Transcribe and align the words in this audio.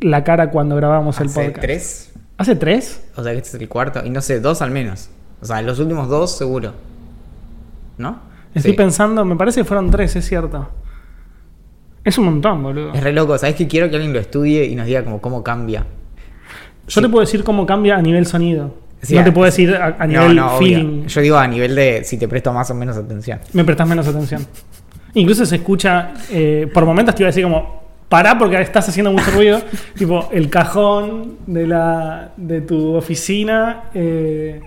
la 0.00 0.24
cara 0.24 0.50
cuando 0.50 0.76
grabamos 0.76 1.20
el 1.20 1.26
¿Hace 1.26 1.40
podcast? 1.44 1.60
tres? 1.60 2.12
¿Hace 2.38 2.56
tres? 2.56 3.02
O 3.16 3.22
sea 3.22 3.32
que 3.32 3.38
este 3.38 3.56
es 3.56 3.62
el 3.62 3.68
cuarto. 3.68 4.04
Y 4.04 4.10
no 4.10 4.20
sé, 4.20 4.40
dos 4.40 4.62
al 4.62 4.70
menos. 4.70 5.10
O 5.42 5.44
sea, 5.46 5.60
los 5.62 5.78
últimos 5.78 6.08
dos 6.08 6.36
seguro. 6.36 6.72
¿No? 7.98 8.18
Estoy 8.54 8.72
Sí. 8.72 8.76
pensando, 8.76 9.24
me 9.24 9.36
parece 9.36 9.60
que 9.60 9.64
fueron 9.64 9.90
tres, 9.90 10.16
es 10.16 10.26
cierto. 10.26 10.68
Es 12.02 12.16
un 12.18 12.24
montón, 12.24 12.62
boludo. 12.62 12.94
Es 12.94 13.02
re 13.02 13.12
loco. 13.12 13.36
¿Sabes 13.36 13.54
que 13.56 13.68
quiero 13.68 13.90
que 13.90 13.96
alguien 13.96 14.12
lo 14.12 14.18
estudie 14.20 14.64
y 14.64 14.74
nos 14.74 14.86
diga 14.86 15.04
como 15.04 15.20
cómo 15.20 15.42
cambia? 15.44 15.84
Yo 16.88 17.00
te 17.02 17.08
puedo 17.08 17.20
decir 17.20 17.44
cómo 17.44 17.66
cambia 17.66 17.96
a 17.96 18.02
nivel 18.02 18.26
sonido. 18.26 18.74
Sí, 19.02 19.14
no 19.14 19.24
te 19.24 19.32
puedo 19.32 19.44
decir 19.46 19.74
a, 19.74 19.96
a 19.98 20.06
No, 20.06 20.20
nivel 20.22 20.36
no, 20.36 20.46
obvio. 20.56 20.58
feeling. 20.58 21.06
Yo 21.06 21.20
digo 21.20 21.36
a 21.36 21.46
nivel 21.46 21.74
de 21.74 22.02
si 22.04 22.16
te 22.18 22.26
presto 22.26 22.52
más 22.52 22.70
o 22.70 22.74
menos 22.74 22.96
atención. 22.96 23.38
Me 23.52 23.64
prestas 23.64 23.86
menos 23.88 24.06
atención. 24.08 24.46
Incluso 25.14 25.44
se 25.46 25.56
escucha, 25.56 26.12
eh, 26.30 26.68
por 26.72 26.84
momentos 26.84 27.14
te 27.14 27.22
iba 27.22 27.28
a 27.28 27.30
decir 27.32 27.44
como, 27.44 27.82
pará 28.10 28.36
porque 28.36 28.60
estás 28.60 28.86
haciendo 28.90 29.10
mucho 29.12 29.30
ruido. 29.30 29.62
tipo, 29.96 30.28
el 30.32 30.50
cajón 30.50 31.36
de, 31.46 31.66
la, 31.66 32.32
de 32.36 32.60
tu 32.60 32.94
oficina, 32.94 33.84
eh, 33.94 34.60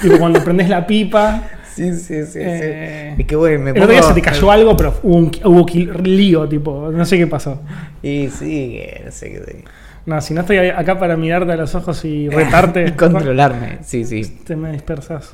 tipo 0.00 0.16
cuando 0.18 0.42
prendes 0.42 0.70
la 0.70 0.86
pipa. 0.86 1.42
Sí, 1.74 1.92
sí, 1.92 2.24
sí. 2.24 2.38
Eh, 2.40 3.16
Es 3.18 3.26
que, 3.26 3.34
güey, 3.36 3.58
me 3.58 3.70
El 3.72 3.78
otro 3.78 3.90
día 3.90 4.00
pongo- 4.00 4.08
se 4.14 4.14
te 4.14 4.22
cayó 4.22 4.50
algo, 4.50 4.76
pero 4.76 4.94
hubo, 5.02 5.16
un, 5.16 5.30
hubo 5.44 5.66
lío, 6.04 6.48
tipo, 6.48 6.90
no 6.92 7.04
sé 7.04 7.18
qué 7.18 7.26
pasó. 7.26 7.60
Y 8.00 8.28
sí, 8.30 8.80
no 9.04 9.10
sé 9.10 9.30
qué. 9.30 9.64
No, 10.06 10.20
si 10.20 10.34
no 10.34 10.42
estoy 10.42 10.58
acá 10.58 10.98
para 10.98 11.16
mirarte 11.16 11.50
a 11.52 11.56
los 11.56 11.74
ojos 11.74 12.04
y 12.04 12.28
retarte, 12.30 12.86
Y 12.88 12.92
controlarme. 12.92 13.78
Sí, 13.82 14.04
sí. 14.04 14.22
te 14.46 14.54
me 14.54 14.70
dispersas. 14.70 15.32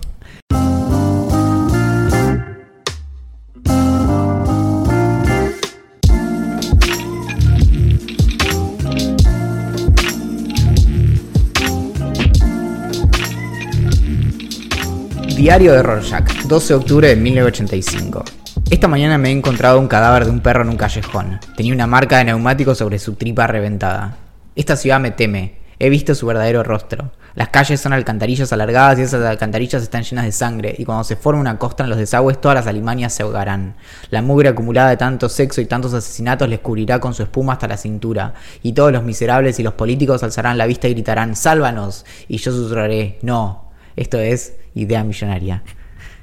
Diario 15.40 15.72
de 15.72 15.82
Rorschach, 15.82 16.42
12 16.42 16.68
de 16.68 16.78
octubre 16.78 17.08
de 17.08 17.16
1985. 17.16 18.24
Esta 18.70 18.88
mañana 18.88 19.16
me 19.16 19.30
he 19.30 19.32
encontrado 19.32 19.80
un 19.80 19.88
cadáver 19.88 20.26
de 20.26 20.30
un 20.32 20.40
perro 20.40 20.64
en 20.64 20.68
un 20.68 20.76
callejón. 20.76 21.40
Tenía 21.56 21.72
una 21.72 21.86
marca 21.86 22.18
de 22.18 22.24
neumático 22.24 22.74
sobre 22.74 22.98
su 22.98 23.14
tripa 23.14 23.46
reventada. 23.46 24.18
Esta 24.54 24.76
ciudad 24.76 25.00
me 25.00 25.12
teme. 25.12 25.54
He 25.78 25.88
visto 25.88 26.14
su 26.14 26.26
verdadero 26.26 26.62
rostro. 26.62 27.12
Las 27.34 27.48
calles 27.48 27.80
son 27.80 27.94
alcantarillas 27.94 28.52
alargadas 28.52 28.98
y 28.98 29.02
esas 29.02 29.24
alcantarillas 29.24 29.82
están 29.82 30.02
llenas 30.02 30.26
de 30.26 30.32
sangre, 30.32 30.74
y 30.76 30.84
cuando 30.84 31.04
se 31.04 31.16
forma 31.16 31.40
una 31.40 31.58
costa 31.58 31.84
en 31.84 31.88
los 31.88 31.98
desagües 31.98 32.38
todas 32.38 32.56
las 32.56 32.66
alimañas 32.66 33.14
se 33.14 33.22
ahogarán. 33.22 33.76
La 34.10 34.20
mugre 34.20 34.50
acumulada 34.50 34.90
de 34.90 34.98
tanto 34.98 35.30
sexo 35.30 35.62
y 35.62 35.64
tantos 35.64 35.94
asesinatos 35.94 36.50
les 36.50 36.60
cubrirá 36.60 37.00
con 37.00 37.14
su 37.14 37.22
espuma 37.22 37.54
hasta 37.54 37.66
la 37.66 37.78
cintura, 37.78 38.34
y 38.62 38.74
todos 38.74 38.92
los 38.92 39.04
miserables 39.04 39.58
y 39.58 39.62
los 39.62 39.72
políticos 39.72 40.22
alzarán 40.22 40.58
la 40.58 40.66
vista 40.66 40.86
y 40.86 40.92
gritarán 40.92 41.34
¡Sálvanos! 41.34 42.04
Y 42.28 42.36
yo 42.36 42.52
susurraré 42.52 43.18
¡No! 43.22 43.69
Esto 44.00 44.18
es 44.18 44.54
Idea 44.74 45.04
Millonaria. 45.04 45.62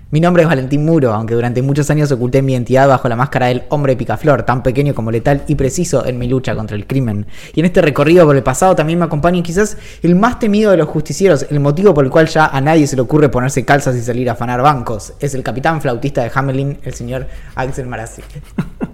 Mi 0.10 0.20
nombre 0.20 0.42
es 0.42 0.50
Valentín 0.50 0.84
Muro, 0.84 1.14
aunque 1.14 1.36
durante 1.36 1.62
muchos 1.62 1.92
años 1.92 2.12
oculté 2.12 2.42
mi 2.42 2.54
identidad 2.54 2.88
bajo 2.88 3.08
la 3.08 3.16
máscara 3.16 3.48
del 3.48 3.66
hombre 3.70 3.96
picaflor, 3.96 4.42
tan 4.42 4.64
pequeño 4.64 4.96
como 4.96 5.12
letal 5.12 5.44
y 5.48 5.54
preciso 5.54 6.04
en 6.04 6.18
mi 6.18 6.28
lucha 6.28 6.56
contra 6.56 6.76
el 6.76 6.88
crimen. 6.88 7.28
Y 7.54 7.60
en 7.60 7.68
este 7.68 7.84
recorrido 7.84 8.26
por 8.26 8.36
el 8.36 8.42
pasado 8.42 8.76
también 8.76 8.98
me 8.98 9.06
acompaña 9.06 9.44
quizás 9.44 9.78
el 10.02 10.16
más 10.16 10.40
temido 10.40 10.72
de 10.72 10.78
los 10.78 10.88
justicieros, 10.88 11.46
el 11.52 11.60
motivo 11.60 11.94
por 11.94 12.04
el 12.04 12.10
cual 12.10 12.26
ya 12.26 12.48
a 12.48 12.60
nadie 12.62 12.88
se 12.88 12.96
le 12.96 13.04
ocurre 13.04 13.30
ponerse 13.30 13.64
calzas 13.64 13.96
y 13.96 14.02
salir 14.02 14.28
a 14.28 14.32
afanar 14.32 14.60
bancos. 14.64 15.14
Es 15.20 15.36
el 15.36 15.44
capitán 15.44 15.80
flautista 15.80 16.24
de 16.24 16.32
Hamelin, 16.34 16.80
el 16.82 16.96
señor 16.96 17.28
Axel 17.54 17.86
Marazzi. 17.86 18.24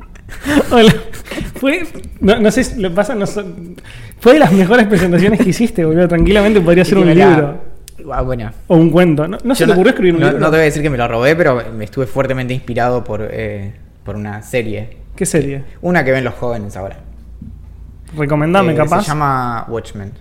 Hola. 0.71 0.93
Fue, 1.55 1.87
no, 2.19 2.37
no 2.37 2.51
sé, 2.51 2.65
si 2.65 2.81
lo 2.81 2.93
pasa, 2.93 3.15
no 3.15 3.25
fue 3.27 4.33
de 4.33 4.39
las 4.39 4.51
mejores 4.51 4.87
presentaciones 4.87 5.39
que 5.39 5.51
hiciste, 5.51 5.85
boludo. 5.85 6.09
Tranquilamente 6.09 6.59
podría 6.59 6.83
ser 6.83 6.97
un 6.97 7.07
libro 7.07 7.72
Ah, 8.11 8.21
bueno. 8.21 8.51
o 8.67 8.75
un 8.75 8.89
cuento. 8.89 9.27
¿No, 9.27 9.37
no 9.43 9.55
se 9.55 9.65
te 9.65 9.71
ocurrió 9.71 9.89
escribir 9.91 10.15
un 10.15 10.21
no- 10.21 10.27
libro? 10.27 10.39
No 10.39 10.45
te 10.47 10.57
voy 10.57 10.61
a 10.61 10.65
decir 10.65 10.81
que 10.81 10.89
me 10.89 10.97
lo 10.97 11.07
robé, 11.07 11.35
pero 11.35 11.61
me 11.75 11.85
estuve 11.85 12.05
fuertemente 12.07 12.53
inspirado 12.53 13.03
por, 13.03 13.27
eh, 13.29 13.73
por 14.03 14.15
una 14.15 14.41
serie. 14.41 14.97
¿Qué 15.15 15.25
serie? 15.25 15.63
Una 15.81 16.03
que 16.03 16.11
ven 16.11 16.23
los 16.23 16.33
jóvenes 16.33 16.75
ahora. 16.75 16.97
Recomendame, 18.17 18.73
Eh, 18.73 18.75
capaz. 18.75 19.03
Se 19.03 19.09
llama 19.09 19.65
Watchmen. 19.69 20.11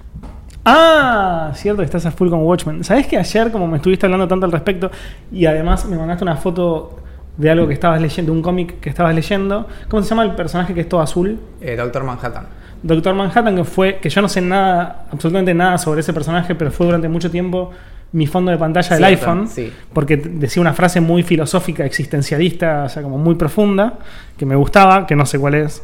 Ah, 0.65 1.51
cierto 1.55 1.83
estás 1.83 2.07
a 2.07 2.11
full 2.13 2.29
con 2.31 2.41
Watchmen. 2.43 2.85
¿Sabés 2.85 3.07
que 3.07 3.17
ayer, 3.19 3.51
como 3.51 3.67
me 3.67 3.79
estuviste 3.79 4.07
hablando 4.07 4.29
tanto 4.29 4.47
al 4.47 4.53
respecto, 4.53 4.91
y 5.33 5.47
además 5.47 5.85
me 5.87 5.97
mandaste 5.97 6.23
una 6.25 6.37
foto 6.37 6.99
de 7.37 7.51
algo 7.51 7.67
que 7.67 7.75
estabas 7.75 8.01
leyendo, 8.01 8.31
de 8.33 8.37
un 8.39 8.43
cómic 8.43 8.79
que 8.81 8.89
estabas 8.89 9.15
leyendo? 9.15 9.67
¿Cómo 9.89 10.03
se 10.03 10.11
llama 10.11 10.23
el 10.23 10.35
personaje 10.37 10.73
que 10.73 10.83
es 10.83 10.89
todo 10.89 11.01
azul? 11.01 11.41
Eh, 11.61 11.75
Doctor 11.77 12.05
Manhattan. 12.05 12.47
Doctor 12.83 13.15
Manhattan, 13.15 13.57
que 13.57 13.65
fue, 13.65 13.99
que 13.99 14.11
yo 14.11 14.21
no 14.21 14.29
sé 14.29 14.41
nada, 14.41 15.07
absolutamente 15.11 15.55
nada 15.55 15.79
sobre 15.79 16.01
ese 16.01 16.13
personaje, 16.13 16.55
pero 16.55 16.71
fue 16.71 16.87
durante 16.87 17.09
mucho 17.09 17.31
tiempo 17.31 17.71
mi 18.13 18.27
fondo 18.27 18.51
de 18.51 18.59
pantalla 18.59 18.97
del 18.97 19.07
Cierto, 19.07 19.31
iPhone, 19.31 19.49
sí. 19.49 19.73
porque 19.93 20.17
decía 20.17 20.61
una 20.61 20.75
frase 20.75 21.01
muy 21.01 21.23
filosófica, 21.23 21.85
existencialista, 21.85 22.85
o 22.85 22.89
sea, 22.89 23.03
como 23.03 23.19
muy 23.19 23.37
profunda, 23.37 23.95
que 24.37 24.45
me 24.45 24.57
gustaba, 24.57 25.07
que 25.07 25.17
no 25.17 25.25
sé 25.25 25.39
cuál 25.39 25.55
es. 25.55 25.83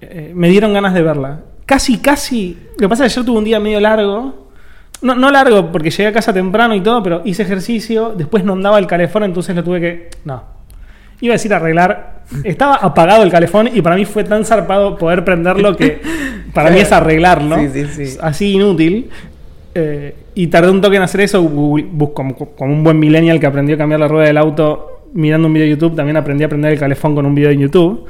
Eh, 0.00 0.32
me 0.34 0.48
dieron 0.48 0.72
ganas 0.72 0.94
de 0.94 1.02
verla. 1.02 1.40
Casi, 1.64 1.98
casi. 1.98 2.58
Lo 2.72 2.78
que 2.78 2.88
pasa 2.88 3.04
es 3.04 3.12
que 3.12 3.20
ayer 3.20 3.26
tuve 3.26 3.38
un 3.38 3.44
día 3.44 3.60
medio 3.60 3.78
largo. 3.78 4.48
No, 5.02 5.14
no 5.14 5.30
largo, 5.30 5.70
porque 5.70 5.90
llegué 5.90 6.08
a 6.08 6.12
casa 6.12 6.32
temprano 6.32 6.74
y 6.74 6.80
todo, 6.80 7.02
pero 7.02 7.22
hice 7.24 7.42
ejercicio, 7.42 8.14
después 8.16 8.42
no 8.42 8.54
andaba 8.54 8.78
el 8.78 8.86
calefón, 8.86 9.22
entonces 9.22 9.54
lo 9.54 9.62
tuve 9.62 9.80
que. 9.80 10.10
No. 10.24 10.57
Iba 11.20 11.32
a 11.32 11.36
decir 11.36 11.52
arreglar. 11.52 12.22
Estaba 12.44 12.74
apagado 12.74 13.22
el 13.22 13.30
calefón 13.30 13.70
y 13.72 13.80
para 13.80 13.96
mí 13.96 14.04
fue 14.04 14.24
tan 14.24 14.44
zarpado 14.44 14.96
poder 14.96 15.24
prenderlo 15.24 15.76
que 15.76 16.00
para 16.54 16.70
mí 16.70 16.78
es 16.80 16.92
arreglarlo. 16.92 17.56
Sí, 17.58 17.68
sí, 17.72 18.06
sí. 18.06 18.18
Así 18.20 18.52
inútil. 18.52 19.10
Eh, 19.74 20.14
y 20.34 20.46
tardé 20.48 20.70
un 20.70 20.80
toque 20.80 20.96
en 20.96 21.02
hacer 21.02 21.22
eso. 21.22 21.42
Como, 21.44 22.34
como 22.34 22.72
un 22.72 22.84
buen 22.84 22.98
millennial 22.98 23.40
que 23.40 23.46
aprendió 23.46 23.74
a 23.74 23.78
cambiar 23.78 24.00
la 24.00 24.08
rueda 24.08 24.26
del 24.26 24.38
auto 24.38 25.02
mirando 25.14 25.46
un 25.46 25.54
video 25.54 25.66
de 25.66 25.70
YouTube, 25.70 25.96
también 25.96 26.16
aprendí 26.16 26.44
a 26.44 26.48
prender 26.48 26.72
el 26.72 26.78
calefón 26.78 27.14
con 27.14 27.26
un 27.26 27.34
video 27.34 27.50
de 27.50 27.56
YouTube. 27.56 28.06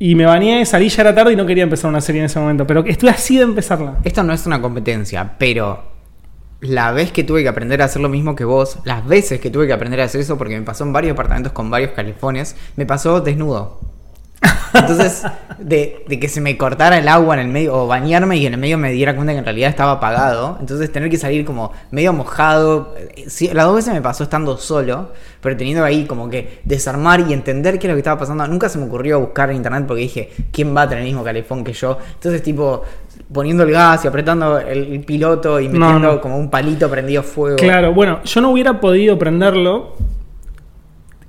Y 0.00 0.14
me 0.14 0.26
bañé, 0.26 0.64
salí 0.64 0.88
ya 0.88 1.02
era 1.02 1.14
tarde 1.14 1.32
y 1.32 1.36
no 1.36 1.44
quería 1.44 1.64
empezar 1.64 1.90
una 1.90 2.00
serie 2.00 2.20
en 2.20 2.26
ese 2.26 2.38
momento. 2.38 2.66
Pero 2.66 2.84
estuve 2.84 3.10
así 3.10 3.36
de 3.36 3.42
empezarla. 3.42 3.98
Esto 4.04 4.22
no 4.22 4.32
es 4.32 4.46
una 4.46 4.60
competencia, 4.60 5.32
pero 5.38 5.97
la 6.60 6.92
vez 6.92 7.12
que 7.12 7.24
tuve 7.24 7.42
que 7.42 7.48
aprender 7.48 7.82
a 7.82 7.84
hacer 7.86 8.02
lo 8.02 8.08
mismo 8.08 8.34
que 8.34 8.44
vos, 8.44 8.78
las 8.84 9.06
veces 9.06 9.40
que 9.40 9.50
tuve 9.50 9.66
que 9.66 9.72
aprender 9.72 10.00
a 10.00 10.04
hacer 10.04 10.20
eso, 10.20 10.36
porque 10.36 10.58
me 10.58 10.64
pasó 10.64 10.84
en 10.84 10.92
varios 10.92 11.12
departamentos 11.12 11.52
con 11.52 11.70
varios 11.70 11.92
califones, 11.92 12.56
me 12.76 12.86
pasó 12.86 13.20
desnudo. 13.20 13.80
Entonces, 14.74 15.22
de, 15.58 16.04
de 16.06 16.20
que 16.20 16.28
se 16.28 16.40
me 16.40 16.56
cortara 16.56 16.98
el 16.98 17.08
agua 17.08 17.34
en 17.34 17.40
el 17.40 17.48
medio, 17.48 17.74
o 17.74 17.86
bañarme 17.86 18.36
y 18.36 18.46
en 18.46 18.54
el 18.54 18.60
medio 18.60 18.78
me 18.78 18.90
diera 18.90 19.14
cuenta 19.14 19.32
que 19.32 19.38
en 19.38 19.44
realidad 19.44 19.70
estaba 19.70 19.92
apagado, 19.92 20.58
entonces 20.60 20.90
tener 20.92 21.10
que 21.10 21.16
salir 21.16 21.44
como 21.44 21.72
medio 21.90 22.12
mojado. 22.12 22.94
eh, 22.98 23.24
sí, 23.28 23.48
las 23.52 23.66
dos 23.66 23.76
veces 23.76 23.94
me 23.94 24.02
pasó 24.02 24.24
estando 24.24 24.56
solo, 24.58 25.12
pero 25.40 25.56
teniendo 25.56 25.84
ahí 25.84 26.06
como 26.06 26.28
que 26.28 26.60
desarmar 26.64 27.20
y 27.20 27.32
entender 27.32 27.78
qué 27.78 27.86
es 27.86 27.90
lo 27.90 27.94
que 27.94 28.00
estaba 28.00 28.18
pasando. 28.18 28.46
Nunca 28.46 28.68
se 28.68 28.78
me 28.78 28.84
ocurrió 28.84 29.20
buscar 29.20 29.50
en 29.50 29.56
internet 29.56 29.84
porque 29.86 30.02
dije, 30.02 30.32
¿quién 30.52 30.76
va 30.76 30.82
a 30.82 30.88
tener 30.88 31.02
el 31.02 31.08
mismo 31.08 31.24
calefón 31.24 31.64
que 31.64 31.72
yo? 31.72 31.98
Entonces, 32.14 32.42
tipo, 32.42 32.82
poniendo 33.32 33.62
el 33.62 33.70
gas 33.70 34.04
y 34.04 34.08
apretando 34.08 34.58
el, 34.58 35.00
piloto 35.00 35.60
y 35.60 35.68
metiendo 35.68 35.98
no. 35.98 36.20
como 36.20 36.38
un 36.38 36.50
palito 36.50 36.88
prendido 36.90 37.22
fuego. 37.22 37.56
Claro, 37.56 37.92
bueno, 37.92 38.22
yo 38.24 38.40
no 38.40 38.50
hubiera 38.50 38.80
podido 38.80 39.18
prenderlo 39.18 39.96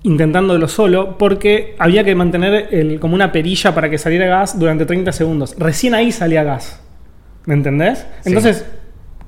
intentándolo 0.03 0.67
solo 0.67 1.17
porque 1.17 1.75
había 1.77 2.03
que 2.03 2.15
mantener 2.15 2.69
el, 2.71 2.99
como 2.99 3.15
una 3.15 3.31
perilla 3.31 3.75
para 3.75 3.89
que 3.89 3.97
saliera 3.97 4.27
gas 4.27 4.57
durante 4.57 4.85
30 4.85 5.11
segundos. 5.11 5.55
Recién 5.57 5.93
ahí 5.93 6.11
salía 6.11 6.43
gas. 6.43 6.79
¿Me 7.45 7.53
entendés? 7.53 7.99
Sí. 8.21 8.29
Entonces, 8.29 8.65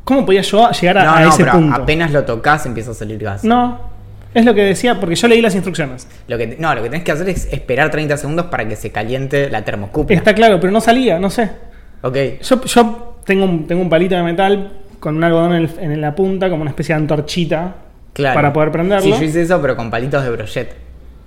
¿cómo 0.04 0.26
podía 0.26 0.42
yo 0.42 0.70
llegar 0.72 1.00
a, 1.00 1.04
No, 1.04 1.12
a 1.12 1.22
no, 1.22 1.30
ese 1.30 1.44
pero 1.44 1.54
punto? 1.54 1.82
apenas 1.82 2.12
lo 2.12 2.24
tocas 2.24 2.66
empieza 2.66 2.92
a 2.92 2.94
salir 2.94 3.20
gas. 3.20 3.44
No, 3.44 3.80
es 4.34 4.46
lo 4.46 4.54
que 4.54 4.64
decía 4.64 4.98
porque 4.98 5.16
yo 5.16 5.28
leí 5.28 5.42
las 5.42 5.56
instrucciones. 5.56 6.08
Lo 6.28 6.38
que, 6.38 6.56
no, 6.58 6.74
lo 6.74 6.84
que 6.84 6.90
tenés 6.90 7.04
que 7.04 7.12
hacer 7.12 7.28
es 7.28 7.52
esperar 7.52 7.92
30 7.92 8.16
segundos 8.16 8.46
para 8.46 8.66
que 8.68 8.78
se 8.78 8.92
caliente 8.92 9.50
la 9.50 9.66
termocupla. 9.66 10.16
Está 10.16 10.34
claro, 10.34 10.60
pero 10.62 10.72
no 10.72 10.80
salía, 10.80 11.20
no 11.20 11.30
sé. 11.30 11.50
Ok. 12.02 12.16
Yo, 12.42 12.64
yo 12.64 13.16
tengo, 13.26 13.46
un, 13.46 13.68
tengo 13.68 13.82
un 13.82 13.90
palito 13.90 14.16
de 14.16 14.24
metal 14.24 14.72
con 15.00 15.18
un 15.18 15.24
algodón 15.24 15.54
en, 15.56 15.64
el- 15.64 15.80
en 15.94 16.02
la 16.02 16.16
punta, 16.16 16.50
como 16.50 16.62
una 16.62 16.72
especie 16.72 16.96
de 16.96 17.02
antorchita 17.02 17.76
Claro. 18.14 18.36
para 18.36 18.52
poder 18.54 18.72
prenderlo. 18.72 19.04
Sí, 19.06 19.12
yo 19.20 19.24
hice 19.26 19.42
eso, 19.44 19.62
pero 19.62 19.76
con 19.76 19.90
palitos 19.90 20.24
de 20.24 20.30
brochet. 20.32 20.76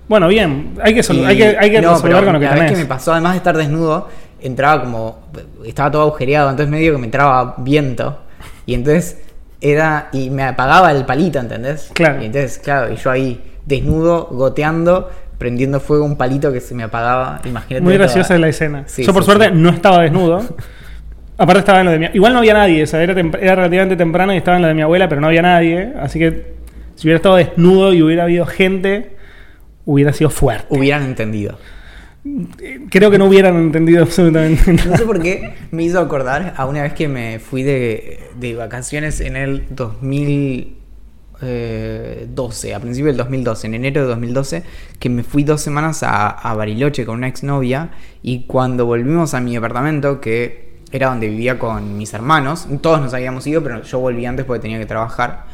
Bueno, 0.06 0.28
bien, 0.28 0.74
hay 0.82 0.94
que, 0.94 1.02
sol- 1.02 1.16
Y- 1.16 1.24
hay 1.24 1.36
que, 1.36 1.56
hay 1.58 1.70
que 1.70 1.80
no, 1.80 1.92
resolver 1.94 2.12
pero 2.16 2.24
con 2.26 2.32
lo 2.34 2.40
que 2.40 2.44
la 2.44 2.50
vez 2.52 2.60
tenés. 2.60 2.72
que 2.72 2.78
me 2.82 2.86
pasó, 2.86 3.12
además 3.12 3.32
de 3.32 3.38
estar 3.38 3.56
desnudo, 3.56 4.08
entraba 4.42 4.82
como. 4.84 5.18
Estaba 5.64 5.90
todo 5.90 6.02
agujereado, 6.02 6.50
entonces 6.50 6.70
medio 6.70 6.92
que 6.92 6.98
me 6.98 7.06
entraba 7.06 7.54
viento. 7.58 8.18
Y 8.66 8.74
entonces 8.74 9.22
era. 9.62 10.08
Y 10.12 10.28
me 10.28 10.42
apagaba 10.42 10.92
el 10.92 11.06
palito, 11.06 11.38
¿entendés? 11.38 11.90
Claro. 11.94 12.20
Y 12.22 12.26
entonces, 12.26 12.58
claro, 12.58 12.92
y 12.92 12.96
yo 12.96 13.10
ahí 13.10 13.40
desnudo, 13.64 14.28
goteando, 14.30 15.08
prendiendo 15.38 15.80
fuego 15.80 16.04
un 16.04 16.16
palito 16.16 16.52
que 16.52 16.60
se 16.60 16.74
me 16.74 16.82
apagaba. 16.82 17.40
Imagínate. 17.44 17.82
Muy 17.82 17.94
toda- 17.94 18.04
graciosa 18.06 18.38
la 18.38 18.48
escena. 18.48 18.84
Sí, 18.86 19.04
Yo 19.04 19.12
por 19.12 19.22
sí, 19.22 19.26
suerte 19.26 19.46
sí. 19.46 19.52
no 19.54 19.70
estaba 19.70 20.02
desnudo. 20.02 20.42
Aparte 21.36 21.58
estaba 21.60 21.80
en 21.80 21.86
lo 21.86 21.90
de 21.92 21.98
mi... 21.98 22.06
Igual 22.14 22.32
no 22.32 22.38
había 22.38 22.54
nadie, 22.54 22.84
o 22.84 22.86
sea, 22.86 23.02
era, 23.02 23.12
era 23.40 23.54
relativamente 23.56 23.96
temprano 23.96 24.32
y 24.32 24.36
estaba 24.36 24.56
en 24.56 24.62
lo 24.62 24.68
de 24.68 24.74
mi 24.74 24.82
abuela, 24.82 25.08
pero 25.08 25.20
no 25.20 25.26
había 25.26 25.42
nadie. 25.42 25.92
Así 26.00 26.18
que 26.20 26.54
si 26.94 27.08
hubiera 27.08 27.16
estado 27.16 27.36
desnudo 27.36 27.92
y 27.92 28.02
hubiera 28.02 28.22
habido 28.22 28.46
gente, 28.46 29.16
hubiera 29.84 30.12
sido 30.12 30.30
fuerte. 30.30 30.66
Hubieran 30.70 31.02
entendido. 31.02 31.58
Creo 32.88 33.10
que 33.10 33.18
no 33.18 33.26
hubieran 33.26 33.56
entendido 33.56 34.02
absolutamente 34.02 34.72
No 34.72 34.96
sé 34.96 35.04
por 35.04 35.20
qué 35.20 35.52
me 35.72 35.82
hizo 35.82 36.00
acordar 36.00 36.54
a 36.56 36.64
una 36.64 36.82
vez 36.82 36.94
que 36.94 37.06
me 37.06 37.38
fui 37.38 37.62
de, 37.62 38.20
de 38.38 38.54
vacaciones 38.54 39.20
en 39.20 39.36
el 39.36 39.66
2012, 41.44 42.74
a 42.74 42.80
principios 42.80 43.12
del 43.12 43.18
2012, 43.18 43.66
en 43.66 43.74
enero 43.74 44.02
de 44.02 44.08
2012, 44.08 44.62
que 44.98 45.08
me 45.08 45.22
fui 45.22 45.44
dos 45.44 45.60
semanas 45.60 46.02
a, 46.02 46.28
a 46.28 46.54
Bariloche 46.54 47.04
con 47.04 47.16
una 47.16 47.28
exnovia 47.28 47.90
y 48.22 48.44
cuando 48.46 48.86
volvimos 48.86 49.34
a 49.34 49.40
mi 49.40 49.54
departamento, 49.54 50.20
que 50.20 50.74
era 50.92 51.08
donde 51.08 51.28
vivía 51.28 51.58
con 51.58 51.98
mis 51.98 52.14
hermanos, 52.14 52.68
todos 52.80 53.00
nos 53.00 53.12
habíamos 53.14 53.46
ido, 53.46 53.62
pero 53.62 53.82
yo 53.82 53.98
volví 53.98 54.24
antes 54.26 54.44
porque 54.44 54.62
tenía 54.62 54.78
que 54.78 54.86
trabajar, 54.86 55.46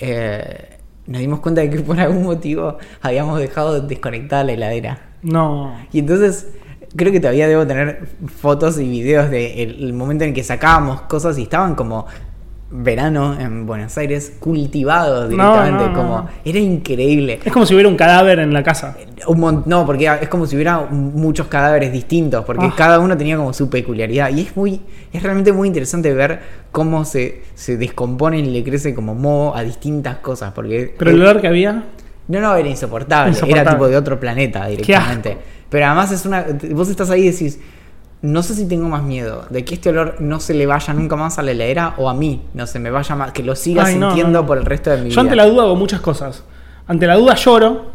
eh, 0.00 0.78
nos 1.06 1.20
dimos 1.20 1.40
cuenta 1.40 1.60
de 1.60 1.70
que 1.70 1.80
por 1.80 2.00
algún 2.00 2.24
motivo 2.24 2.78
habíamos 3.02 3.38
dejado 3.38 3.80
desconectada 3.80 4.44
la 4.44 4.52
heladera. 4.52 5.10
No. 5.22 5.76
Y 5.92 5.98
entonces 5.98 6.48
creo 6.96 7.12
que 7.12 7.20
todavía 7.20 7.46
debo 7.46 7.66
tener 7.66 8.08
fotos 8.40 8.78
y 8.78 8.88
videos 8.88 9.30
del 9.30 9.82
el 9.82 9.92
momento 9.92 10.24
en 10.24 10.34
que 10.34 10.42
sacábamos 10.42 11.02
cosas 11.02 11.38
y 11.38 11.42
estaban 11.42 11.74
como 11.74 12.06
verano 12.68 13.38
en 13.38 13.64
Buenos 13.64 13.96
Aires 13.96 14.32
cultivados 14.40 15.28
directamente, 15.30 15.84
no, 15.84 15.88
no, 15.90 15.94
como 15.94 16.16
no. 16.18 16.28
era 16.44 16.58
increíble. 16.58 17.38
Es 17.44 17.52
como 17.52 17.64
si 17.64 17.74
hubiera 17.74 17.88
un 17.88 17.96
cadáver 17.96 18.40
en 18.40 18.52
la 18.52 18.62
casa. 18.64 18.96
Un 19.28 19.38
mon- 19.40 19.62
no, 19.66 19.86
porque 19.86 20.10
es 20.20 20.28
como 20.28 20.46
si 20.46 20.56
hubiera 20.56 20.80
muchos 20.80 21.46
cadáveres 21.46 21.92
distintos, 21.92 22.44
porque 22.44 22.66
Ah. 22.66 22.74
cada 22.76 22.98
uno 22.98 23.16
tenía 23.16 23.36
como 23.36 23.52
su 23.52 23.70
peculiaridad. 23.70 24.30
Y 24.30 24.40
es 24.40 24.56
muy, 24.56 24.80
es 25.12 25.22
realmente 25.22 25.52
muy 25.52 25.68
interesante 25.68 26.12
ver 26.12 26.40
cómo 26.72 27.04
se, 27.04 27.42
se 27.54 27.76
descompone 27.76 28.40
y 28.40 28.42
le 28.46 28.64
crece 28.64 28.94
como 28.94 29.14
moho 29.14 29.54
a 29.56 29.62
distintas 29.62 30.16
cosas. 30.16 30.52
Porque 30.52 30.92
Pero 30.98 31.12
el 31.12 31.20
olor 31.22 31.40
que 31.40 31.46
había... 31.46 31.84
no, 32.28 32.40
no, 32.40 32.56
era 32.56 32.68
insoportable. 32.68 33.30
Insoportable. 33.30 33.62
Era 33.62 33.70
tipo 33.72 33.88
de 33.88 33.96
otro 33.96 34.18
planeta 34.18 34.66
directamente. 34.66 35.36
Pero 35.70 35.86
además 35.86 36.10
es 36.12 36.26
una. 36.26 36.44
Vos 36.72 36.88
estás 36.88 37.10
ahí 37.10 37.22
y 37.22 37.30
decís. 37.30 37.60
No 38.26 38.42
sé 38.42 38.54
si 38.54 38.66
tengo 38.66 38.88
más 38.88 39.02
miedo 39.04 39.44
de 39.50 39.64
que 39.64 39.74
este 39.74 39.90
olor 39.90 40.16
no 40.20 40.40
se 40.40 40.52
le 40.52 40.66
vaya 40.66 40.92
nunca 40.92 41.14
más 41.16 41.38
a 41.38 41.42
la 41.42 41.52
heladera 41.52 41.94
o 41.96 42.10
a 42.10 42.14
mí 42.14 42.42
no 42.54 42.66
se 42.66 42.78
me 42.80 42.90
vaya 42.90 43.14
más, 43.14 43.30
que 43.32 43.42
lo 43.42 43.54
siga 43.54 43.84
Ay, 43.84 43.96
no, 43.96 44.08
sintiendo 44.08 44.40
no, 44.40 44.46
por 44.46 44.58
el 44.58 44.64
resto 44.64 44.90
de 44.90 44.96
mi 44.96 45.04
Yo 45.04 45.08
vida. 45.10 45.20
ante 45.20 45.36
la 45.36 45.46
duda 45.46 45.62
hago 45.62 45.76
muchas 45.76 46.00
cosas. 46.00 46.42
Ante 46.88 47.06
la 47.06 47.14
duda 47.16 47.34
lloro 47.36 47.92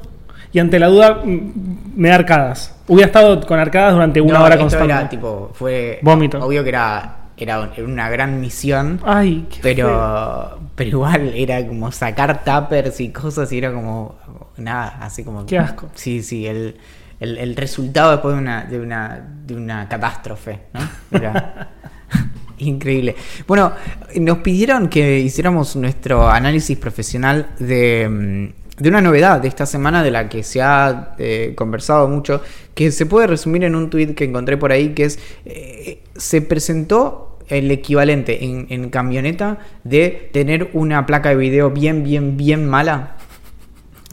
y 0.54 0.60
ante 0.60 0.80
la 0.80 0.88
duda 0.88 1.22
mm, 1.24 1.52
me 1.96 2.10
da 2.10 2.16
arcadas. 2.16 2.76
Hubiera 2.88 3.08
estado 3.08 3.46
con 3.46 3.60
arcadas 3.60 3.94
durante 3.94 4.22
una 4.22 4.40
No, 4.40 4.46
hora 4.46 4.56
esto 4.56 4.64
constante. 4.64 4.94
era 4.94 5.10
tipo. 5.10 5.52
Fue. 5.54 6.00
Vómito. 6.02 6.40
Obvio 6.40 6.64
que 6.64 6.70
era, 6.70 7.16
era 7.38 7.70
una 7.86 8.10
gran 8.10 8.40
misión. 8.40 9.00
Ay, 9.04 9.48
qué 9.50 9.56
feo. 9.62 9.64
Pero, 9.64 10.60
pero 10.76 10.90
igual 10.90 11.34
era 11.36 11.66
como 11.68 11.92
sacar 11.92 12.44
tuppers 12.44 13.00
y 13.02 13.10
cosas 13.10 13.52
y 13.52 13.58
era 13.58 13.74
como 13.74 14.16
nada, 14.58 14.98
así 15.02 15.24
como... 15.24 15.46
Qué 15.46 15.58
asco. 15.58 15.88
Sí, 15.96 16.22
sí, 16.22 16.46
el, 16.48 16.78
el, 17.22 17.38
el 17.38 17.56
resultado 17.56 18.12
después 18.12 18.36
de 18.36 18.42
una, 18.42 18.66
de 18.66 18.80
una, 18.80 19.22
de 19.46 19.56
una 19.56 19.88
catástrofe, 19.88 20.60
¿no? 20.74 20.82
Era 21.18 21.70
increíble. 22.58 23.16
Bueno, 23.48 23.74
nos 24.20 24.40
pidieron 24.40 24.90
que 24.90 25.20
hiciéramos 25.20 25.76
nuestro 25.76 26.28
análisis 26.28 26.78
profesional 26.78 27.52
de, 27.60 28.10
mm, 28.10 28.82
de 28.82 28.90
una 28.90 29.02
novedad 29.02 29.40
de 29.40 29.48
esta 29.48 29.68
semana 29.68 30.02
de 30.02 30.10
la 30.10 30.28
que 30.30 30.42
se 30.42 30.64
ha 30.64 31.14
eh, 31.20 31.54
conversado 31.56 32.08
mucho, 32.08 32.42
que 32.74 32.92
se 32.92 33.06
puede 33.06 33.28
resumir 33.28 33.64
en 33.66 33.76
un 33.76 33.92
tweet 33.92 34.16
que 34.16 34.24
encontré 34.24 34.58
por 34.58 34.72
ahí, 34.72 34.96
que 34.96 35.06
es, 35.06 35.20
eh, 35.46 36.02
se 36.16 36.42
presentó 36.42 37.38
el 37.50 37.70
equivalente 37.70 38.46
en, 38.46 38.66
en 38.70 38.90
camioneta 38.90 39.60
de 39.84 40.30
tener 40.34 40.72
una 40.74 41.06
placa 41.06 41.30
de 41.30 41.36
video 41.36 41.70
bien, 41.70 42.04
bien, 42.04 42.36
bien 42.36 42.68
mala. 42.68 43.18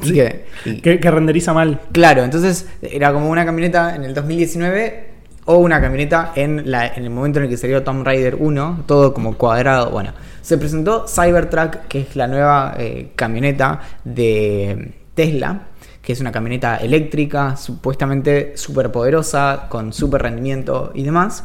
Y 0.03 0.13
que- 0.13 0.45
y- 0.65 0.81
Que, 0.81 1.01
que 1.01 1.11
renderiza 1.11 1.53
mal. 1.53 1.81
Claro, 1.93 2.23
entonces 2.25 2.67
era 2.83 3.13
como 3.13 3.31
una 3.31 3.45
camioneta 3.45 3.95
en 3.97 4.05
el 4.05 4.15
2019 4.15 5.09
o 5.47 5.57
una 5.59 5.81
camioneta 5.81 6.33
en, 6.37 6.71
la, 6.71 6.87
en 6.89 7.05
el 7.05 7.11
momento 7.11 7.39
en 7.39 7.45
el 7.47 7.51
que 7.51 7.57
salió 7.57 7.83
Tomb 7.83 8.05
Raider 8.05 8.37
1, 8.39 8.85
todo 8.87 9.15
como 9.15 9.37
cuadrado. 9.39 9.91
Bueno, 9.91 10.13
se 10.43 10.59
presentó 10.59 11.07
Cybertruck, 11.09 11.87
que 11.89 12.01
es 12.03 12.17
la 12.17 12.27
nueva 12.29 12.75
eh, 12.79 13.13
camioneta 13.17 13.81
de 14.05 14.93
Tesla, 15.15 15.63
que 16.03 16.13
es 16.13 16.21
una 16.21 16.33
camioneta 16.33 16.77
eléctrica, 16.77 17.57
supuestamente 17.57 18.53
súper 18.57 18.93
poderosa, 18.93 19.67
con 19.71 19.93
súper 19.93 20.23
rendimiento 20.23 20.93
y 20.95 21.03
demás, 21.03 21.45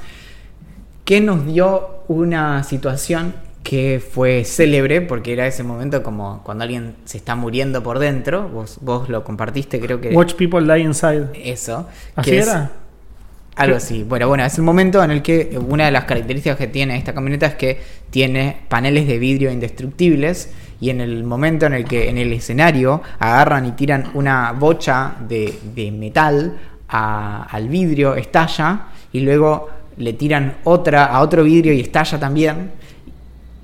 que 1.06 1.20
nos 1.22 1.46
dio 1.46 2.04
una 2.08 2.64
situación 2.64 3.34
que 3.64 4.00
fue 4.06 4.44
célebre, 4.44 5.02
porque 5.02 5.34
era 5.34 5.48
ese 5.48 5.64
momento 5.64 6.04
como 6.04 6.42
cuando 6.44 6.64
alguien 6.66 6.96
se 7.06 7.18
está 7.18 7.36
muriendo 7.36 7.82
por 7.82 7.98
dentro, 8.00 8.50
vos, 8.50 8.78
vos 8.82 9.08
lo 9.10 9.24
compartiste, 9.24 9.80
creo 9.80 10.02
que... 10.02 10.10
Watch 10.10 10.34
people 10.36 10.62
die 10.62 10.82
inside. 10.84 11.28
Eso. 11.34 11.88
¿Así 12.16 12.32
que 12.32 12.40
era? 12.40 12.72
algo 13.56 13.76
así. 13.78 14.04
Bueno, 14.04 14.28
bueno, 14.28 14.44
es 14.44 14.58
el 14.58 14.64
momento 14.64 15.04
en 15.04 15.12
el 15.12 15.22
que 15.22 15.58
una 15.70 15.86
de 15.86 15.92
las 15.92 16.06
características 16.06 16.58
que 16.58 16.68
tiene 16.68 16.98
esta 16.98 17.14
camioneta 17.14 17.46
es 17.46 17.56
que 17.56 17.80
tiene 18.10 18.58
paneles 18.68 19.08
de 19.08 19.20
vidrio 19.20 19.52
indestructibles 19.52 20.50
y 20.82 20.90
en 20.90 21.02
el 21.02 21.24
momento 21.24 21.68
en 21.68 21.74
el 21.74 21.86
que 21.86 22.10
en 22.10 22.18
el 22.18 22.34
escenario 22.34 23.02
agarran 23.20 23.68
y 23.68 23.72
tiran 23.74 24.10
una 24.16 24.52
bocha 24.54 25.16
de, 25.30 25.54
de 25.76 25.92
metal 25.92 26.58
a- 26.90 27.44
al 27.44 27.70
vidrio, 27.70 28.16
estalla 28.16 28.88
y 29.14 29.20
luego 29.20 29.70
le 29.98 30.14
tiran 30.14 30.56
otra 30.64 31.06
a 31.06 31.22
otro 31.22 31.44
vidrio 31.44 31.74
y 31.74 31.82
estalla 31.82 32.20
también. 32.20 32.72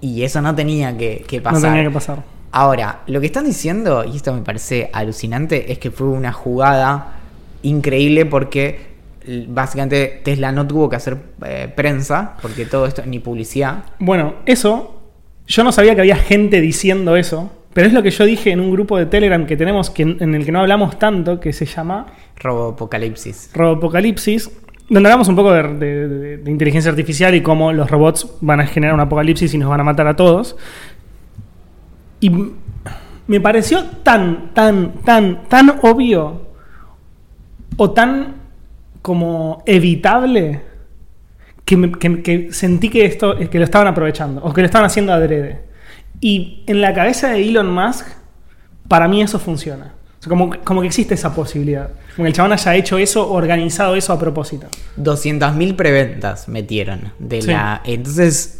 Y 0.01 0.23
eso 0.23 0.41
no 0.41 0.55
tenía 0.55 0.97
que, 0.97 1.23
que 1.27 1.37
No 1.37 1.43
pasar. 1.43 1.71
tenía 1.71 1.83
que 1.83 1.93
pasar. 1.93 2.23
Ahora, 2.51 3.01
lo 3.07 3.19
que 3.19 3.27
están 3.27 3.45
diciendo, 3.45 4.03
y 4.03 4.15
esto 4.15 4.33
me 4.33 4.41
parece 4.41 4.89
alucinante, 4.93 5.71
es 5.71 5.77
que 5.79 5.91
fue 5.91 6.07
una 6.07 6.31
jugada 6.31 7.19
increíble 7.61 8.25
porque 8.25 8.89
básicamente 9.47 10.21
Tesla 10.23 10.51
no 10.51 10.65
tuvo 10.65 10.89
que 10.89 10.95
hacer 10.95 11.17
eh, 11.45 11.71
prensa, 11.75 12.37
porque 12.41 12.65
todo 12.65 12.85
esto, 12.85 13.03
ni 13.05 13.19
publicidad. 13.19 13.83
Bueno, 13.99 14.35
eso, 14.45 15.01
yo 15.47 15.63
no 15.63 15.71
sabía 15.71 15.93
que 15.95 16.01
había 16.01 16.15
gente 16.15 16.61
diciendo 16.61 17.15
eso, 17.15 17.51
pero 17.73 17.85
es 17.87 17.93
lo 17.93 18.01
que 18.01 18.09
yo 18.09 18.25
dije 18.25 18.51
en 18.51 18.59
un 18.59 18.71
grupo 18.71 18.97
de 18.97 19.05
Telegram 19.05 19.45
que 19.45 19.55
tenemos, 19.55 19.89
que, 19.91 20.03
en 20.03 20.33
el 20.33 20.45
que 20.45 20.51
no 20.51 20.61
hablamos 20.61 20.97
tanto, 20.97 21.39
que 21.39 21.53
se 21.53 21.65
llama 21.65 22.07
Robopocalipsis. 22.37 23.51
Robopocalipsis, 23.53 24.49
donde 24.89 25.07
hablamos 25.07 25.27
un 25.27 25.35
poco 25.35 25.53
de, 25.53 26.41
inteligencia 26.45 26.89
artificial 26.89 27.35
y 27.35 27.41
cómo 27.41 27.71
los 27.71 27.89
robots 27.89 28.27
van 28.41 28.59
a 28.59 28.65
generar 28.65 28.95
un 28.95 29.01
apocalipsis 29.01 29.53
y 29.53 29.57
nos 29.57 29.69
van 29.69 29.79
a 29.79 29.83
matar 29.83 30.07
a 30.07 30.15
todos. 30.15 30.55
Y 32.19 32.31
me 33.27 33.39
pareció 33.39 33.83
tan, 34.03 34.53
tan, 34.53 34.93
tan, 35.05 35.47
tan 35.47 35.79
obvio 35.83 36.47
o 37.77 37.91
tan 37.91 38.35
como 39.01 39.63
evitable 39.65 40.61
que 41.63 42.49
sentí 42.51 42.89
que 42.89 43.05
esto 43.05 43.37
que 43.37 43.59
lo 43.59 43.63
estaban 43.63 43.87
aprovechando 43.87 44.43
o 44.43 44.51
que 44.53 44.61
lo 44.61 44.65
estaban 44.65 44.87
haciendo 44.87 45.13
adrede. 45.13 45.61
Y 46.19 46.63
en 46.65 46.81
la 46.81 46.93
cabeza 46.93 47.29
de 47.29 47.47
Elon 47.47 47.71
Musk, 47.71 48.07
para 48.87 49.07
mí 49.07 49.21
eso 49.21 49.37
funciona. 49.37 49.93
O 50.19 50.21
sea, 50.23 50.29
como, 50.29 50.51
como 50.63 50.81
que 50.81 50.87
existe 50.87 51.13
esa 51.13 51.33
posibilidad. 51.33 51.89
Como 52.15 52.25
que 52.25 52.27
el 52.27 52.33
chabón 52.33 52.51
haya 52.51 52.75
hecho 52.75 52.97
eso, 52.97 53.31
organizado 53.31 53.95
eso 53.95 54.11
a 54.13 54.19
propósito. 54.19 54.67
200.000 54.97 55.75
preventas 55.75 56.47
metieron 56.49 57.13
de 57.19 57.41
Sí. 57.41 57.47
la... 57.51 57.81
Entonces, 57.85 58.55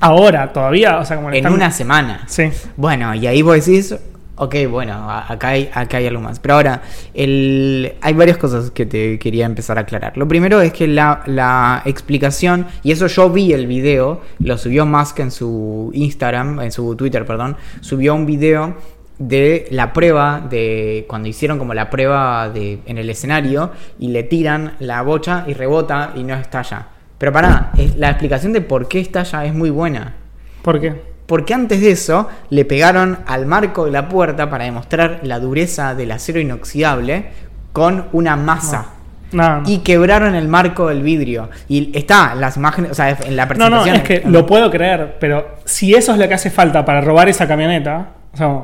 Ahora, 0.00 0.52
todavía, 0.52 0.98
o 0.98 1.04
sea, 1.06 1.16
como 1.16 1.30
en 1.30 1.36
están- 1.36 1.52
una 1.54 1.70
semana. 1.70 2.24
Sí. 2.26 2.50
Bueno, 2.76 3.14
y 3.14 3.26
ahí 3.26 3.40
vos 3.40 3.54
decís, 3.64 3.94
ok, 4.36 4.54
bueno, 4.70 5.10
acá 5.10 5.48
hay, 5.48 5.70
acá 5.72 5.96
hay 5.96 6.06
algo 6.06 6.20
más. 6.20 6.38
Pero 6.40 6.54
ahora, 6.56 6.82
el, 7.14 7.94
hay 8.02 8.12
varias 8.12 8.36
cosas 8.36 8.70
que 8.70 8.84
te 8.84 9.18
quería 9.18 9.46
empezar 9.46 9.78
a 9.78 9.80
aclarar. 9.80 10.14
Lo 10.18 10.28
primero 10.28 10.60
es 10.60 10.74
que 10.74 10.86
la, 10.86 11.22
la 11.24 11.80
explicación, 11.86 12.66
y 12.82 12.92
eso 12.92 13.06
yo 13.06 13.30
vi 13.30 13.54
el 13.54 13.66
video, 13.66 14.20
lo 14.40 14.58
subió 14.58 14.84
Musk 14.84 15.20
en 15.20 15.30
su 15.30 15.90
Instagram, 15.94 16.60
en 16.60 16.70
su 16.70 16.94
Twitter, 16.94 17.24
perdón, 17.24 17.56
subió 17.80 18.14
un 18.14 18.26
video 18.26 18.76
de 19.18 19.66
la 19.70 19.92
prueba 19.92 20.40
de 20.48 21.04
cuando 21.08 21.28
hicieron 21.28 21.58
como 21.58 21.74
la 21.74 21.90
prueba 21.90 22.48
de 22.50 22.78
en 22.86 22.98
el 22.98 23.10
escenario 23.10 23.72
y 23.98 24.08
le 24.08 24.22
tiran 24.22 24.74
la 24.78 25.02
bocha 25.02 25.44
y 25.46 25.54
rebota 25.54 26.12
y 26.14 26.22
no 26.24 26.34
estalla. 26.34 26.86
Pero 27.18 27.32
pará, 27.32 27.72
es- 27.76 27.96
la 27.96 28.10
explicación 28.10 28.52
de 28.52 28.60
por 28.60 28.86
qué 28.88 29.00
estalla 29.00 29.44
es 29.44 29.52
muy 29.52 29.70
buena. 29.70 30.14
¿Por 30.62 30.80
qué? 30.80 30.94
Porque 31.26 31.52
antes 31.52 31.80
de 31.80 31.90
eso 31.90 32.28
le 32.50 32.64
pegaron 32.64 33.18
al 33.26 33.44
marco 33.44 33.84
de 33.84 33.90
la 33.90 34.08
puerta 34.08 34.48
para 34.48 34.64
demostrar 34.64 35.20
la 35.24 35.40
dureza 35.40 35.94
del 35.94 36.12
acero 36.12 36.40
inoxidable 36.40 37.26
con 37.72 38.06
una 38.12 38.36
masa. 38.36 38.92
No, 39.32 39.60
no. 39.60 39.68
Y 39.68 39.78
quebraron 39.80 40.34
el 40.34 40.48
marco 40.48 40.88
del 40.88 41.02
vidrio. 41.02 41.50
Y 41.68 41.90
está 41.96 42.30
en 42.32 42.40
las 42.40 42.56
imágenes, 42.56 42.92
o 42.92 42.94
sea, 42.94 43.10
en 43.10 43.36
la 43.36 43.42
No, 43.44 43.48
presentación. 43.48 43.88
no, 43.88 43.94
es 43.94 44.02
que 44.02 44.22
lo 44.26 44.46
puedo 44.46 44.70
creer, 44.70 45.16
pero 45.20 45.56
si 45.66 45.94
eso 45.94 46.12
es 46.12 46.18
lo 46.18 46.26
que 46.28 46.34
hace 46.34 46.50
falta 46.50 46.82
para 46.84 47.02
robar 47.02 47.28
esa 47.28 47.46
camioneta, 47.46 48.08
o 48.32 48.36
sea, 48.36 48.62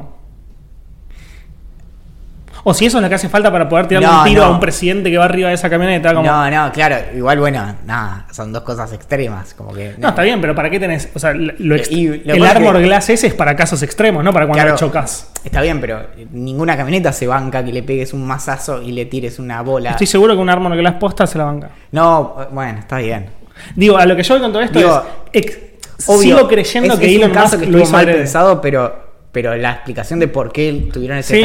o 2.64 2.74
si 2.74 2.86
eso 2.86 2.98
es 2.98 3.02
lo 3.02 3.08
que 3.08 3.14
hace 3.14 3.28
falta 3.28 3.52
para 3.52 3.68
poder 3.68 3.86
tirarle 3.86 4.08
No, 4.08 4.18
un 4.20 4.24
tiro 4.24 4.40
no. 4.42 4.48
a 4.48 4.50
un 4.52 4.60
presidente 4.60 5.10
que 5.10 5.18
va 5.18 5.26
arriba 5.26 5.48
de 5.50 5.54
esa 5.54 5.70
camioneta, 5.70 6.12
como, 6.14 6.26
No, 6.26 6.50
no, 6.50 6.72
claro. 6.72 6.96
Igual, 7.14 7.38
bueno, 7.38 7.76
nada, 7.86 8.26
son 8.32 8.52
dos 8.52 8.62
cosas 8.62 8.92
extremas. 8.92 9.54
Como 9.54 9.72
que. 9.72 9.94
No, 9.98 10.08
está 10.08 10.22
bien, 10.22 10.40
pero 10.40 10.54
¿para 10.54 10.70
qué 10.70 10.80
tenés? 10.80 11.08
O 11.14 11.18
sea, 11.18 11.32
lo 11.34 11.76
ex- 11.76 11.90
Y 11.90 12.08
lo 12.24 12.34
el 12.34 12.44
armor 12.44 12.76
que- 12.78 12.82
glass 12.84 13.10
ese 13.10 13.26
es 13.28 13.34
para 13.34 13.54
casos 13.54 13.82
extremos, 13.82 14.24
no 14.24 14.32
para 14.32 14.46
cuando 14.46 14.62
Claro, 14.64 14.76
chocas. 14.78 15.30
Está 15.44 15.60
bien, 15.62 15.80
pero 15.80 16.06
ninguna 16.32 16.76
camioneta 16.76 17.12
se 17.12 17.26
banca 17.26 17.64
que 17.64 17.72
le 17.72 17.82
pegues 17.82 18.12
un 18.12 18.26
mazazo 18.26 18.80
y 18.82 18.92
le 18.92 19.04
tires 19.06 19.38
una 19.38 19.60
bola. 19.62 19.90
Estoy 19.90 20.06
seguro 20.06 20.34
que 20.34 20.40
un 20.40 20.48
armor 20.50 20.76
glass 20.76 20.94
posta 20.94 21.26
se 21.26 21.38
la 21.38 21.44
banca. 21.44 21.70
No, 21.92 22.36
bueno, 22.50 22.78
está 22.80 22.98
bien. 22.98 23.26
Digo, 23.76 23.96
a 23.98 24.06
lo 24.06 24.16
que 24.16 24.22
yo 24.22 24.34
voy 24.34 24.42
con 24.42 24.52
todo 24.52 24.62
esto 24.62 24.78
Digo, 24.78 25.02
es. 25.32 25.44
ex- 25.44 25.58
Obvio, 26.06 26.36
sigo 26.36 26.48
creyendo 26.48 26.94
es- 26.94 27.00
que 27.00 27.06
es 27.06 27.16
Elon 27.16 27.30
un 27.30 27.34
caso 27.34 27.56
Musk 27.56 27.64
que 27.66 27.70
lo 27.70 27.78
hizo 27.78 27.92
mal 27.92 28.06
pensado, 28.06 28.60
pero, 28.60 29.03
pero 29.34 29.54
la 29.56 29.72
explicación 29.72 30.18
de 30.20 30.28
por 30.28 30.50
qué 30.52 30.88
tuvieron 30.90 31.18
ese 31.18 31.34
Sí, 31.36 31.40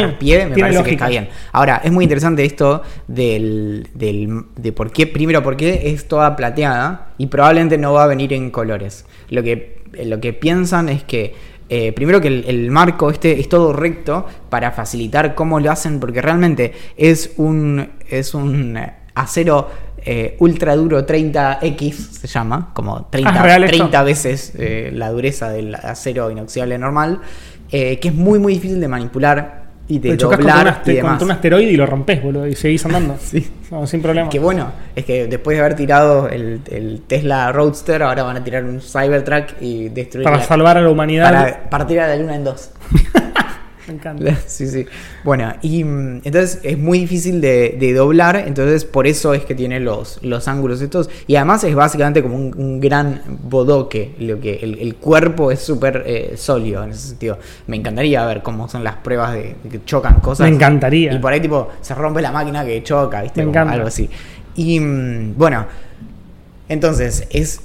me 0.48 0.54
parece 0.62 0.78
que 0.84 0.90
está 0.92 1.08
bien. 1.10 1.28
Ahora, 1.52 1.82
es 1.84 1.92
muy 1.92 2.04
interesante 2.04 2.44
esto 2.46 2.82
del, 3.08 3.88
del- 3.94 4.44
de 4.56 4.72
por 4.72 4.90
qué, 4.92 5.06
primero, 5.06 5.42
por 5.42 5.56
qué 5.56 5.90
es 5.92 6.08
toda 6.08 6.34
plateada 6.36 7.08
y 7.18 7.26
probablemente 7.26 7.76
no 7.76 7.92
va 7.92 8.04
a 8.04 8.06
venir 8.06 8.32
en 8.32 8.50
colores. 8.50 9.04
Lo 9.28 9.42
que, 9.42 9.82
lo 10.04 10.20
que 10.20 10.32
piensan 10.32 10.88
es 10.88 11.02
que 11.04 11.34
eh, 11.68 11.92
primero 11.92 12.20
que 12.20 12.28
el, 12.28 12.44
el 12.48 12.70
marco 12.70 13.10
este 13.10 13.38
es 13.38 13.48
todo 13.48 13.72
recto 13.72 14.26
para 14.48 14.72
facilitar 14.72 15.34
cómo 15.34 15.60
lo 15.60 15.70
hacen, 15.70 16.00
porque 16.00 16.20
realmente 16.22 16.72
es 16.96 17.34
un, 17.36 17.90
es 18.08 18.34
un 18.34 18.76
eh, 18.76 18.92
acero 19.14 19.68
eh, 20.02 20.34
ultra 20.40 20.74
duro 20.76 21.06
30X, 21.06 21.92
se 21.92 22.26
llama, 22.26 22.70
como 22.72 23.04
30, 23.10 23.30
Ah, 23.30 23.36
¿es 23.36 23.42
real 23.42 23.64
esto? 23.64 23.76
30 23.76 24.02
veces 24.02 24.52
eh, 24.58 24.90
la 24.94 25.10
dureza 25.10 25.50
del 25.50 25.74
acero 25.74 26.30
inoxidable 26.30 26.78
normal, 26.78 27.20
eh, 27.72 27.98
que 27.98 28.08
es 28.08 28.14
muy 28.14 28.38
muy 28.38 28.54
difícil 28.54 28.80
de 28.80 28.88
manipular 28.88 29.60
y 29.88 29.98
de 29.98 30.16
chocas 30.16 30.38
contra, 30.38 30.54
doblar 30.56 30.74
y 30.74 30.78
aste- 30.90 30.94
demás. 30.96 31.10
contra 31.12 31.24
un 31.26 31.30
asteroide 31.32 31.70
y 31.72 31.76
lo 31.76 31.84
rompes, 31.84 32.22
boludo, 32.22 32.46
y 32.46 32.54
seguís 32.54 32.84
andando. 32.86 33.16
Sí. 33.20 33.44
No, 33.72 33.86
sin 33.86 34.02
problema. 34.02 34.28
Que 34.28 34.38
bueno, 34.40 34.72
es 34.96 35.04
que 35.04 35.26
después 35.28 35.56
de 35.56 35.60
haber 35.64 35.76
tirado 35.76 36.28
el, 36.28 36.60
el 36.70 37.02
Tesla 37.06 37.50
Roadster, 37.52 38.02
ahora 38.02 38.22
van 38.24 38.36
a 38.36 38.44
tirar 38.44 38.64
un 38.64 38.80
Cybertruck 38.80 39.60
y 39.60 39.88
destruir 39.90 40.24
Para 40.24 40.38
la- 40.38 40.42
salvar 40.44 40.76
a 40.78 40.80
la 40.82 40.90
humanidad. 40.90 41.30
para 41.32 41.70
partir 41.70 41.98
a 42.00 42.06
la 42.08 42.16
luna 42.16 42.34
en 42.36 42.44
dos. 42.44 42.70
Me 43.90 43.96
encanta. 43.96 44.38
Sí, 44.46 44.66
sí. 44.68 44.86
Bueno, 45.24 45.52
y 45.62 45.82
mm, 45.84 46.22
entonces 46.24 46.60
es 46.62 46.78
muy 46.78 47.00
difícil 47.00 47.40
de, 47.40 47.76
de 47.78 47.92
doblar, 47.92 48.36
entonces 48.36 48.84
por 48.84 49.06
eso 49.06 49.34
es 49.34 49.44
que 49.44 49.54
tiene 49.54 49.80
los, 49.80 50.18
los 50.22 50.46
ángulos 50.48 50.80
estos. 50.80 51.10
Y 51.26 51.36
además 51.36 51.64
es 51.64 51.74
básicamente 51.74 52.22
como 52.22 52.36
un, 52.36 52.54
un 52.56 52.80
gran 52.80 53.22
bodoque, 53.42 54.14
lo 54.18 54.40
que 54.40 54.56
el, 54.62 54.78
el 54.78 54.94
cuerpo 54.96 55.50
es 55.50 55.60
súper 55.60 56.04
eh, 56.06 56.34
sólido 56.36 56.84
en 56.84 56.90
ese 56.90 57.08
sentido. 57.08 57.38
Me 57.66 57.76
encantaría 57.76 58.24
ver 58.26 58.42
cómo 58.42 58.68
son 58.68 58.84
las 58.84 58.96
pruebas 58.96 59.32
de, 59.34 59.56
de 59.62 59.68
que 59.68 59.84
chocan 59.84 60.20
cosas. 60.20 60.48
Me 60.48 60.54
encantaría. 60.54 61.12
Y 61.12 61.18
por 61.18 61.32
ahí 61.32 61.40
tipo 61.40 61.68
se 61.80 61.94
rompe 61.94 62.22
la 62.22 62.30
máquina 62.30 62.64
que 62.64 62.82
choca, 62.82 63.22
¿viste? 63.22 63.40
Me 63.40 63.46
Como 63.46 63.52
encanta. 63.52 63.74
Algo 63.74 63.88
así. 63.88 64.08
Y 64.54 64.78
mm, 64.78 65.34
bueno, 65.36 65.66
entonces, 66.70 67.26
es 67.30 67.60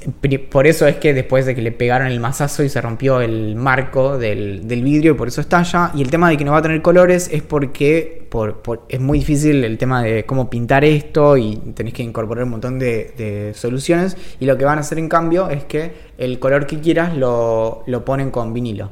por 0.49 0.67
eso 0.67 0.87
es 0.87 0.97
que 0.97 1.13
después 1.13 1.45
de 1.45 1.55
que 1.55 1.61
le 1.61 1.71
pegaron 1.71 2.07
el 2.07 2.19
mazazo 2.19 2.63
y 2.63 2.69
se 2.69 2.81
rompió 2.81 3.21
el 3.21 3.55
marco 3.55 4.17
del, 4.17 4.67
del 4.67 4.83
vidrio 4.83 5.11
y 5.11 5.15
por 5.15 5.27
eso 5.27 5.39
estalla. 5.41 5.91
Y 5.95 6.01
el 6.01 6.09
tema 6.09 6.29
de 6.29 6.37
que 6.37 6.43
no 6.43 6.51
va 6.51 6.57
a 6.57 6.61
tener 6.63 6.81
colores 6.81 7.29
es 7.31 7.41
porque 7.43 8.25
por, 8.29 8.61
por- 8.63 8.83
es 8.89 8.99
muy 8.99 9.19
difícil 9.19 9.63
el 9.63 9.77
tema 9.77 10.03
de 10.03 10.25
cómo 10.25 10.49
pintar 10.49 10.83
esto 10.83 11.37
y 11.37 11.55
tenés 11.75 11.93
que 11.93 12.03
incorporar 12.03 12.43
un 12.45 12.49
montón 12.51 12.79
de, 12.79 13.13
de 13.17 13.53
soluciones. 13.53 14.17
Y 14.39 14.45
lo 14.45 14.57
que 14.57 14.65
van 14.65 14.79
a 14.79 14.81
hacer 14.81 14.97
en 14.99 15.07
cambio 15.07 15.49
es 15.49 15.63
que 15.65 15.93
el 16.17 16.39
color 16.39 16.65
que 16.67 16.79
quieras 16.79 17.15
lo, 17.15 17.83
lo 17.87 18.03
ponen 18.03 18.31
con 18.31 18.53
vinilo. 18.53 18.89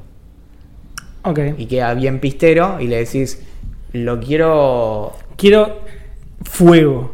Ok. 1.24 1.40
Y 1.58 1.66
queda 1.66 1.94
bien 1.94 2.20
pistero 2.20 2.80
y 2.80 2.88
le 2.88 2.98
decís, 2.98 3.42
lo 3.94 4.20
quiero 4.20 5.14
Quiero 5.38 5.80
fuego. 6.44 7.12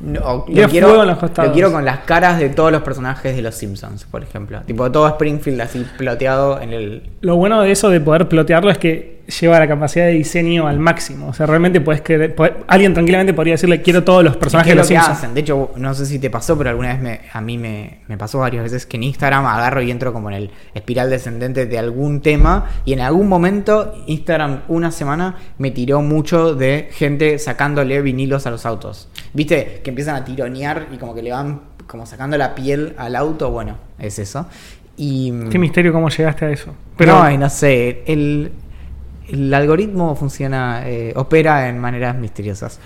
No, 0.00 0.44
lo, 0.48 0.68
quiero, 0.68 0.88
fuego 0.88 1.02
en 1.02 1.08
los 1.08 1.18
costados. 1.18 1.48
lo 1.48 1.54
quiero 1.54 1.72
con 1.72 1.84
las 1.84 2.00
caras 2.00 2.38
de 2.38 2.50
todos 2.50 2.70
los 2.70 2.82
personajes 2.82 3.34
de 3.34 3.42
los 3.42 3.54
Simpsons, 3.54 4.04
por 4.04 4.22
ejemplo. 4.22 4.60
Tipo, 4.66 4.90
todo 4.90 5.08
Springfield 5.08 5.60
así 5.60 5.86
ploteado 5.96 6.60
en 6.60 6.72
el. 6.72 7.02
Lo 7.22 7.36
bueno 7.36 7.62
de 7.62 7.70
eso 7.70 7.88
de 7.88 8.00
poder 8.00 8.28
plotearlo 8.28 8.70
es 8.70 8.78
que 8.78 9.15
lleva 9.40 9.58
la 9.58 9.68
capacidad 9.68 10.06
de 10.06 10.12
diseño 10.12 10.66
al 10.66 10.78
máximo. 10.78 11.28
O 11.28 11.32
sea, 11.32 11.46
realmente 11.46 11.80
puedes 11.80 12.00
que 12.00 12.34
alguien 12.66 12.94
tranquilamente 12.94 13.34
podría 13.34 13.54
decirle 13.54 13.82
quiero 13.82 14.04
todos 14.04 14.24
los 14.24 14.36
personajes 14.36 14.70
¿Qué 14.70 14.74
de 14.74 14.80
los 14.80 14.90
lo 14.90 14.94
que 14.94 14.98
hacen? 14.98 15.34
De 15.34 15.40
hecho, 15.40 15.72
no 15.76 15.94
sé 15.94 16.06
si 16.06 16.18
te 16.18 16.30
pasó, 16.30 16.56
pero 16.56 16.70
alguna 16.70 16.88
vez 16.88 17.00
me, 17.00 17.20
a 17.32 17.40
mí 17.40 17.58
me, 17.58 18.00
me 18.08 18.16
pasó 18.16 18.38
varias 18.38 18.62
veces 18.62 18.86
que 18.86 18.96
en 18.96 19.04
Instagram 19.04 19.46
agarro 19.46 19.82
y 19.82 19.90
entro 19.90 20.12
como 20.12 20.30
en 20.30 20.36
el 20.36 20.50
espiral 20.74 21.10
descendente 21.10 21.66
de 21.66 21.78
algún 21.78 22.20
tema. 22.20 22.70
Y 22.84 22.92
en 22.92 23.00
algún 23.00 23.28
momento, 23.28 23.94
Instagram 24.06 24.62
una 24.68 24.90
semana 24.90 25.36
me 25.58 25.70
tiró 25.70 26.02
mucho 26.02 26.54
de 26.54 26.88
gente 26.92 27.38
sacándole 27.38 28.00
vinilos 28.02 28.46
a 28.46 28.50
los 28.50 28.66
autos. 28.66 29.08
¿Viste? 29.32 29.80
Que 29.82 29.90
empiezan 29.90 30.16
a 30.16 30.24
tironear 30.24 30.88
y 30.92 30.96
como 30.96 31.14
que 31.14 31.22
le 31.22 31.32
van 31.32 31.60
como 31.86 32.06
sacando 32.06 32.36
la 32.36 32.54
piel 32.54 32.94
al 32.98 33.16
auto. 33.16 33.50
Bueno, 33.50 33.78
es 33.98 34.18
eso. 34.18 34.46
Y, 34.96 35.32
Qué 35.50 35.58
misterio 35.58 35.92
cómo 35.92 36.08
llegaste 36.08 36.46
a 36.46 36.50
eso. 36.50 36.74
Pero 36.96 37.22
no, 37.22 37.38
no 37.38 37.50
sé, 37.50 38.02
el, 38.06 38.50
el 39.28 39.52
algoritmo 39.52 40.14
funciona, 40.14 40.82
eh, 40.88 41.12
opera 41.16 41.68
en 41.68 41.78
maneras 41.78 42.16
misteriosas. 42.16 42.78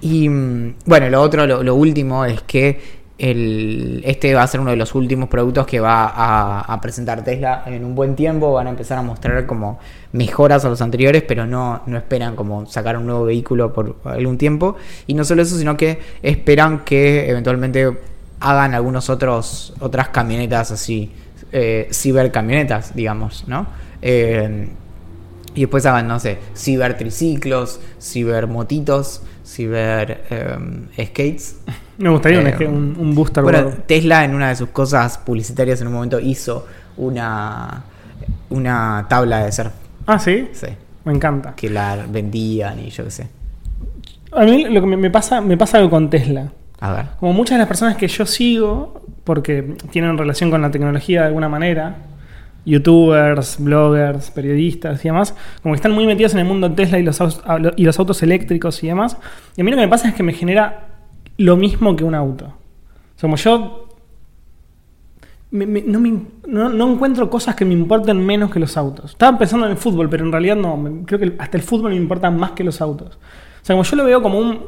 Y 0.00 0.28
mm, 0.28 0.74
bueno, 0.86 1.08
lo 1.10 1.20
otro, 1.20 1.46
lo, 1.46 1.74
último 1.74 2.24
es 2.24 2.42
que 2.42 2.98
este 3.18 4.32
va 4.32 4.44
a 4.44 4.46
ser 4.46 4.60
uno 4.60 4.70
de 4.70 4.76
los 4.76 4.94
últimos 4.94 5.28
productos 5.28 5.66
que 5.66 5.80
va 5.80 6.06
a, 6.06 6.60
a 6.60 6.80
presentar 6.80 7.24
Tesla 7.24 7.64
en 7.66 7.84
un 7.84 7.94
buen 7.94 8.14
tiempo. 8.14 8.52
Van 8.52 8.68
a 8.68 8.70
empezar 8.70 8.98
a 8.98 9.02
mostrar 9.02 9.44
como 9.46 9.80
mejoras 10.12 10.64
a 10.64 10.68
los 10.68 10.80
anteriores, 10.80 11.24
pero 11.26 11.44
no, 11.44 11.82
no 11.86 11.96
esperan 11.98 12.36
como 12.36 12.66
sacar 12.66 12.96
un 12.96 13.06
nuevo 13.06 13.24
vehículo 13.24 13.72
por 13.72 13.96
algún 14.04 14.38
tiempo. 14.38 14.76
Y 15.08 15.14
no 15.14 15.24
solo 15.24 15.42
eso, 15.42 15.56
sino 15.58 15.76
que 15.76 15.98
esperan 16.22 16.84
que 16.84 17.28
eventualmente 17.28 17.88
hagan 18.40 18.74
algunos 18.74 19.10
otros 19.10 19.74
otras 19.80 20.10
camionetas 20.10 20.70
así 20.70 21.10
eh, 21.50 21.88
cibercamionetas 21.92 22.94
digamos 22.94 23.44
no 23.48 23.66
Eh, 24.00 24.68
y 25.54 25.60
después 25.62 25.84
hagan 25.86 26.06
no 26.08 26.18
sé 26.20 26.38
ciber 26.54 26.96
triciclos 26.98 27.80
cibermotitos 28.00 29.22
ciber 29.44 30.24
eh, 30.30 31.06
skates 31.06 31.56
me 31.98 32.10
gustaría 32.10 32.40
un, 32.40 32.46
Eh, 32.46 32.56
un, 32.66 32.96
un 32.98 33.14
booster 33.14 33.42
bueno. 33.42 33.70
Tesla 33.86 34.24
en 34.24 34.34
una 34.34 34.50
de 34.50 34.56
sus 34.56 34.68
cosas 34.68 35.18
publicitarias 35.18 35.80
en 35.80 35.86
un 35.88 35.94
momento 35.94 36.20
hizo 36.20 36.66
una 36.96 37.84
una 38.50 39.06
tabla 39.08 39.44
de 39.44 39.52
surf 39.52 39.72
Ah, 40.06 40.18
sí. 40.18 40.48
sí, 40.52 40.68
Me 41.04 41.12
encanta. 41.12 41.54
que 41.54 41.68
la 41.68 42.06
vendían 42.08 42.80
y 42.80 42.88
yo 42.90 43.04
qué 43.04 43.10
sé 43.10 43.28
A 44.32 44.44
mí 44.44 44.64
lo 44.64 44.80
que 44.80 44.86
me 44.86 45.10
pasa, 45.10 45.40
me 45.42 45.56
pasa 45.56 45.78
algo 45.78 45.90
con 45.90 46.08
Tesla. 46.10 46.50
a 46.80 46.92
ver 46.92 47.06
Como 47.20 47.32
muchas 47.34 47.56
de 47.56 47.58
las 47.58 47.68
personas 47.68 47.96
que 47.96 48.08
yo 48.08 48.24
sigo, 48.24 49.02
porque 49.24 49.76
tienen 49.90 50.16
relación 50.16 50.50
con 50.50 50.62
la 50.62 50.70
tecnología 50.70 51.20
de 51.22 51.26
alguna 51.28 51.48
manera, 51.50 51.96
youtubers, 52.70 53.56
bloggers, 53.62 54.30
periodistas 54.30 55.04
y 55.04 55.08
demás, 55.08 55.34
como 55.62 55.74
que 55.74 55.76
están 55.76 55.92
muy 55.92 56.06
metidos 56.06 56.32
en 56.34 56.40
el 56.40 56.44
mundo 56.46 56.70
Tesla 56.72 56.98
y 56.98 57.02
los, 57.02 57.20
y 57.76 57.84
los 57.84 57.98
autos 57.98 58.22
eléctricos 58.22 58.82
y 58.84 58.88
demás. 58.88 59.16
Y 59.56 59.60
a 59.60 59.64
mí 59.64 59.70
lo 59.70 59.76
que 59.76 59.82
me 59.84 59.88
pasa 59.88 60.08
es 60.08 60.14
que 60.14 60.22
me 60.22 60.32
genera 60.32 60.88
lo 61.36 61.56
mismo 61.56 61.96
que 61.96 62.04
un 62.04 62.14
auto. 62.14 62.46
O 62.46 63.20
sea, 63.20 63.22
como 63.22 63.36
yo 63.36 63.88
no, 65.50 65.66
me 66.00 66.12
no- 66.46 66.68
no 66.68 66.92
encuentro 66.92 67.30
cosas 67.30 67.54
que 67.54 67.64
me 67.64 67.72
importen 67.72 68.24
menos 68.24 68.50
que 68.50 68.60
los 68.60 68.76
autos. 68.76 69.12
Estaba 69.12 69.38
pensando 69.38 69.64
en 69.66 69.72
el 69.72 69.78
fútbol, 69.78 70.08
pero 70.10 70.24
en 70.26 70.32
realidad 70.32 70.56
no. 70.56 71.02
creo 71.06 71.18
que 71.18 71.34
hasta 71.38 71.56
el 71.56 71.62
fútbol 71.62 71.90
me 71.92 71.96
importa 71.96 72.30
más 72.30 72.50
que 72.52 72.64
los 72.64 72.80
autos. 72.82 73.16
O 73.16 73.64
sea, 73.64 73.74
como 73.74 73.82
yo 73.84 73.96
lo 73.96 74.04
veo 74.04 74.22
como 74.22 74.38
un 74.38 74.60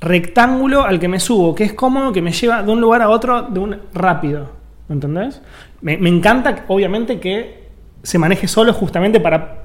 rectángulo 0.00 0.82
al 0.84 0.98
que 0.98 1.08
me 1.08 1.20
subo, 1.20 1.54
que 1.54 1.64
es 1.64 1.72
cómodo, 1.72 2.12
que 2.12 2.20
me 2.22 2.32
lleva 2.32 2.62
de 2.62 2.70
un 2.72 2.80
lugar 2.80 3.02
a 3.02 3.08
otro 3.08 3.42
de 3.42 3.60
un 3.60 3.76
rápido. 3.94 4.50
¿Me 4.88 4.94
entendés? 4.94 5.40
Me, 5.82 6.08
encanta, 6.08 6.64
obviamente, 6.68 7.18
que 7.18 7.62
se 8.02 8.16
maneje 8.16 8.46
solo 8.46 8.72
justamente 8.72 9.18
para 9.18 9.64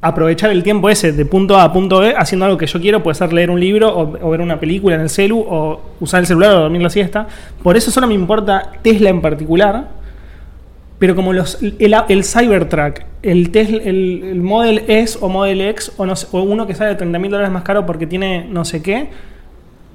aprovechar 0.00 0.50
el 0.50 0.62
tiempo 0.62 0.88
ese 0.88 1.12
de 1.12 1.24
punto 1.24 1.56
A 1.56 1.64
a 1.64 1.72
punto 1.72 2.00
B 2.00 2.14
haciendo 2.16 2.44
algo 2.44 2.56
que 2.56 2.66
yo 2.66 2.80
quiero, 2.80 3.02
puede 3.02 3.16
ser 3.16 3.32
leer 3.32 3.50
un 3.50 3.58
libro 3.58 3.92
o, 3.98 4.30
ver 4.30 4.40
una 4.40 4.60
película 4.60 4.94
en 4.94 5.00
el 5.00 5.10
celu 5.10 5.40
o 5.40 5.80
usar 5.98 6.20
el 6.20 6.26
celular 6.26 6.52
o 6.52 6.60
dormir 6.60 6.82
la 6.82 6.90
siesta. 6.90 7.26
Por 7.62 7.76
eso 7.76 7.90
solo 7.90 8.06
me 8.06 8.14
importa 8.14 8.72
Tesla 8.82 9.10
en 9.10 9.20
particular. 9.20 9.88
Pero 10.98 11.14
como 11.14 11.34
los, 11.34 11.58
el, 11.60 12.24
Cybertruck, 12.24 13.00
el, 13.22 13.50
Tesla, 13.50 13.82
el, 13.82 14.22
el 14.22 14.40
Model 14.40 14.84
S 14.86 15.18
o 15.20 15.28
Model 15.28 15.60
X 15.60 15.92
o, 15.98 16.04
o 16.04 16.42
uno 16.42 16.66
que 16.66 16.74
sale 16.74 16.90
de 16.90 16.96
30 16.96 17.18
mil 17.18 17.30
dólares 17.30 17.52
más 17.52 17.64
caro 17.64 17.84
porque 17.84 18.06
tiene 18.06 18.46
no 18.48 18.64
sé 18.64 18.80
qué, 18.80 19.08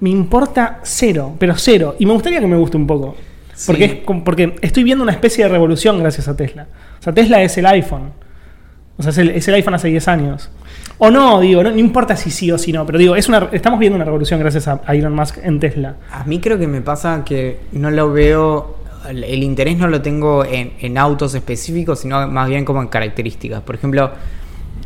me 0.01 0.09
importa 0.09 0.79
cero, 0.83 1.33
pero 1.39 1.55
cero. 1.55 1.95
Y 1.97 2.05
me 2.05 2.13
gustaría 2.13 2.39
que 2.39 2.47
me 2.47 2.57
guste 2.57 2.77
un 2.77 2.85
poco. 2.85 3.15
Porque, 3.67 3.87
Sí. 3.87 4.01
es 4.07 4.21
porque 4.23 4.55
estoy 4.61 4.83
viendo 4.83 5.03
una 5.03 5.11
especie 5.11 5.43
de 5.43 5.49
revolución 5.49 5.99
gracias 5.99 6.27
a 6.27 6.35
Tesla. 6.35 6.67
O 6.99 7.03
sea, 7.03 7.13
Tesla 7.13 7.41
es 7.41 7.57
el 7.57 7.65
iPhone. 7.65 8.11
O 8.97 9.03
sea, 9.03 9.11
es 9.11 9.17
el, 9.17 9.29
es 9.29 9.47
el 9.47 9.55
iPhone 9.55 9.73
hace 9.73 9.87
10 9.87 10.07
años. 10.07 10.49
O 10.97 11.09
no, 11.09 11.39
digo, 11.41 11.63
no, 11.63 11.71
no 11.71 11.77
importa 11.77 12.15
si 12.15 12.29
sí 12.29 12.51
o 12.51 12.57
si 12.57 12.71
no, 12.71 12.85
pero 12.85 12.99
digo, 12.99 13.15
es 13.15 13.27
una, 13.27 13.49
estamos 13.51 13.79
viendo 13.79 13.95
una 13.95 14.05
revolución 14.05 14.39
gracias 14.39 14.67
a 14.67 14.81
a 14.85 14.93
Elon 14.93 15.15
Musk 15.15 15.37
en 15.43 15.59
Tesla. 15.59 15.95
A 16.11 16.23
mí 16.25 16.39
creo 16.39 16.59
que 16.59 16.67
me 16.67 16.81
pasa 16.81 17.23
que 17.25 17.59
no 17.71 17.89
lo 17.89 18.11
veo, 18.11 18.77
el, 19.09 19.23
el 19.23 19.41
interés 19.43 19.77
no 19.77 19.87
lo 19.87 20.01
tengo 20.01 20.45
en, 20.45 20.73
en 20.79 20.97
autos 20.99 21.33
específicos, 21.33 22.01
sino 22.01 22.27
más 22.27 22.47
bien 22.49 22.63
como 22.65 22.81
en 22.81 22.89
características. 22.89 23.61
Por 23.61 23.73
ejemplo, 23.75 24.11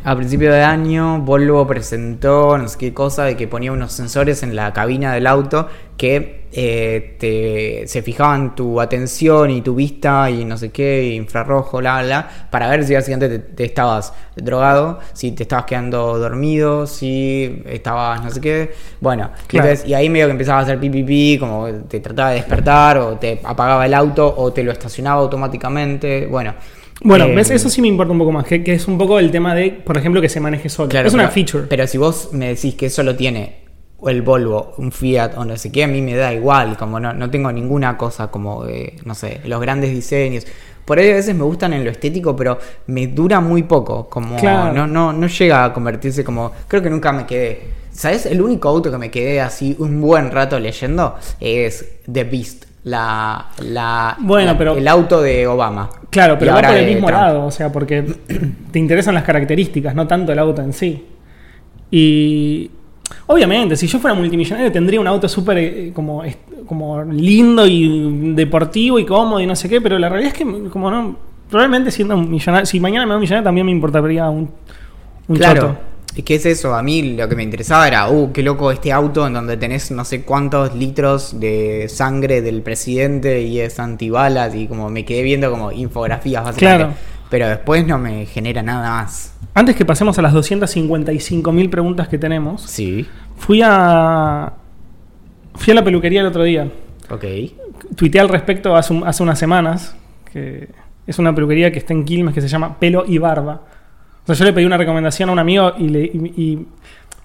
a 0.04 0.16
principio 0.16 0.52
de 0.52 0.62
año 0.62 1.20
Volvo 1.20 1.66
presentó 1.66 2.56
no 2.56 2.68
sé 2.68 2.78
qué 2.78 2.94
cosa 2.94 3.24
de 3.24 3.36
que 3.36 3.48
ponía 3.48 3.72
unos 3.72 3.92
sensores 3.92 4.42
en 4.42 4.56
la 4.56 4.72
cabina 4.72 5.12
del 5.12 5.26
auto 5.26 5.68
que 5.96 6.46
eh, 6.52 7.16
te, 7.18 7.86
se 7.88 8.02
fijaban 8.02 8.54
tu 8.54 8.80
atención 8.80 9.50
y 9.50 9.60
tu 9.62 9.74
vista 9.74 10.30
y 10.30 10.44
no 10.44 10.56
sé 10.56 10.70
qué, 10.70 11.14
infrarrojo, 11.14 11.78
bla, 11.78 12.02
bla, 12.02 12.28
para 12.50 12.68
ver 12.68 12.84
si 12.84 12.94
al 12.94 13.02
siguiente 13.02 13.28
te, 13.28 13.38
te 13.38 13.64
estabas 13.64 14.12
drogado, 14.36 15.00
si 15.12 15.32
te 15.32 15.42
estabas 15.42 15.64
quedando 15.66 16.18
dormido, 16.18 16.86
si 16.86 17.62
estabas 17.66 18.22
no 18.24 18.30
sé 18.30 18.40
qué. 18.40 18.72
Bueno, 19.00 19.30
Claro. 19.46 19.68
entonces, 19.68 19.88
y 19.88 19.94
ahí 19.94 20.08
medio 20.08 20.26
que 20.26 20.32
empezaba 20.32 20.60
a 20.60 20.62
hacer 20.62 20.78
pi, 20.78 20.88
pi, 20.90 21.02
pi, 21.02 21.36
como 21.38 21.66
te 21.88 22.00
trataba 22.00 22.30
de 22.30 22.36
despertar 22.36 22.98
o 22.98 23.16
te 23.18 23.40
apagaba 23.42 23.84
el 23.86 23.92
auto 23.94 24.32
o 24.36 24.52
te 24.52 24.62
lo 24.62 24.72
estacionaba 24.72 25.20
automáticamente. 25.20 26.26
Bueno. 26.26 26.54
Bueno, 27.02 27.26
eh, 27.26 27.34
¿ves? 27.34 27.50
Eso 27.50 27.68
sí 27.68 27.82
me 27.82 27.88
importa 27.88 28.12
un 28.12 28.18
poco 28.18 28.32
más, 28.32 28.46
que, 28.46 28.64
que 28.64 28.72
es 28.72 28.88
un 28.88 28.96
poco 28.96 29.18
el 29.18 29.30
tema 29.30 29.54
de, 29.54 29.70
por 29.70 29.98
ejemplo, 29.98 30.20
que 30.22 30.30
se 30.30 30.40
maneje 30.40 30.70
solo. 30.70 30.88
Claro, 30.88 31.08
es 31.08 31.14
una 31.14 31.24
pero- 31.24 31.34
feature. 31.34 31.64
Pero 31.68 31.86
si 31.86 31.98
vos 31.98 32.30
me 32.32 32.48
decís 32.48 32.74
que 32.74 32.88
solo 32.88 33.14
tiene 33.14 33.65
o 33.98 34.10
el 34.10 34.22
Volvo, 34.22 34.74
un 34.78 34.92
Fiat 34.92 35.36
o 35.38 35.44
no 35.44 35.56
sé 35.56 35.72
qué, 35.72 35.84
a 35.84 35.86
mí 35.88 36.02
me 36.02 36.14
da 36.14 36.32
igual, 36.32 36.76
como 36.76 37.00
no, 37.00 37.12
no 37.12 37.30
tengo 37.30 37.50
ninguna 37.50 37.96
cosa 37.96 38.28
como, 38.28 38.66
eh, 38.66 38.94
no 39.04 39.14
sé, 39.14 39.40
los 39.44 39.60
grandes 39.60 39.90
diseños. 39.90 40.46
Por 40.84 40.98
ahí 40.98 41.10
a 41.10 41.14
veces 41.14 41.34
me 41.34 41.42
gustan 41.42 41.72
en 41.72 41.82
lo 41.84 41.90
estético, 41.90 42.36
pero 42.36 42.58
me 42.88 43.06
dura 43.08 43.40
muy 43.40 43.62
poco, 43.64 44.08
como 44.08 44.36
Claro. 44.36 44.72
no, 44.72 44.86
no, 44.86 45.12
no 45.12 45.26
llega 45.26 45.64
a 45.64 45.72
convertirse 45.72 46.22
como, 46.22 46.52
creo 46.68 46.82
que 46.82 46.90
nunca 46.90 47.10
me 47.12 47.26
quedé. 47.26 47.74
¿Sabes? 47.90 48.26
El 48.26 48.42
único 48.42 48.68
auto 48.68 48.90
que 48.90 48.98
me 48.98 49.10
quedé 49.10 49.40
así 49.40 49.74
un 49.78 50.00
buen 50.02 50.30
rato 50.30 50.60
leyendo 50.60 51.14
es 51.40 51.96
The 52.12 52.24
Beast, 52.24 52.64
la, 52.84 53.46
la, 53.62 54.16
Bueno, 54.20 54.52
la- 54.52 54.58
pero- 54.58 54.76
el 54.76 54.86
auto 54.86 55.22
de 55.22 55.46
Obama. 55.46 55.88
Claro, 56.10 56.36
pero 56.38 56.52
va 56.54 56.60
por 56.60 56.70
el 56.76 56.84
mismo 56.86 57.06
Trump. 57.06 57.22
lado, 57.22 57.46
o 57.46 57.50
sea, 57.50 57.72
porque 57.72 58.02
te 58.70 58.78
interesan 58.78 59.14
las 59.14 59.24
características, 59.24 59.94
no 59.94 60.06
tanto 60.06 60.30
el 60.32 60.38
auto 60.38 60.60
en 60.60 60.74
sí. 60.74 61.06
Y 61.90 62.70
obviamente, 63.26 63.76
si 63.76 63.86
yo 63.86 63.98
fuera 63.98 64.14
multimillonario 64.14 64.70
tendría 64.72 65.00
un 65.00 65.06
auto 65.06 65.28
súper 65.28 65.58
eh, 65.58 65.92
como, 65.94 66.22
como 66.66 67.02
lindo 67.04 67.66
y 67.66 68.32
deportivo 68.34 68.98
y 68.98 69.06
cómodo 69.06 69.40
y 69.40 69.46
no 69.46 69.56
sé 69.56 69.68
qué, 69.68 69.80
pero 69.80 69.98
la 69.98 70.08
realidad 70.08 70.32
es 70.32 70.38
que 70.38 70.68
como 70.68 70.90
no, 70.90 71.16
probablemente 71.48 71.90
siendo 71.90 72.16
un 72.16 72.30
millonario, 72.30 72.66
si 72.66 72.80
mañana 72.80 73.06
me 73.06 73.10
da 73.10 73.16
un 73.16 73.20
millonario 73.20 73.44
también 73.44 73.66
me 73.66 73.72
importaría 73.72 74.28
un, 74.28 74.50
un 75.28 75.36
claro. 75.36 75.60
choto. 75.60 75.78
Es 76.16 76.24
que 76.24 76.36
es 76.36 76.46
eso, 76.46 76.74
a 76.74 76.82
mí 76.82 77.14
lo 77.14 77.28
que 77.28 77.36
me 77.36 77.42
interesaba 77.42 77.86
era, 77.86 78.08
uh, 78.08 78.32
qué 78.32 78.42
loco 78.42 78.70
este 78.70 78.90
auto 78.90 79.26
en 79.26 79.34
donde 79.34 79.58
tenés 79.58 79.90
no 79.90 80.02
sé 80.02 80.22
cuántos 80.22 80.74
litros 80.74 81.38
de 81.38 81.90
sangre 81.90 82.40
del 82.40 82.62
presidente 82.62 83.42
y 83.42 83.60
es 83.60 83.78
antibalas 83.78 84.54
y 84.54 84.66
como 84.66 84.88
me 84.88 85.04
quedé 85.04 85.22
viendo 85.22 85.50
como 85.50 85.72
infografías 85.72 86.42
básicamente. 86.42 86.84
Claro. 86.84 87.15
Pero 87.30 87.48
después 87.48 87.86
no 87.86 87.98
me 87.98 88.24
genera 88.26 88.62
nada 88.62 88.88
más. 89.02 89.34
Antes 89.54 89.74
que 89.76 89.84
pasemos 89.84 90.18
a 90.18 90.22
las 90.22 90.32
255.000 90.32 91.70
preguntas 91.70 92.08
que 92.08 92.18
tenemos, 92.18 92.62
Sí, 92.62 93.06
fui 93.36 93.62
a 93.64 94.52
fui 95.54 95.72
a 95.72 95.74
la 95.74 95.82
peluquería 95.84 96.20
el 96.20 96.26
otro 96.26 96.42
día. 96.44 96.68
ok. 97.10 97.24
tuiteé 97.96 98.20
al 98.20 98.28
respecto 98.28 98.74
hace, 98.76 99.00
hace 99.04 99.22
unas 99.22 99.38
semanas, 99.38 99.96
que 100.32 100.68
es 101.06 101.18
una 101.18 101.34
peluquería 101.34 101.70
que 101.72 101.78
está 101.78 101.92
en 101.94 102.04
Quilmes 102.04 102.34
que 102.34 102.40
se 102.40 102.48
llama 102.48 102.78
Pelo 102.78 103.04
y 103.06 103.18
Barba. 103.18 103.60
O 104.22 104.26
sea, 104.26 104.34
yo 104.34 104.44
le 104.44 104.52
pedí 104.52 104.64
una 104.64 104.76
recomendación 104.76 105.28
a 105.28 105.32
un 105.32 105.38
amigo 105.38 105.72
y 105.78 105.88
le 105.88 106.04
y- 106.04 106.32
y- 106.36 106.66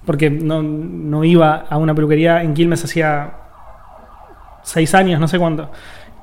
porque 0.05 0.29
no, 0.29 0.61
no 0.63 1.23
iba 1.23 1.65
a 1.69 1.77
una 1.77 1.93
peluquería 1.95 2.41
en 2.43 2.53
Quilmes 2.53 2.83
hacía 2.83 3.31
seis 4.63 4.93
años, 4.95 5.19
no 5.19 5.27
sé 5.27 5.37
cuánto. 5.39 5.69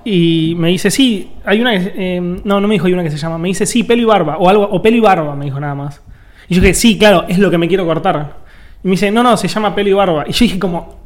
Y 0.05 0.55
me 0.57 0.69
dice, 0.69 0.91
sí, 0.91 1.33
hay 1.45 1.61
una 1.61 1.73
que... 1.73 1.93
eh, 1.97 2.21
no, 2.21 2.61
no 2.61 2.69
me 2.69 2.75
dijo 2.75 2.87
hay 2.87 2.93
una 2.93 3.03
que 3.03 3.11
se 3.11 3.17
llama. 3.19 3.39
Me 3.39 3.49
dice, 3.49 3.67
sí, 3.67 3.83
pelo 3.83 4.03
y 4.03 4.05
barba. 4.05 4.39
O 4.39 4.49
algo, 4.49 4.63
o 4.65 4.81
pelo 4.81 4.97
y 4.97 5.01
barba, 5.01 5.35
me 5.37 5.45
dijo 5.47 5.61
nada 5.61 5.75
más. 5.75 6.01
Y 6.49 6.55
yo 6.55 6.61
dije, 6.63 6.75
sí, 6.75 6.99
claro, 6.99 7.25
es 7.29 7.39
lo 7.39 7.51
que 7.51 7.59
me 7.59 7.69
quiero 7.69 7.85
cortar. 7.87 8.37
Y 8.83 8.89
me 8.89 8.93
dice, 8.93 9.11
no, 9.11 9.23
no, 9.23 9.37
se 9.37 9.49
llama 9.49 9.75
pelo 9.75 9.89
y 9.91 9.93
barba. 9.93 10.25
Y 10.27 10.33
yo 10.33 10.39
dije 10.45 10.59
como... 10.59 10.97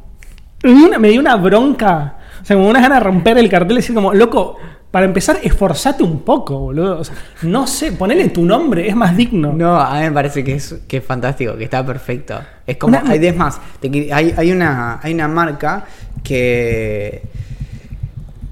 Me 0.63 0.71
dio 0.73 0.85
una, 0.87 0.99
me 0.99 1.09
dio 1.09 1.19
una 1.19 1.35
bronca. 1.35 2.15
O 2.41 2.45
sea, 2.45 2.55
como 2.55 2.69
unas 2.69 2.81
ganas 2.81 2.99
de 2.99 3.03
romper 3.03 3.37
el 3.37 3.49
cartel 3.49 3.73
y 3.73 3.75
decir 3.77 3.93
como, 3.93 4.13
loco, 4.13 4.57
para 4.91 5.05
empezar, 5.05 5.39
esforzate 5.43 6.03
un 6.03 6.21
poco, 6.21 6.57
boludo. 6.59 6.99
O 6.99 7.03
sea, 7.03 7.15
no 7.41 7.67
sé, 7.67 7.91
ponele 7.93 8.29
tu 8.29 8.45
nombre, 8.45 8.87
es 8.87 8.95
más 8.95 9.17
digno. 9.17 9.51
No, 9.51 9.75
a 9.77 9.95
mí 9.95 10.01
me 10.05 10.11
parece 10.11 10.43
que 10.43 10.53
es, 10.53 10.83
que 10.87 10.97
es 10.97 11.03
fantástico, 11.03 11.57
que 11.57 11.65
está 11.65 11.85
perfecto. 11.85 12.39
Es 12.65 12.77
como, 12.77 12.97
Una- 12.97 13.09
hay, 13.11 13.25
es 13.25 13.35
más, 13.35 13.59
te 13.81 13.89
hay, 14.13 14.33
hay, 14.37 14.51
una, 14.51 14.99
hay 15.03 15.13
una 15.13 15.27
marca 15.27 15.83
que, 16.23 17.23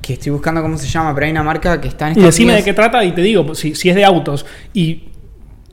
que 0.01 0.13
estoy 0.13 0.31
buscando 0.31 0.61
cómo 0.61 0.77
se 0.77 0.87
llama, 0.87 1.13
pero 1.13 1.25
hay 1.25 1.31
una 1.31 1.43
marca 1.43 1.79
que 1.79 1.87
está 1.87 2.09
en 2.09 2.19
Y 2.19 2.23
decime 2.23 2.53
de 2.55 2.63
qué 2.63 2.73
trata 2.73 3.03
y 3.03 3.11
te 3.13 3.21
digo, 3.21 3.53
si, 3.55 3.75
si 3.75 3.89
es 3.89 3.95
de 3.95 4.03
autos 4.03 4.45
y 4.73 5.09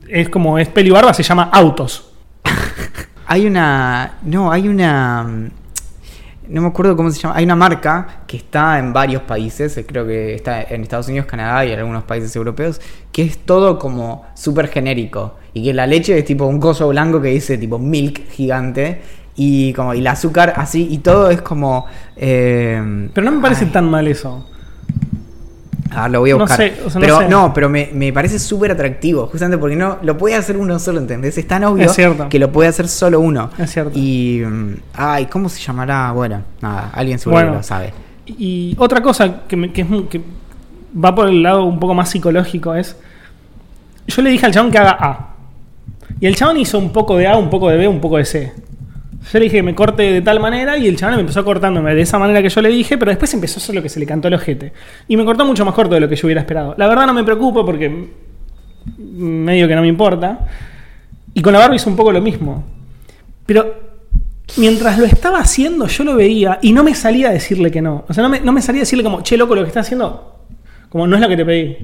es 0.07 0.29
como 0.29 0.57
es 0.59 0.67
pelo 0.69 0.89
y 0.89 0.91
barba, 0.91 1.13
se 1.13 1.23
llama 1.23 1.49
autos. 1.51 2.11
Hay 3.27 3.45
una. 3.45 4.17
No, 4.23 4.51
hay 4.51 4.67
una. 4.67 5.21
No 6.47 6.61
me 6.63 6.67
acuerdo 6.67 6.95
cómo 6.95 7.11
se 7.11 7.19
llama. 7.19 7.35
Hay 7.37 7.43
una 7.45 7.55
marca 7.55 8.21
que 8.25 8.37
está 8.37 8.79
en 8.79 8.91
varios 8.91 9.21
países. 9.21 9.77
eh, 9.77 9.85
Creo 9.85 10.07
que 10.07 10.33
está 10.33 10.63
en 10.63 10.81
Estados 10.81 11.09
Unidos, 11.09 11.27
Canadá 11.27 11.63
y 11.63 11.71
en 11.71 11.77
algunos 11.77 12.05
países 12.05 12.35
europeos. 12.35 12.81
Que 13.11 13.21
es 13.21 13.37
todo 13.37 13.77
como 13.77 14.25
súper 14.33 14.67
genérico. 14.69 15.35
Y 15.53 15.63
que 15.63 15.75
la 15.75 15.85
leche 15.85 16.17
es 16.17 16.25
tipo 16.25 16.45
un 16.47 16.59
coso 16.59 16.87
blanco 16.87 17.21
que 17.21 17.27
dice 17.27 17.59
tipo 17.59 17.77
milk 17.77 18.31
gigante. 18.31 18.99
Y 19.41 19.71
como 19.73 19.93
y 19.93 19.99
el 19.99 20.07
azúcar 20.07 20.53
así. 20.57 20.85
Y 20.91 20.97
todo 20.97 21.29
es 21.29 21.41
como. 21.41 21.85
eh, 22.17 23.09
Pero 23.13 23.23
no 23.25 23.31
me 23.37 23.41
parece 23.41 23.63
ay, 23.65 23.71
tan 23.71 23.89
mal 23.89 24.05
eso. 24.07 24.45
Ah, 25.91 26.07
lo 26.09 26.19
voy 26.19 26.31
a 26.31 26.33
No 26.33 26.39
buscar. 26.41 26.57
sé, 26.57 26.73
o 26.85 26.89
sea, 26.89 26.99
no 26.99 27.05
pero 27.05 27.19
sé. 27.19 27.29
no, 27.29 27.53
pero 27.53 27.69
me, 27.69 27.89
me 27.93 28.11
parece 28.13 28.37
súper 28.37 28.71
atractivo. 28.71 29.27
Justamente 29.27 29.57
porque 29.57 29.75
no 29.77 29.97
lo 30.03 30.17
puede 30.17 30.35
hacer 30.35 30.57
uno 30.57 30.77
solo, 30.77 30.99
¿entendés? 30.99 31.37
Es 31.37 31.47
tan 31.47 31.63
obvio 31.63 31.89
Es 31.89 31.97
que 32.29 32.37
lo 32.37 32.51
puede 32.51 32.67
hacer 32.69 32.87
solo 32.89 33.19
uno. 33.21 33.49
Es 33.57 33.71
cierto. 33.71 33.91
Y. 33.95 34.41
mm, 34.45 34.73
Ay, 34.93 35.25
¿cómo 35.27 35.47
se 35.49 35.59
llamará? 35.61 36.11
Bueno, 36.11 36.41
nada, 36.61 36.91
alguien 36.93 37.17
seguro 37.17 37.41
Bueno. 37.41 37.57
lo 37.57 37.63
sabe. 37.63 37.93
Y 38.27 38.75
otra 38.77 39.01
cosa 39.01 39.43
que, 39.47 39.55
me- 39.55 39.71
que 39.71 39.81
es 39.81 39.87
que 40.09 40.21
va 41.03 41.15
por 41.15 41.29
el 41.29 41.41
lado 41.41 41.63
un 41.63 41.79
poco 41.79 41.93
más 41.95 42.09
psicológico 42.09 42.75
es. 42.75 42.95
Yo 44.07 44.21
le 44.21 44.29
dije 44.31 44.45
al 44.45 44.51
chabón 44.53 44.69
que 44.71 44.77
haga 44.79 44.97
A. 44.99 45.29
Y 46.19 46.27
el 46.27 46.35
chabón 46.35 46.57
hizo 46.57 46.77
un 46.77 46.91
poco 46.91 47.15
de 47.17 47.25
A, 47.27 47.37
un 47.37 47.49
poco 47.49 47.69
de 47.69 47.77
B, 47.77 47.87
un 47.87 48.01
poco 48.01 48.17
de 48.17 48.25
C. 48.25 48.53
Yo 49.21 49.37
le 49.37 49.45
dije 49.45 49.57
que 49.57 49.63
me 49.63 49.75
corte 49.75 50.03
de 50.03 50.21
tal 50.21 50.39
manera 50.39 50.77
y 50.77 50.87
el 50.87 50.95
chabón 50.95 51.15
me 51.15 51.21
empezó 51.21 51.43
cortándome 51.43 51.93
de 51.93 52.01
esa 52.01 52.17
manera 52.17 52.41
que 52.41 52.49
yo 52.49 52.61
le 52.61 52.69
dije, 52.69 52.97
pero 52.97 53.11
después 53.11 53.33
empezó 53.33 53.59
a 53.59 53.63
hacer 53.63 53.75
lo 53.75 53.83
que 53.83 53.89
se 53.89 53.99
le 53.99 54.05
cantó 54.05 54.27
el 54.27 54.33
ojete. 54.33 54.71
Y 55.07 55.17
me 55.17 55.25
cortó 55.25 55.45
mucho 55.45 55.65
más 55.65 55.73
corto 55.73 55.93
de 55.95 55.99
lo 55.99 56.09
que 56.09 56.15
yo 56.15 56.27
hubiera 56.27 56.41
esperado. 56.41 56.73
La 56.77 56.87
verdad 56.87 57.05
no 57.05 57.13
me 57.13 57.23
preocupo 57.23 57.65
porque 57.65 58.07
medio 58.97 59.67
que 59.67 59.75
no 59.75 59.81
me 59.81 59.87
importa. 59.87 60.47
Y 61.33 61.41
con 61.41 61.53
la 61.53 61.59
barba 61.59 61.75
hizo 61.75 61.89
un 61.89 61.95
poco 61.95 62.11
lo 62.11 62.21
mismo. 62.21 62.63
Pero 63.45 63.89
mientras 64.57 64.97
lo 64.97 65.05
estaba 65.05 65.39
haciendo, 65.39 65.87
yo 65.87 66.03
lo 66.03 66.15
veía 66.15 66.59
y 66.61 66.73
no 66.73 66.83
me 66.83 66.95
salía 66.95 67.29
a 67.29 67.33
decirle 67.33 67.71
que 67.71 67.81
no. 67.81 68.05
O 68.07 68.13
sea, 68.13 68.23
no 68.23 68.29
me, 68.29 68.39
no 68.39 68.51
me 68.51 68.61
salía 68.61 68.81
a 68.81 68.83
decirle 68.83 69.03
como, 69.03 69.21
che, 69.21 69.37
loco, 69.37 69.55
lo 69.55 69.61
que 69.61 69.67
estás 69.67 69.85
haciendo, 69.85 70.45
como 70.89 71.07
no 71.07 71.15
es 71.15 71.21
lo 71.21 71.27
que 71.27 71.37
te 71.37 71.45
pedí. 71.45 71.77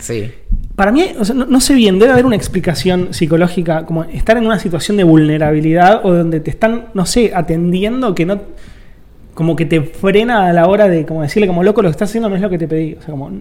Sí. 0.00 0.32
Para 0.78 0.92
mí, 0.92 1.06
o 1.18 1.24
sea, 1.24 1.34
no, 1.34 1.44
no 1.44 1.60
sé 1.60 1.74
bien, 1.74 1.98
debe 1.98 2.12
haber 2.12 2.24
una 2.24 2.36
explicación 2.36 3.12
psicológica, 3.12 3.84
como 3.84 4.04
estar 4.04 4.36
en 4.36 4.46
una 4.46 4.60
situación 4.60 4.96
de 4.96 5.02
vulnerabilidad 5.02 6.06
o 6.06 6.14
donde 6.14 6.38
te 6.38 6.50
están, 6.50 6.84
no 6.94 7.04
sé, 7.04 7.32
atendiendo 7.34 8.14
que 8.14 8.24
no. 8.24 8.40
Como 9.34 9.56
que 9.56 9.66
te 9.66 9.80
frena 9.80 10.46
a 10.46 10.52
la 10.52 10.68
hora 10.68 10.86
de 10.86 11.04
como 11.04 11.22
decirle, 11.22 11.48
como 11.48 11.64
loco, 11.64 11.82
lo 11.82 11.88
que 11.88 11.94
estás 11.94 12.10
haciendo 12.10 12.28
no 12.28 12.36
es 12.36 12.42
lo 12.42 12.48
que 12.48 12.58
te 12.58 12.68
pedí. 12.68 12.94
O 12.94 13.02
sea, 13.02 13.10
como. 13.10 13.40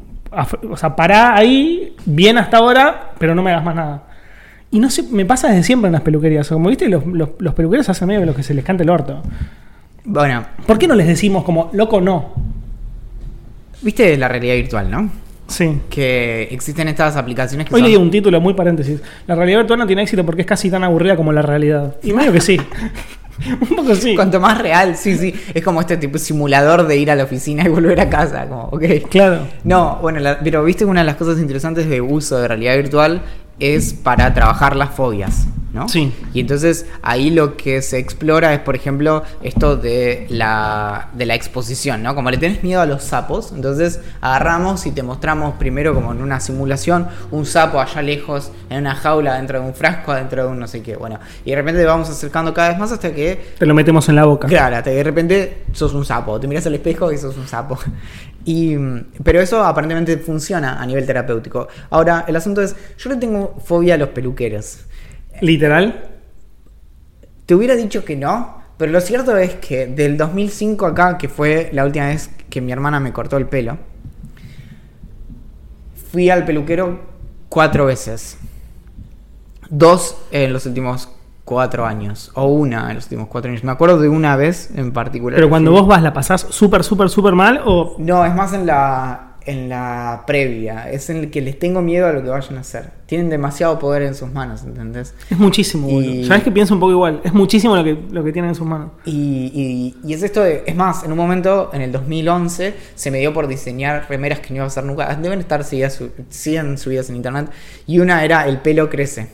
O 0.68 0.78
sea, 0.78 0.96
pará 0.96 1.36
ahí, 1.36 1.96
bien 2.08 2.40
hasta 2.40 2.58
ahora, 2.58 3.12
pero 3.20 3.36
no 3.36 3.44
me 3.44 3.52
hagas 3.52 3.64
más 3.64 3.76
nada. 3.76 4.04
Y 4.72 4.80
no 4.80 4.90
sé, 4.90 5.04
me 5.04 5.24
pasa 5.24 5.50
desde 5.50 5.62
siempre 5.62 5.90
en 5.90 5.94
las 5.94 6.02
peluquerías. 6.02 6.48
O 6.48 6.50
sea, 6.50 6.56
como 6.56 6.70
viste, 6.70 6.90
los, 6.90 7.06
los, 7.06 7.30
los 7.38 7.54
peluqueros 7.54 7.88
hacen 7.88 8.08
medio 8.08 8.22
de 8.22 8.26
lo 8.26 8.34
que 8.34 8.42
se 8.42 8.56
les 8.56 8.66
canta 8.66 8.82
el 8.82 8.90
orto. 8.90 9.22
Bueno, 10.06 10.44
¿Por 10.66 10.80
qué 10.80 10.88
no 10.88 10.96
les 10.96 11.06
decimos 11.06 11.44
como, 11.44 11.70
loco, 11.72 12.02
no? 12.02 12.34
viste 13.84 14.18
la 14.18 14.28
realidad 14.28 14.56
virtual, 14.56 14.90
¿no? 14.90 15.27
Sí. 15.48 15.80
Que 15.90 16.44
existen 16.52 16.88
estas 16.90 17.16
aplicaciones 17.16 17.68
que 17.68 17.74
Hoy 17.76 17.82
son- 17.82 17.90
leí 17.90 17.98
un 17.98 18.12
título 18.12 18.40
muy 18.42 18.54
paréntesis. 18.54 19.02
La 19.28 19.36
realidad 19.36 19.60
virtual 19.60 19.80
no 19.80 19.88
tiene 19.88 20.02
éxito 20.04 20.26
porque 20.26 20.42
es 20.42 20.48
casi 20.48 20.70
tan 20.70 20.84
aburrida 20.84 21.16
como 21.16 21.32
la 21.32 21.42
realidad. 21.42 21.96
Y 22.04 22.12
medio 22.14 22.32
que 22.34 22.42
sí. 22.42 22.60
un 23.62 23.68
poco 23.76 23.96
sí. 23.96 24.16
Cuanto 24.16 24.40
más 24.40 24.58
real, 24.58 24.96
sí, 24.98 25.16
sí. 25.16 25.34
Es 25.54 25.64
como 25.64 25.80
este 25.82 25.98
tipo 25.98 26.14
de 26.14 26.20
simulador 26.20 26.86
de 26.88 26.98
ir 26.98 27.12
a 27.12 27.16
la 27.16 27.24
oficina 27.24 27.64
y 27.64 27.70
volver 27.70 28.00
a 28.02 28.10
casa. 28.10 28.46
Como, 28.48 28.64
ok. 28.66 28.84
Claro. 29.10 29.48
No, 29.64 30.00
bueno, 30.02 30.20
la- 30.20 30.40
pero 30.40 30.64
viste 30.64 30.86
una 30.86 31.02
de 31.02 31.06
las 31.06 31.16
cosas 31.16 31.40
interesantes 31.40 31.88
de 31.88 32.02
uso 32.02 32.38
de 32.40 32.48
realidad 32.48 32.76
virtual 32.76 33.22
es 33.60 33.94
para 33.94 34.34
trabajar 34.34 34.76
las 34.76 34.92
fobias. 34.92 35.48
¿no? 35.74 35.88
Sí. 35.90 36.14
Y 36.34 36.40
entonces 36.40 36.86
ahí 37.02 37.30
lo 37.30 37.58
que 37.58 37.82
se 37.82 37.98
explora 38.00 38.54
es, 38.54 38.60
por 38.62 38.76
ejemplo, 38.76 39.24
esto 39.44 39.76
de 39.76 40.26
la, 40.30 41.10
de 41.14 41.26
la 41.26 41.36
exposición, 41.36 42.02
¿no? 42.04 42.16
Como 42.16 42.32
le 42.32 42.38
tenés 42.38 42.64
miedo 42.64 42.82
a 42.82 42.86
los 42.86 43.04
sapos, 43.04 43.52
entonces 43.52 44.00
agarramos 44.22 44.86
y 44.86 44.92
te 44.92 45.04
mostramos 45.04 45.56
primero 45.56 45.94
como 45.94 46.12
en 46.14 46.22
una 46.22 46.40
simulación 46.40 47.08
un 47.32 47.46
sapo 47.46 47.80
allá 47.80 48.02
lejos, 48.02 48.52
en 48.70 48.80
una 48.80 48.96
jaula, 48.96 49.36
dentro 49.36 49.60
de 49.60 49.68
un 49.68 49.74
frasco, 49.74 50.14
dentro 50.14 50.46
de 50.46 50.50
un 50.50 50.60
no 50.60 50.68
sé 50.68 50.82
qué, 50.82 50.96
bueno. 50.96 51.20
Y 51.46 51.52
de 51.52 51.58
repente 51.58 51.82
te 51.82 51.86
vamos 51.86 52.10
acercando 52.10 52.54
cada 52.54 52.70
vez 52.70 52.80
más 52.80 52.92
hasta 52.92 53.14
que 53.14 53.54
Te 53.58 53.66
lo 53.66 53.76
metemos 53.76 54.08
en 54.10 54.16
la 54.16 54.26
boca. 54.26 54.48
Claro, 54.48 54.78
hasta 54.78 54.90
que 54.90 54.98
de 54.98 55.04
repente 55.04 55.64
sos 55.74 55.94
un 55.94 56.06
sapo, 56.06 56.40
te 56.40 56.48
miras 56.48 56.66
al 56.66 56.76
espejo 56.76 57.12
y 57.12 57.18
sos 57.18 57.38
un 57.38 57.48
sapo. 57.48 57.78
Y, 58.48 58.78
pero 59.26 59.42
eso 59.42 59.62
aparentemente 59.62 60.16
funciona 60.20 60.82
a 60.82 60.86
nivel 60.86 61.06
terapéutico. 61.06 61.68
Ahora, 61.90 62.24
el 62.30 62.36
asunto 62.38 62.62
es, 62.62 62.78
yo 62.98 63.10
le 63.10 63.18
tengo 63.18 63.60
fobia 63.62 63.96
a 63.96 63.98
los 63.98 64.08
peluqueros. 64.10 64.86
Literal. 65.42 66.06
Te 67.46 67.56
hubiera 67.56 67.76
dicho 67.76 68.06
que 68.06 68.16
no, 68.16 68.64
pero 68.78 68.94
lo 68.94 69.02
cierto 69.02 69.36
es 69.36 69.56
que 69.56 69.88
del 69.88 70.16
2005 70.16 70.86
acá, 70.86 71.18
que 71.18 71.28
fue 71.28 71.70
la 71.74 71.84
última 71.84 72.08
vez 72.08 72.30
que 72.50 72.62
mi 72.62 72.72
hermana 72.72 73.02
me 73.02 73.12
cortó 73.12 73.36
el 73.36 73.48
pelo, 73.48 73.80
fui 76.10 76.30
al 76.30 76.46
peluquero 76.46 77.02
cuatro 77.50 77.86
veces. 77.86 78.38
Dos 79.70 80.16
en 80.32 80.54
los 80.54 80.66
últimos 80.66 81.10
cuatro 81.48 81.86
años, 81.86 82.30
o 82.36 82.46
una 82.48 82.90
en 82.90 82.96
los 82.96 83.06
últimos 83.06 83.28
cuatro 83.30 83.50
años. 83.50 83.64
Me 83.64 83.72
acuerdo 83.72 84.00
de 84.00 84.10
una 84.10 84.36
vez 84.36 84.70
en 84.76 84.92
particular. 84.92 85.38
Pero 85.38 85.48
cuando 85.50 85.72
vos 85.72 85.88
vas, 85.88 86.02
¿la 86.04 86.12
pasás 86.12 86.42
súper, 86.50 86.84
súper, 86.84 87.10
súper 87.10 87.34
mal? 87.36 87.62
O. 87.66 87.96
No, 88.00 88.26
es 88.26 88.36
más 88.36 88.52
en 88.52 88.66
la, 88.66 89.36
en 89.46 89.70
la 89.70 90.24
previa. 90.28 90.92
Es 90.92 91.10
en 91.10 91.16
el 91.18 91.32
que 91.32 91.40
les 91.40 91.58
tengo 91.58 91.82
miedo 91.82 92.06
a 92.06 92.12
lo 92.12 92.22
que 92.22 92.28
vayan 92.28 92.58
a 92.58 92.60
hacer. 92.60 92.92
Tienen 93.06 93.30
demasiado 93.30 93.80
poder 93.80 94.02
en 94.02 94.14
sus 94.14 94.30
manos, 94.34 94.64
¿entendés? 94.64 95.16
Es 95.30 95.40
muchísimo. 95.40 95.88
Y- 95.90 96.26
¿Sabes 96.26 96.44
que 96.44 96.52
pienso 96.52 96.74
un 96.74 96.82
poco 96.82 96.92
igual? 96.92 97.22
Es 97.24 97.32
muchísimo 97.34 97.78
lo 97.78 97.84
que, 97.86 97.98
lo 98.12 98.26
que 98.26 98.34
tienen 98.34 98.50
en 98.50 98.56
sus 98.56 98.68
manos. 98.68 98.92
Y, 99.06 99.14
y- 99.56 99.96
y 100.06 100.14
es 100.14 100.24
esto 100.24 100.42
de, 100.44 100.64
es 100.68 100.76
más, 100.76 101.06
en 101.06 101.14
un 101.14 101.18
momento, 101.18 101.70
en 101.72 101.82
el 101.82 101.94
2011, 101.94 102.76
se 102.94 103.10
me 103.10 103.20
dio 103.20 103.34
por 103.34 103.48
diseñar 103.48 104.06
remeras 104.10 104.42
que 104.42 104.50
no 104.50 104.56
iba 104.58 104.66
a 104.66 104.68
hacer 104.68 104.84
nunca. 104.84 105.16
Deben 105.16 105.40
estar 105.40 105.64
subidas, 105.64 105.94
su- 105.94 106.12
siguen 106.28 106.78
subidas 106.78 107.10
en 107.10 107.16
internet. 107.16 107.50
Y 107.86 108.00
una 108.00 108.26
era 108.26 108.46
el 108.50 108.58
pelo 108.60 108.90
crece. 108.90 109.30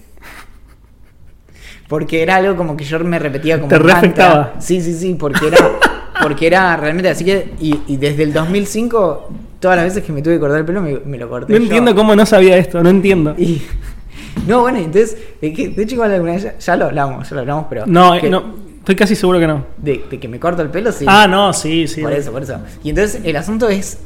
Porque 1.94 2.24
era 2.24 2.38
algo 2.38 2.56
como 2.56 2.76
que 2.76 2.84
yo 2.86 2.98
me 3.02 3.20
repetía 3.20 3.58
como 3.58 3.68
Te 3.70 3.76
mantra. 3.76 3.94
reafectaba. 3.94 4.54
Sí, 4.58 4.82
sí, 4.82 4.96
sí, 4.96 5.14
porque 5.14 5.46
era, 5.46 5.58
porque 6.24 6.48
era 6.48 6.76
realmente 6.76 7.08
así 7.10 7.24
que, 7.24 7.54
y, 7.60 7.82
y 7.86 7.98
desde 7.98 8.24
el 8.24 8.34
2005, 8.34 9.30
todas 9.60 9.78
las 9.78 9.86
veces 9.86 10.04
que 10.04 10.12
me 10.12 10.24
tuve 10.24 10.34
que 10.34 10.40
cortar 10.40 10.58
el 10.58 10.66
pelo, 10.66 10.82
me, 10.82 10.98
me 11.06 11.20
lo 11.20 11.30
corté 11.30 11.54
No 11.54 11.60
yo. 11.60 11.64
entiendo 11.66 11.94
cómo 11.94 12.16
no 12.16 12.26
sabía 12.26 12.58
esto, 12.58 12.82
no 12.82 12.90
entiendo. 12.90 13.36
Y- 13.38 13.62
no, 14.48 14.62
bueno, 14.62 14.80
entonces, 14.80 15.16
de, 15.40 15.54
que- 15.54 15.70
de 15.70 15.84
hecho 15.84 15.94
igual 15.94 16.12
alguna 16.14 16.32
vez 16.32 16.42
ya, 16.42 16.58
ya 16.58 16.76
lo 16.78 16.86
hablamos, 16.86 17.30
ya 17.30 17.36
lo 17.36 17.42
hablamos, 17.42 17.66
pero... 17.70 17.86
No, 17.86 18.16
eh, 18.16 18.22
que- 18.22 18.30
no, 18.32 18.44
estoy 18.80 18.96
casi 18.96 19.16
seguro 19.16 19.38
que 19.40 19.46
no. 19.46 19.64
De, 19.78 20.04
de 20.10 20.20
que 20.20 20.28
me 20.28 20.40
corto 20.40 20.64
el 20.64 20.70
pelo, 20.70 20.92
sí. 20.92 21.06
Ah, 21.08 21.28
no, 21.28 21.54
sí, 21.54 21.88
sí. 21.88 22.02
por 22.02 22.12
eso, 22.12 22.32
por 22.32 22.42
eso. 22.42 22.58
Y 22.84 22.90
entonces 22.90 23.22
el 23.24 23.36
asunto 23.36 23.70
es... 23.70 24.00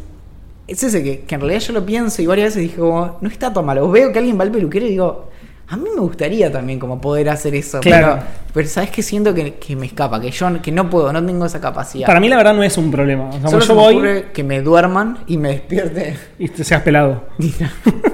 Es 0.67 0.84
ese 0.84 1.02
que, 1.02 1.21
que 1.21 1.36
en 1.36 1.39
realidad 1.39 1.62
yo 1.62 1.71
lo 1.71 1.86
pienso 1.86 2.21
y 2.21 2.26
varias 2.26 2.47
veces 2.50 2.63
dije 2.63 2.76
como, 2.82 3.17
no 3.21 3.30
está 3.30 3.54
tan 3.54 3.65
malo. 3.65 3.89
Veo 3.89 4.12
que 4.12 4.19
alguien 4.19 4.38
va 4.38 4.43
al 4.43 4.52
peluquero 4.52 4.86
y 4.86 4.89
digo, 4.89 5.30
a 5.69 5.75
mí 5.75 5.89
me 5.93 5.99
gustaría 5.99 6.49
también 6.51 6.80
como 6.80 7.01
poder 7.01 7.30
hacer 7.30 7.53
eso. 7.53 7.82
Claro. 7.82 8.19
Pero, 8.19 8.27
pero 8.53 8.67
sabes 8.69 8.89
que 8.89 9.03
siento 9.03 9.34
que, 9.34 9.56
que 9.56 9.75
me 9.75 9.86
escapa, 9.86 10.21
que 10.21 10.32
yo 10.32 10.62
que 10.62 10.71
no 10.71 10.89
puedo, 10.89 11.12
no 11.12 11.25
tengo 11.25 11.45
esa 11.45 11.60
capacidad. 11.60 12.08
Para 12.08 12.21
mí, 12.21 12.30
la 12.30 12.38
verdad, 12.38 12.53
no 12.53 12.63
es 12.63 12.77
un 12.77 12.89
problema. 12.89 13.30
O 13.30 13.32
sea, 13.34 13.49
Solo 13.49 13.65
yo 13.65 13.75
me 13.75 13.82
voy 13.82 13.95
ocurre 13.95 14.25
que 14.34 14.43
me 14.43 14.62
duerman 14.62 15.19
y 15.27 15.38
me 15.38 15.49
despierte. 15.49 16.15
y 16.39 16.47
te 16.49 16.63
seas 16.63 16.82
pelado. 16.82 17.25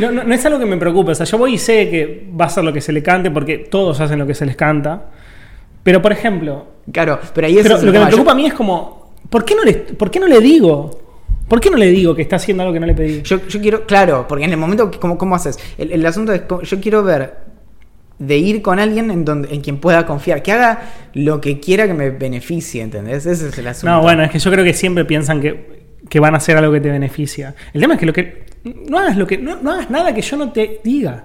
No, 0.00 0.10
no, 0.10 0.24
no 0.24 0.34
es 0.34 0.44
algo 0.46 0.58
que 0.58 0.64
me 0.64 0.78
preocupe. 0.78 1.12
O 1.12 1.14
sea, 1.14 1.26
yo 1.26 1.36
voy 1.36 1.54
y 1.54 1.58
sé 1.58 1.90
que 1.90 2.26
va 2.40 2.46
a 2.46 2.48
ser 2.48 2.64
lo 2.64 2.72
que 2.72 2.80
se 2.80 2.92
le 2.92 3.02
cante 3.02 3.30
porque 3.30 3.58
todos 3.58 4.00
hacen 4.00 4.18
lo 4.18 4.26
que 4.26 4.34
se 4.34 4.46
les 4.46 4.56
canta. 4.56 5.10
Pero, 5.82 6.00
por 6.00 6.12
ejemplo, 6.12 6.66
claro, 6.90 7.20
pero 7.34 7.46
ahí 7.46 7.58
es 7.58 7.62
pero 7.62 7.76
lo 7.76 7.92
que 7.92 7.98
me 7.98 8.06
preocupa 8.06 8.30
Yo- 8.30 8.32
a 8.32 8.34
mí 8.34 8.46
es 8.46 8.54
como, 8.54 9.12
¿por 9.28 9.44
qué, 9.44 9.54
no 9.54 9.62
le, 9.62 9.74
¿por 9.74 10.10
qué 10.10 10.18
no 10.18 10.26
le 10.26 10.40
digo? 10.40 11.03
¿Por 11.48 11.60
qué 11.60 11.70
no 11.70 11.76
le 11.76 11.86
digo 11.86 12.14
que 12.14 12.22
está 12.22 12.36
haciendo 12.36 12.62
algo 12.62 12.72
que 12.72 12.80
no 12.80 12.86
le 12.86 12.94
pedí? 12.94 13.22
Yo, 13.22 13.46
yo 13.46 13.60
quiero, 13.60 13.86
claro, 13.86 14.26
porque 14.28 14.44
en 14.44 14.50
el 14.52 14.56
momento, 14.56 14.90
¿cómo, 14.98 15.18
cómo 15.18 15.34
haces? 15.34 15.58
El, 15.78 15.92
el 15.92 16.06
asunto 16.06 16.32
es, 16.32 16.42
yo 16.62 16.80
quiero 16.80 17.02
ver 17.02 17.34
de 18.18 18.38
ir 18.38 18.62
con 18.62 18.78
alguien 18.78 19.10
en 19.10 19.24
donde 19.24 19.52
en 19.54 19.60
quien 19.60 19.78
pueda 19.78 20.06
confiar, 20.06 20.42
que 20.42 20.52
haga 20.52 20.82
lo 21.14 21.40
que 21.40 21.60
quiera 21.60 21.86
que 21.86 21.94
me 21.94 22.10
beneficie, 22.10 22.80
¿entendés? 22.82 23.26
Ese 23.26 23.48
es 23.48 23.58
el 23.58 23.66
asunto. 23.66 23.92
No, 23.94 24.00
bueno, 24.02 24.22
es 24.22 24.30
que 24.30 24.38
yo 24.38 24.50
creo 24.50 24.64
que 24.64 24.72
siempre 24.72 25.04
piensan 25.04 25.40
que, 25.40 25.84
que 26.08 26.20
van 26.20 26.34
a 26.34 26.38
hacer 26.38 26.56
algo 26.56 26.72
que 26.72 26.80
te 26.80 26.90
beneficia. 26.90 27.54
El 27.72 27.80
tema 27.80 27.94
es 27.94 28.00
que 28.00 28.06
lo 28.06 28.12
que. 28.12 28.44
No 28.88 28.98
hagas 28.98 29.16
lo 29.16 29.26
que. 29.26 29.36
No, 29.36 29.56
no 29.60 29.72
hagas 29.72 29.90
nada 29.90 30.14
que 30.14 30.22
yo 30.22 30.36
no 30.36 30.52
te 30.52 30.80
diga. 30.84 31.24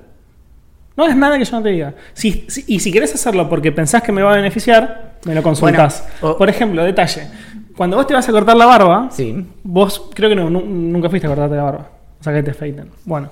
No 0.98 1.06
hagas 1.06 1.16
nada 1.16 1.38
que 1.38 1.46
yo 1.46 1.56
no 1.58 1.64
te 1.64 1.70
diga. 1.70 1.94
Si, 2.14 2.46
si- 2.50 2.66
y 2.68 2.80
si 2.80 2.92
querés 2.92 3.14
hacerlo 3.14 3.48
porque 3.48 3.72
pensás 3.72 4.02
que 4.04 4.12
me 4.12 4.22
va 4.22 4.34
a 4.34 4.36
beneficiar, 4.36 5.20
me 5.26 5.34
lo 5.36 5.42
consultás. 5.44 6.06
Bueno, 6.20 6.36
o- 6.36 6.38
Por 6.38 6.50
ejemplo, 6.50 6.84
detalle. 6.84 7.28
Cuando 7.80 7.96
vos 7.96 8.06
te 8.06 8.14
vas 8.14 8.28
a 8.28 8.32
cortar 8.34 8.58
la 8.58 8.66
barba, 8.66 9.08
Sí. 9.10 9.46
vos 9.64 10.10
creo 10.14 10.28
que 10.28 10.36
no, 10.36 10.50
nu- 10.50 10.66
nunca 10.66 11.10
fuiste 11.10 11.28
a 11.28 11.30
cortarte 11.30 11.56
la 11.56 11.64
barba. 11.64 11.88
O 12.20 12.22
sea, 12.26 12.34
que 12.34 12.44
te 12.44 12.52
afeiten. 12.52 12.90
Bueno. 13.06 13.30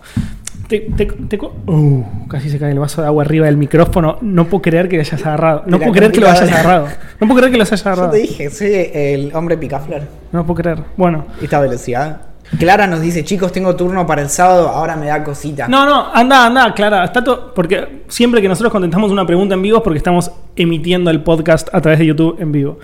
Te, 0.70 0.80
te- 0.96 1.06
te 1.06 1.38
co- 1.38 1.54
Uh, 1.66 2.02
casi 2.30 2.50
se 2.50 2.58
cae 2.58 2.72
el 2.72 2.80
vaso 2.80 3.02
de 3.02 3.08
agua 3.08 3.24
arriba 3.26 3.46
del 3.48 3.58
micrófono. 3.58 4.18
No 4.22 4.46
puedo 4.46 4.62
creer 4.62 4.88
que 4.88 4.96
lo 4.96 5.02
hayas 5.02 5.26
agarrado. 5.26 5.64
No 5.68 5.78
puedo 5.80 5.92
creer 5.92 6.14
que 6.14 6.22
lo 6.22 6.30
hayas 6.30 6.50
agarrado. 6.50 6.88
No 7.20 7.28
puedo 7.28 7.40
creer 7.40 7.52
que 7.52 7.58
lo 7.58 7.64
hayas 7.66 7.84
Yo 7.84 7.90
agarrado. 7.90 8.12
te 8.12 8.18
dije, 8.20 8.50
soy 8.50 8.70
el 8.94 9.32
hombre 9.36 9.58
picaflor. 9.58 10.04
No 10.32 10.46
puedo 10.46 10.62
creer. 10.62 10.80
Bueno. 10.96 11.26
Esta 11.42 11.60
velocidad. 11.60 12.22
Clara 12.58 12.88
nos 12.88 13.02
dice, 13.02 13.26
chicos, 13.26 13.52
tengo 13.52 13.76
turno 13.76 14.08
para 14.08 14.22
el 14.22 14.30
sábado, 14.30 14.70
ahora 14.70 14.96
me 14.96 15.08
da 15.08 15.22
cosita. 15.26 15.68
No, 15.68 15.86
no, 15.86 16.08
anda, 16.14 16.46
anda, 16.46 16.74
Clara. 16.74 17.04
Está 17.04 17.22
todo, 17.22 17.54
porque 17.54 18.04
siempre 18.08 18.42
que 18.42 18.48
nosotros 18.48 18.72
contestamos 18.72 19.12
una 19.12 19.26
pregunta 19.28 19.56
en 19.56 19.62
vivo 19.62 19.78
es 19.80 19.84
porque 19.84 19.98
estamos 19.98 20.32
emitiendo 20.56 21.12
el 21.12 21.22
podcast 21.24 21.68
a 21.74 21.82
través 21.82 22.00
de 22.00 22.06
YouTube 22.06 22.38
en 22.40 22.54
vivo. 22.54 22.80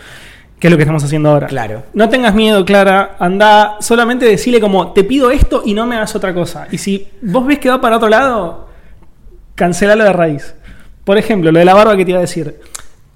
Que 0.64 0.68
es 0.68 0.72
lo 0.72 0.78
que 0.78 0.84
estamos 0.84 1.04
haciendo 1.04 1.30
ahora. 1.30 1.48
Claro. 1.48 1.84
No 1.94 2.08
tengas 2.08 2.34
miedo, 2.34 2.64
Clara. 2.64 3.18
Anda, 3.20 3.76
solamente 3.82 4.24
decirle 4.26 4.62
como, 4.62 4.94
te 4.94 5.04
pido 5.04 5.30
esto 5.30 5.62
y 5.66 5.74
no 5.74 5.86
me 5.86 5.98
hagas 5.98 6.16
otra 6.16 6.34
cosa. 6.34 6.68
Y 6.72 6.78
si 6.78 7.10
vos 7.22 7.46
ves 7.46 7.60
que 7.60 7.70
va 7.70 7.82
para 7.82 7.98
otro 7.98 8.08
lado, 8.08 8.70
cancelalo 9.56 10.06
de 10.06 10.14
raíz. 10.14 10.56
Por 11.04 11.18
ejemplo, 11.18 11.52
lo 11.52 11.60
de 11.60 11.66
la 11.66 11.74
barba 11.74 11.98
que 11.98 12.06
te 12.06 12.12
iba 12.12 12.20
a 12.20 12.22
decir. 12.22 12.62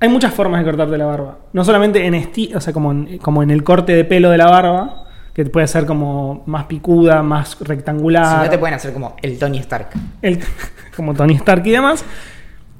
Hay 0.01 0.09
muchas 0.09 0.33
formas 0.33 0.59
de 0.59 0.65
cortarte 0.65 0.97
la 0.97 1.05
barba. 1.05 1.37
No 1.53 1.63
solamente 1.63 2.05
en 2.05 2.15
esti 2.15 2.51
o 2.53 2.59
sea, 2.59 2.73
como 2.73 2.91
en, 2.91 3.17
como 3.19 3.41
en 3.41 3.49
el 3.49 3.63
corte 3.63 3.93
de 3.93 4.03
pelo 4.03 4.29
de 4.29 4.37
la 4.37 4.47
barba, 4.47 5.05
que 5.33 5.45
puede 5.45 5.67
ser 5.67 5.85
como 5.85 6.43
más 6.47 6.65
picuda, 6.65 7.23
más 7.23 7.57
rectangular 7.61 8.39
Si 8.39 8.43
no 8.43 8.49
te 8.49 8.57
pueden 8.57 8.75
hacer 8.75 8.91
como 8.91 9.15
el 9.21 9.39
Tony 9.39 9.59
Stark. 9.59 9.87
el- 10.21 10.39
como 10.97 11.13
Tony 11.13 11.35
Stark 11.35 11.65
y 11.65 11.71
demás, 11.71 12.03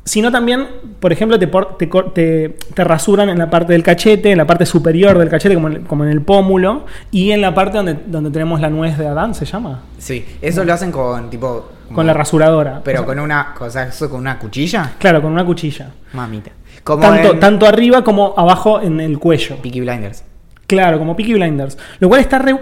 sino 0.08 0.32
también, 0.32 0.68
por 1.00 1.12
ejemplo, 1.12 1.38
te, 1.38 1.48
por- 1.48 1.78
te, 1.78 1.88
te- 1.88 2.50
te 2.74 2.84
rasuran 2.84 3.30
en 3.30 3.38
la 3.38 3.50
parte 3.50 3.74
del 3.74 3.84
cachete, 3.84 4.32
en 4.32 4.38
la 4.38 4.48
parte 4.48 4.66
superior 4.66 5.18
del 5.18 5.30
cachete, 5.30 5.54
como 5.56 5.68
en, 5.68 5.84
como 5.84 6.04
en 6.06 6.10
el 6.12 6.22
pómulo, 6.22 6.86
y 7.12 7.32
en 7.32 7.42
la 7.42 7.54
parte 7.54 7.78
donde, 7.78 7.98
donde 8.08 8.32
tenemos 8.32 8.60
la 8.62 8.70
nuez 8.70 8.98
de 8.98 9.06
Adán, 9.08 9.36
¿se 9.36 9.46
llama? 9.46 9.82
Sí, 9.98 10.26
eso 10.42 10.64
lo 10.64 10.74
hacen 10.74 10.92
con 10.92 11.30
tipo... 11.30 11.70
Con 11.94 12.06
la 12.06 12.14
rasuradora. 12.14 12.82
Pero 12.84 13.00
O 13.00 13.04
sea, 13.04 13.06
con 13.08 13.20
una 13.20 13.54
cosa, 13.54 13.84
eso 13.84 14.10
con 14.10 14.20
una 14.20 14.38
cuchilla. 14.40 14.94
Claro, 15.00 15.22
con 15.22 15.32
una 15.32 15.46
cuchilla. 15.46 15.90
Mamita. 16.14 16.52
Como 16.84 17.02
Tanto, 17.02 17.32
en 17.34 17.40
tanto 17.40 17.66
arriba 17.66 18.04
como 18.04 18.34
abajo 18.36 18.82
en 18.82 19.00
el 19.00 19.20
cuello. 19.20 19.56
Peaky 19.62 19.80
Blinders. 19.82 20.24
Claro, 20.68 21.00
como 21.00 21.16
Peaky 21.16 21.36
Blinders. 21.36 21.78
Lo 22.00 22.10
cual 22.10 22.20
está 22.22 22.40
re. 22.40 22.58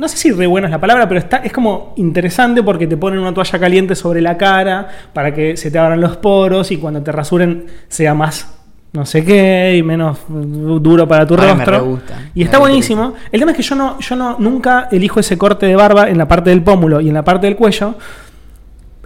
No 0.00 0.08
sé 0.08 0.16
si 0.16 0.32
re 0.32 0.46
buena 0.46 0.66
es 0.66 0.70
la 0.70 0.80
palabra, 0.80 1.06
pero 1.06 1.20
está, 1.20 1.36
es 1.38 1.52
como 1.52 1.92
interesante 1.96 2.62
porque 2.62 2.86
te 2.86 2.96
ponen 2.96 3.18
una 3.18 3.34
toalla 3.34 3.58
caliente 3.58 3.94
sobre 3.94 4.22
la 4.22 4.38
cara 4.38 4.88
para 5.12 5.34
que 5.34 5.58
se 5.58 5.70
te 5.70 5.78
abran 5.78 6.00
los 6.00 6.16
poros 6.16 6.70
y 6.70 6.78
cuando 6.78 7.02
te 7.02 7.12
rasuren 7.12 7.66
sea 7.86 8.14
más 8.14 8.48
no 8.94 9.04
sé 9.04 9.22
qué 9.22 9.76
y 9.76 9.82
menos 9.82 10.20
duro 10.26 11.06
para 11.06 11.26
tu 11.26 11.36
rostro. 11.36 11.84
gusta. 11.84 12.14
Y 12.34 12.42
está 12.42 12.58
buenísimo. 12.58 13.12
El 13.30 13.40
tema 13.40 13.50
es 13.50 13.58
que 13.58 13.62
yo 13.62 13.74
no, 13.76 13.98
yo 14.00 14.16
no 14.16 14.36
nunca 14.38 14.88
elijo 14.90 15.20
ese 15.20 15.36
corte 15.36 15.66
de 15.66 15.76
barba 15.76 16.08
en 16.08 16.16
la 16.16 16.26
parte 16.26 16.48
del 16.48 16.62
pómulo 16.62 17.02
y 17.02 17.08
en 17.08 17.14
la 17.14 17.22
parte 17.22 17.46
del 17.46 17.56
cuello. 17.56 17.96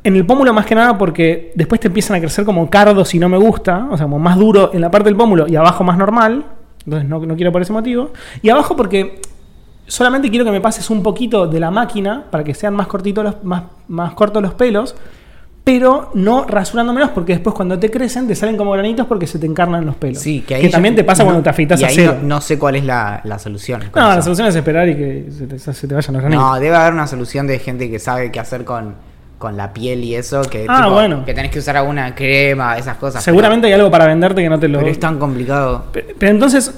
En 0.05 0.15
el 0.15 0.25
pómulo 0.25 0.53
más 0.53 0.65
que 0.65 0.77
nada 0.77 0.97
porque 0.97 1.51
después 1.57 1.81
te 1.81 1.89
empiezan 1.89 2.19
a 2.19 2.21
crecer 2.21 2.45
como 2.45 2.71
cardos 2.71 3.13
y 3.17 3.19
no 3.19 3.29
me 3.29 3.37
gusta, 3.37 3.89
o 3.91 3.97
sea, 3.97 4.05
como 4.05 4.21
más 4.21 4.39
duro 4.39 4.71
en 4.73 4.81
la 4.81 4.93
parte 4.93 5.09
del 5.09 5.17
pómulo 5.17 5.49
y 5.49 5.57
abajo 5.57 5.83
más 5.83 5.99
normal, 5.99 6.45
entonces 6.87 7.09
no, 7.09 7.19
no 7.19 7.35
quiero 7.35 7.51
por 7.51 7.63
ese 7.63 7.73
motivo. 7.73 8.13
Y 8.43 8.51
abajo 8.51 8.77
porque 8.77 9.21
solamente 9.87 10.31
quiero 10.31 10.45
que 10.45 10.51
me 10.51 10.61
pases 10.61 10.89
un 10.91 11.03
poquito 11.03 11.47
de 11.47 11.61
la 11.61 11.71
máquina 11.71 12.25
para 12.31 12.43
que 12.45 12.55
sean 12.55 12.75
más 12.75 12.87
cortitos 12.87 13.25
los, 13.25 13.45
más, 13.45 13.65
más 13.89 14.15
cortos 14.15 14.43
los 14.43 14.55
pelos, 14.55 14.95
pero 15.63 16.11
no 16.15 16.45
rasurándomelos 16.45 17.11
porque 17.11 17.33
después 17.33 17.55
cuando 17.55 17.79
te 17.79 17.91
crecen 17.91 18.29
te 18.29 18.35
salen 18.35 18.57
como 18.59 18.73
granitos 18.73 19.07
porque 19.07 19.27
se 19.27 19.39
te 19.39 19.47
encarnan 19.47 19.87
los 19.87 19.95
pelos. 19.97 20.19
Sí, 20.23 20.43
que 20.47 20.55
ahí 20.57 20.71
también 20.71 20.95
te 20.95 21.05
pasa 21.05 21.23
no- 21.23 21.29
cuando 21.29 21.43
te 21.43 21.49
afeitas 21.51 21.83
a 21.83 21.87
ahí 21.87 21.95
cero. 21.95 22.17
No, 22.21 22.29
no 22.37 22.41
sé 22.43 22.59
cuál 22.59 22.77
es 22.77 22.85
la, 22.85 23.21
la 23.25 23.39
solución. 23.39 23.81
No, 23.81 23.87
eso. 23.87 24.17
la 24.17 24.23
solución 24.23 24.49
es 24.49 24.57
esperar 24.57 24.89
y 24.91 24.95
que 24.97 25.27
se 25.31 25.47
te, 25.47 25.59
se 25.59 25.89
te 25.89 25.95
vayan 25.95 26.13
los 26.13 26.23
granitos. 26.23 26.45
No, 26.45 26.61
debe 26.61 26.77
haber 26.77 26.93
una 26.93 27.07
solución 27.07 27.47
de 27.47 27.59
gente 27.59 27.91
que 27.91 27.99
sabe 27.99 28.31
qué 28.31 28.41
hacer 28.41 28.65
con, 28.67 28.95
con 29.39 29.57
la 29.57 29.73
piel 29.73 30.05
y 30.05 30.15
eso. 30.15 30.43
Que, 30.43 30.67
Ah, 30.69 30.83
tipo, 30.83 30.91
bueno. 30.97 31.25
que 31.25 31.33
tenés 31.33 31.51
que 31.51 31.61
usar 31.61 31.79
alguna 31.79 32.15
crema, 32.15 32.77
esas 32.77 32.99
cosas. 32.99 33.25
Seguramente 33.25 33.67
hay 33.67 33.73
algo 33.73 33.91
para 33.91 34.07
venderte 34.07 34.43
que 34.43 34.51
no 34.51 34.57
te 34.61 34.67
Pero, 34.67 34.73
lo... 34.75 34.79
pero 34.81 34.91
es 34.93 35.01
tan 35.01 35.19
complicado. 35.19 35.85
Pe- 35.93 36.15
Pero 36.19 36.31
entonces 36.31 36.75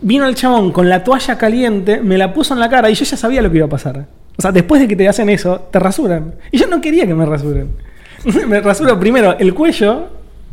vino 0.00 0.26
el 0.26 0.34
chabón 0.34 0.72
con 0.72 0.88
la 0.88 1.02
toalla 1.04 1.38
caliente, 1.38 2.00
me 2.00 2.18
la 2.18 2.32
puso 2.32 2.54
en 2.54 2.60
la 2.60 2.68
cara 2.68 2.90
y 2.90 2.94
yo 2.94 3.04
ya 3.04 3.16
sabía 3.16 3.42
lo 3.42 3.50
que 3.50 3.56
iba 3.58 3.66
a 3.66 3.70
pasar. 3.70 4.06
O 4.38 4.42
sea, 4.42 4.52
después 4.52 4.80
de 4.80 4.88
que 4.88 4.96
te 4.96 5.08
hacen 5.08 5.28
eso, 5.30 5.68
te 5.70 5.78
rasuran. 5.78 6.34
Y 6.50 6.58
yo 6.58 6.66
no 6.66 6.80
quería 6.80 7.06
que 7.06 7.14
me 7.14 7.24
rasuren. 7.24 7.70
me 8.48 8.60
rasuro 8.60 8.98
primero 8.98 9.36
el 9.38 9.54
cuello 9.54 10.08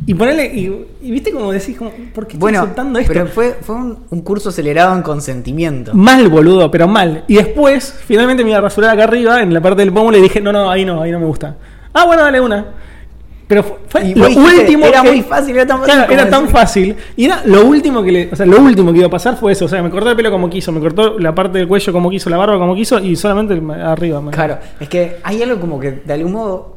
y 0.06 0.14
ponerle. 0.14 0.46
Y, 0.46 0.86
y 1.02 1.10
viste 1.10 1.30
como 1.32 1.52
decís, 1.52 1.76
como, 1.76 1.90
¿por 1.90 2.26
qué 2.26 2.32
estoy 2.34 2.38
Bueno, 2.38 2.60
aceptando 2.60 2.98
esto? 2.98 3.12
pero 3.12 3.26
fue, 3.26 3.56
fue 3.60 3.74
un, 3.76 3.98
un 4.10 4.22
curso 4.22 4.48
acelerado 4.48 4.94
en 4.96 5.02
consentimiento. 5.02 5.92
Mal, 5.94 6.28
boludo, 6.28 6.70
pero 6.70 6.88
mal. 6.88 7.24
Y 7.28 7.34
después, 7.36 7.94
finalmente 8.06 8.42
me 8.42 8.50
iba 8.50 8.58
a 8.58 8.62
rasurar 8.62 8.90
acá 8.92 9.04
arriba, 9.04 9.42
en 9.42 9.52
la 9.52 9.60
parte 9.60 9.82
del 9.82 9.92
pómulo, 9.92 10.16
y 10.18 10.22
dije, 10.22 10.40
no, 10.40 10.52
no, 10.52 10.70
ahí 10.70 10.84
no, 10.84 11.02
ahí 11.02 11.10
no 11.10 11.20
me 11.20 11.26
gusta. 11.26 11.56
Ah, 11.92 12.06
bueno, 12.06 12.22
dale 12.22 12.40
una. 12.40 12.64
Pero 13.46 13.62
fu- 13.62 13.74
fue, 13.88 14.04
Y 14.08 14.14
lo 14.14 14.26
último 14.26 14.86
era 14.86 15.02
que- 15.02 15.10
muy 15.10 15.22
fácil, 15.22 15.54
era 15.54 15.66
tan 15.66 15.80
fácil. 15.80 15.94
Claro, 15.94 16.12
era 16.12 16.30
tan 16.30 16.48
fácil. 16.48 16.96
Y 17.16 17.26
era 17.26 17.42
lo 17.44 17.66
último 17.66 18.02
que 18.02 18.10
le, 18.12 18.28
o 18.32 18.36
sea, 18.36 18.46
lo 18.46 18.58
último 18.60 18.90
que 18.92 18.98
iba 18.98 19.06
a 19.08 19.10
pasar 19.10 19.36
fue 19.36 19.52
eso. 19.52 19.66
O 19.66 19.68
sea, 19.68 19.82
me 19.82 19.90
cortó 19.90 20.10
el 20.10 20.16
pelo 20.16 20.30
como 20.30 20.48
quiso, 20.48 20.72
me 20.72 20.80
cortó 20.80 21.18
la 21.18 21.34
parte 21.34 21.58
del 21.58 21.68
cuello 21.68 21.92
como 21.92 22.08
quiso, 22.10 22.30
la 22.30 22.36
barba 22.38 22.58
como 22.58 22.74
quiso, 22.74 22.98
y 22.98 23.14
solamente 23.16 23.60
arriba. 23.82 24.20
me- 24.22 24.30
Claro, 24.30 24.58
es 24.80 24.88
que 24.88 25.16
hay 25.22 25.42
algo 25.42 25.60
como 25.60 25.78
que 25.78 25.90
de 25.92 26.12
algún 26.14 26.32
modo 26.32 26.74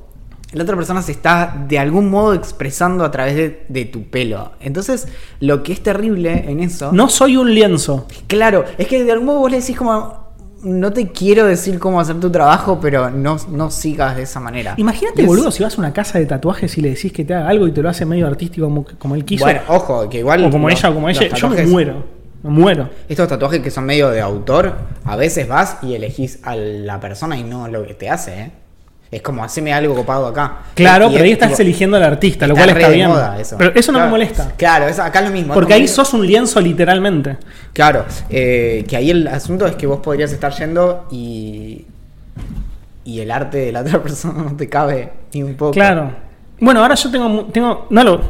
la 0.54 0.64
otra 0.64 0.76
persona 0.78 1.02
se 1.02 1.12
está 1.12 1.56
de 1.68 1.78
algún 1.78 2.10
modo 2.10 2.34
expresando 2.34 3.04
a 3.04 3.12
través 3.12 3.36
de, 3.36 3.64
de 3.68 3.86
tu 3.86 4.04
pelo. 4.04 4.52
Entonces, 4.62 5.08
lo 5.42 5.62
que 5.64 5.74
es 5.74 5.82
terrible 5.84 6.46
en 6.50 6.62
eso. 6.62 6.92
No 6.94 7.10
soy 7.10 7.36
un 7.38 7.54
lienzo. 7.54 8.08
Claro, 8.28 8.64
es 8.78 8.88
que 8.88 9.04
de 9.04 9.12
algún 9.12 9.28
modo 9.28 9.40
vos 9.40 9.52
le 9.52 9.60
decís 9.60 9.76
como. 9.78 10.27
No 10.64 10.92
te 10.92 11.12
quiero 11.12 11.46
decir 11.46 11.78
cómo 11.80 12.00
hacer 12.00 12.20
tu 12.20 12.30
trabajo, 12.32 12.80
pero 12.82 13.10
no, 13.12 13.38
no 13.52 13.70
sigas 13.70 14.16
de 14.16 14.24
esa 14.24 14.40
manera. 14.40 14.74
Imagínate, 14.78 15.22
es- 15.22 15.28
boludo, 15.28 15.52
si 15.52 15.64
vas 15.64 15.76
a 15.78 15.82
una 15.82 15.94
casa 15.94 16.18
de 16.20 16.26
tatuajes 16.26 16.78
y 16.78 16.82
le 16.82 16.90
decís 16.90 17.14
que 17.14 17.24
te 17.24 17.34
haga 17.36 17.48
algo 17.50 17.68
y 17.68 17.72
te 17.72 17.82
lo 17.82 17.90
hace 17.90 18.06
medio 18.06 18.26
artístico 18.28 18.66
como, 18.68 18.86
como 18.98 19.16
él 19.16 19.24
quiso. 19.24 19.46
Bueno, 19.46 19.62
ojo, 19.68 20.10
que 20.10 20.20
igual. 20.20 20.44
o 20.46 20.50
como 20.50 20.70
los- 20.70 20.80
ella 20.80 20.90
o 20.90 20.94
como 20.96 21.10
ella. 21.10 21.28
Yo 21.28 21.50
me 21.50 21.66
muero. 21.66 22.04
Me 22.44 22.50
muero. 22.50 22.90
Estos 23.10 23.28
tatuajes 23.28 23.60
que 23.62 23.72
son 23.72 23.86
medio 23.86 24.10
de 24.10 24.22
autor, 24.22 24.74
a 25.06 25.16
veces 25.16 25.48
vas 25.48 25.78
y 25.82 25.96
elegís 25.96 26.40
a 26.44 26.56
la 26.56 27.00
persona 27.00 27.38
y 27.38 27.44
no 27.44 27.68
lo 27.68 27.86
que 27.86 27.94
te 27.94 28.10
hace, 28.10 28.40
¿eh? 28.42 28.52
Es 29.10 29.22
como, 29.22 29.42
haceme 29.44 29.74
algo 29.74 29.96
copado 29.96 30.28
acá. 30.28 30.58
Claro, 30.76 31.08
Y 31.08 31.14
pero 31.14 31.24
ahí 31.24 31.30
es 31.32 31.36
estás 31.36 31.50
tipo- 31.52 31.62
eligiendo 31.62 31.96
al 31.98 32.04
artista, 32.04 32.46
lo 32.46 32.56
cual 32.56 32.70
está 32.72 32.90
bien. 32.90 33.10
eso. 33.40 33.56
Pero 33.58 33.72
eso 33.74 33.92
no 33.94 34.00
Claro. 34.00 34.06
me 34.08 34.12
molesta. 34.12 34.52
Claro, 34.58 34.88
es 34.88 35.00
acá 35.00 35.20
es 35.20 35.26
lo 35.28 35.32
mismo. 35.32 35.54
Porque 35.54 35.74
ahí 35.74 35.88
sos 35.88 36.14
un 36.14 36.28
lienzo 36.28 36.60
literalmente. 36.60 37.38
Claro, 37.72 38.04
eh, 38.30 38.84
que 38.88 38.98
ahí 38.98 39.10
el 39.12 39.28
asunto 39.30 39.66
es 39.66 39.76
que 39.78 39.88
vos 39.88 40.00
podrías 40.00 40.32
estar 40.34 40.52
yendo 40.54 41.08
y. 41.12 41.86
Y 43.06 43.22
el 43.22 43.32
arte 43.32 43.58
de 43.60 43.72
la 43.72 43.80
otra 43.82 44.02
persona 44.04 44.44
no 44.44 44.58
te 44.58 44.68
cabe 44.68 45.14
ni 45.34 45.42
un 45.44 45.56
poco. 45.56 45.72
Claro. 45.72 46.12
Bueno, 46.60 46.82
ahora 46.82 46.96
yo 46.96 47.10
tengo. 47.10 47.46
tengo 47.46 47.88
no 47.90 48.04
lo. 48.04 48.22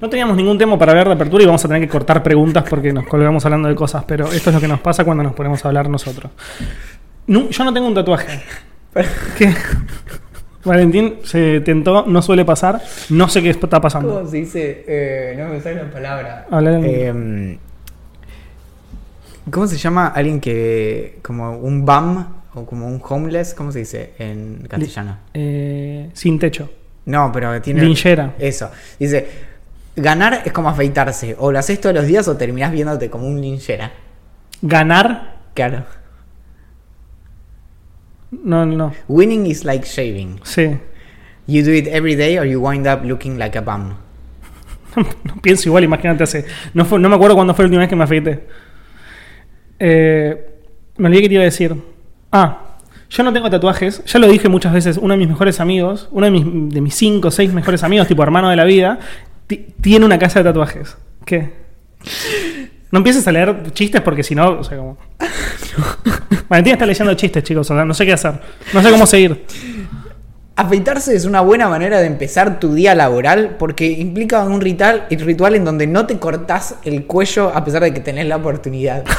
No 0.00 0.08
teníamos 0.08 0.36
ningún 0.36 0.58
tema 0.58 0.78
para 0.78 0.92
hablar 0.92 1.08
de 1.08 1.14
apertura 1.14 1.42
y 1.42 1.46
vamos 1.46 1.64
a 1.64 1.68
tener 1.68 1.82
que 1.82 1.88
cortar 1.88 2.22
preguntas 2.22 2.62
porque 2.68 2.92
nos 2.92 3.06
colgamos 3.06 3.44
hablando 3.44 3.68
de 3.68 3.74
cosas, 3.74 4.04
pero 4.06 4.30
esto 4.30 4.50
es 4.50 4.54
lo 4.54 4.60
que 4.60 4.68
nos 4.68 4.80
pasa 4.80 5.02
cuando 5.04 5.22
nos 5.24 5.32
ponemos 5.32 5.64
a 5.64 5.68
hablar 5.68 5.88
nosotros. 5.88 6.30
Nu- 7.26 7.48
yo 7.48 7.64
no 7.64 7.72
tengo 7.72 7.86
un 7.88 7.94
tatuaje. 7.94 8.42
¿Qué? 9.38 9.54
Valentín 10.64 11.16
se 11.24 11.60
tentó, 11.60 12.06
no 12.06 12.22
suele 12.22 12.44
pasar, 12.44 12.80
no 13.10 13.28
sé 13.28 13.42
qué 13.42 13.50
está 13.50 13.80
pasando. 13.80 14.14
¿Cómo 14.14 14.28
se 14.30 14.38
dice? 14.38 14.84
Eh, 14.88 15.34
no 15.38 15.48
me 15.48 15.60
sale 15.60 15.76
la 15.76 15.90
palabra. 15.90 16.46
Eh, 16.82 17.58
¿Cómo 19.50 19.66
se 19.66 19.76
llama 19.76 20.08
alguien 20.08 20.40
que. 20.40 21.18
como 21.22 21.58
un 21.58 21.84
bum 21.84 22.24
o 22.54 22.64
como 22.64 22.86
un 22.86 23.00
homeless? 23.06 23.52
¿Cómo 23.52 23.72
se 23.72 23.80
dice 23.80 24.14
en 24.18 24.66
castellano? 24.68 25.18
Eh, 25.34 26.08
sin 26.14 26.38
techo. 26.38 26.70
No, 27.04 27.30
pero 27.30 27.60
tiene. 27.60 27.82
Linchera. 27.82 28.34
Eso. 28.38 28.70
Dice: 28.98 29.28
ganar 29.96 30.40
es 30.46 30.52
como 30.52 30.70
afeitarse. 30.70 31.36
O 31.38 31.52
lo 31.52 31.58
haces 31.58 31.78
todos 31.78 31.94
los 31.94 32.06
días 32.06 32.26
o 32.26 32.36
terminás 32.38 32.72
viéndote 32.72 33.10
como 33.10 33.26
un 33.26 33.40
linchera. 33.40 33.92
Ganar, 34.62 35.34
Claro. 35.52 35.84
No, 38.42 38.66
no. 38.66 38.92
Winning 39.08 39.46
is 39.46 39.64
like 39.64 39.86
shaving. 39.86 40.40
Sí. 40.44 40.78
You 41.46 41.62
do 41.62 41.72
it 41.72 41.86
every 41.88 42.16
day 42.16 42.38
or 42.38 42.46
you 42.46 42.60
wind 42.60 42.86
up 42.86 43.04
looking 43.04 43.38
like 43.38 43.56
a 43.56 43.60
bum. 43.60 43.94
no 44.96 45.34
pienso 45.42 45.68
igual, 45.68 45.84
imagínate 45.84 46.22
hace. 46.24 46.46
No, 46.72 46.84
fue- 46.84 46.98
no 46.98 47.08
me 47.08 47.14
acuerdo 47.16 47.34
cuándo 47.36 47.54
fue 47.54 47.64
la 47.64 47.66
última 47.66 47.80
vez 47.80 47.88
que 47.90 47.96
me 47.96 48.04
afeité. 48.04 48.46
Eh, 49.78 50.50
me 50.96 51.08
olvidé 51.08 51.22
que 51.22 51.28
te 51.28 51.34
iba 51.34 51.42
a 51.42 51.44
decir. 51.44 51.74
Ah, 52.32 52.76
yo 53.10 53.22
no 53.22 53.32
tengo 53.32 53.50
tatuajes. 53.50 54.02
Ya 54.04 54.18
lo 54.18 54.28
dije 54.28 54.48
muchas 54.48 54.72
veces. 54.72 54.96
Uno 54.96 55.14
de 55.14 55.18
mis 55.18 55.28
mejores 55.28 55.60
amigos, 55.60 56.08
uno 56.10 56.26
de 56.26 56.30
mis, 56.30 56.44
de 56.74 56.80
mis 56.80 56.94
cinco 56.94 57.28
o 57.28 57.30
seis 57.30 57.52
mejores 57.52 57.82
amigos, 57.82 58.08
tipo 58.08 58.22
hermano 58.22 58.48
de 58.50 58.56
la 58.56 58.64
vida, 58.64 58.98
ti- 59.46 59.66
tiene 59.80 60.06
una 60.06 60.18
casa 60.18 60.40
de 60.40 60.44
tatuajes. 60.44 60.96
¿Qué? 61.24 61.52
No 62.90 62.98
empieces 62.98 63.26
a 63.26 63.32
leer 63.32 63.72
chistes 63.72 64.00
porque 64.00 64.22
si 64.22 64.34
no, 64.34 64.50
o 64.60 64.64
sea, 64.64 64.78
como. 64.78 64.96
Valentín 66.48 66.72
está 66.74 66.86
leyendo 66.86 67.14
chistes, 67.14 67.42
chicos. 67.42 67.70
O 67.70 67.74
sea, 67.74 67.84
no 67.84 67.94
sé 67.94 68.04
qué 68.06 68.12
hacer. 68.12 68.34
No 68.72 68.82
sé 68.82 68.90
cómo 68.90 69.06
seguir. 69.06 69.44
Afeitarse 70.56 71.16
es 71.16 71.24
una 71.24 71.40
buena 71.40 71.68
manera 71.68 71.98
de 72.00 72.06
empezar 72.06 72.60
tu 72.60 72.74
día 72.74 72.94
laboral 72.94 73.56
porque 73.58 73.86
implica 73.90 74.44
un 74.44 74.60
ritual, 74.60 75.04
el 75.10 75.20
ritual 75.20 75.56
en 75.56 75.64
donde 75.64 75.86
no 75.88 76.06
te 76.06 76.18
cortás 76.20 76.76
el 76.84 77.06
cuello 77.06 77.50
a 77.54 77.64
pesar 77.64 77.82
de 77.82 77.92
que 77.92 78.00
tenés 78.00 78.26
la 78.28 78.36
oportunidad. 78.36 79.04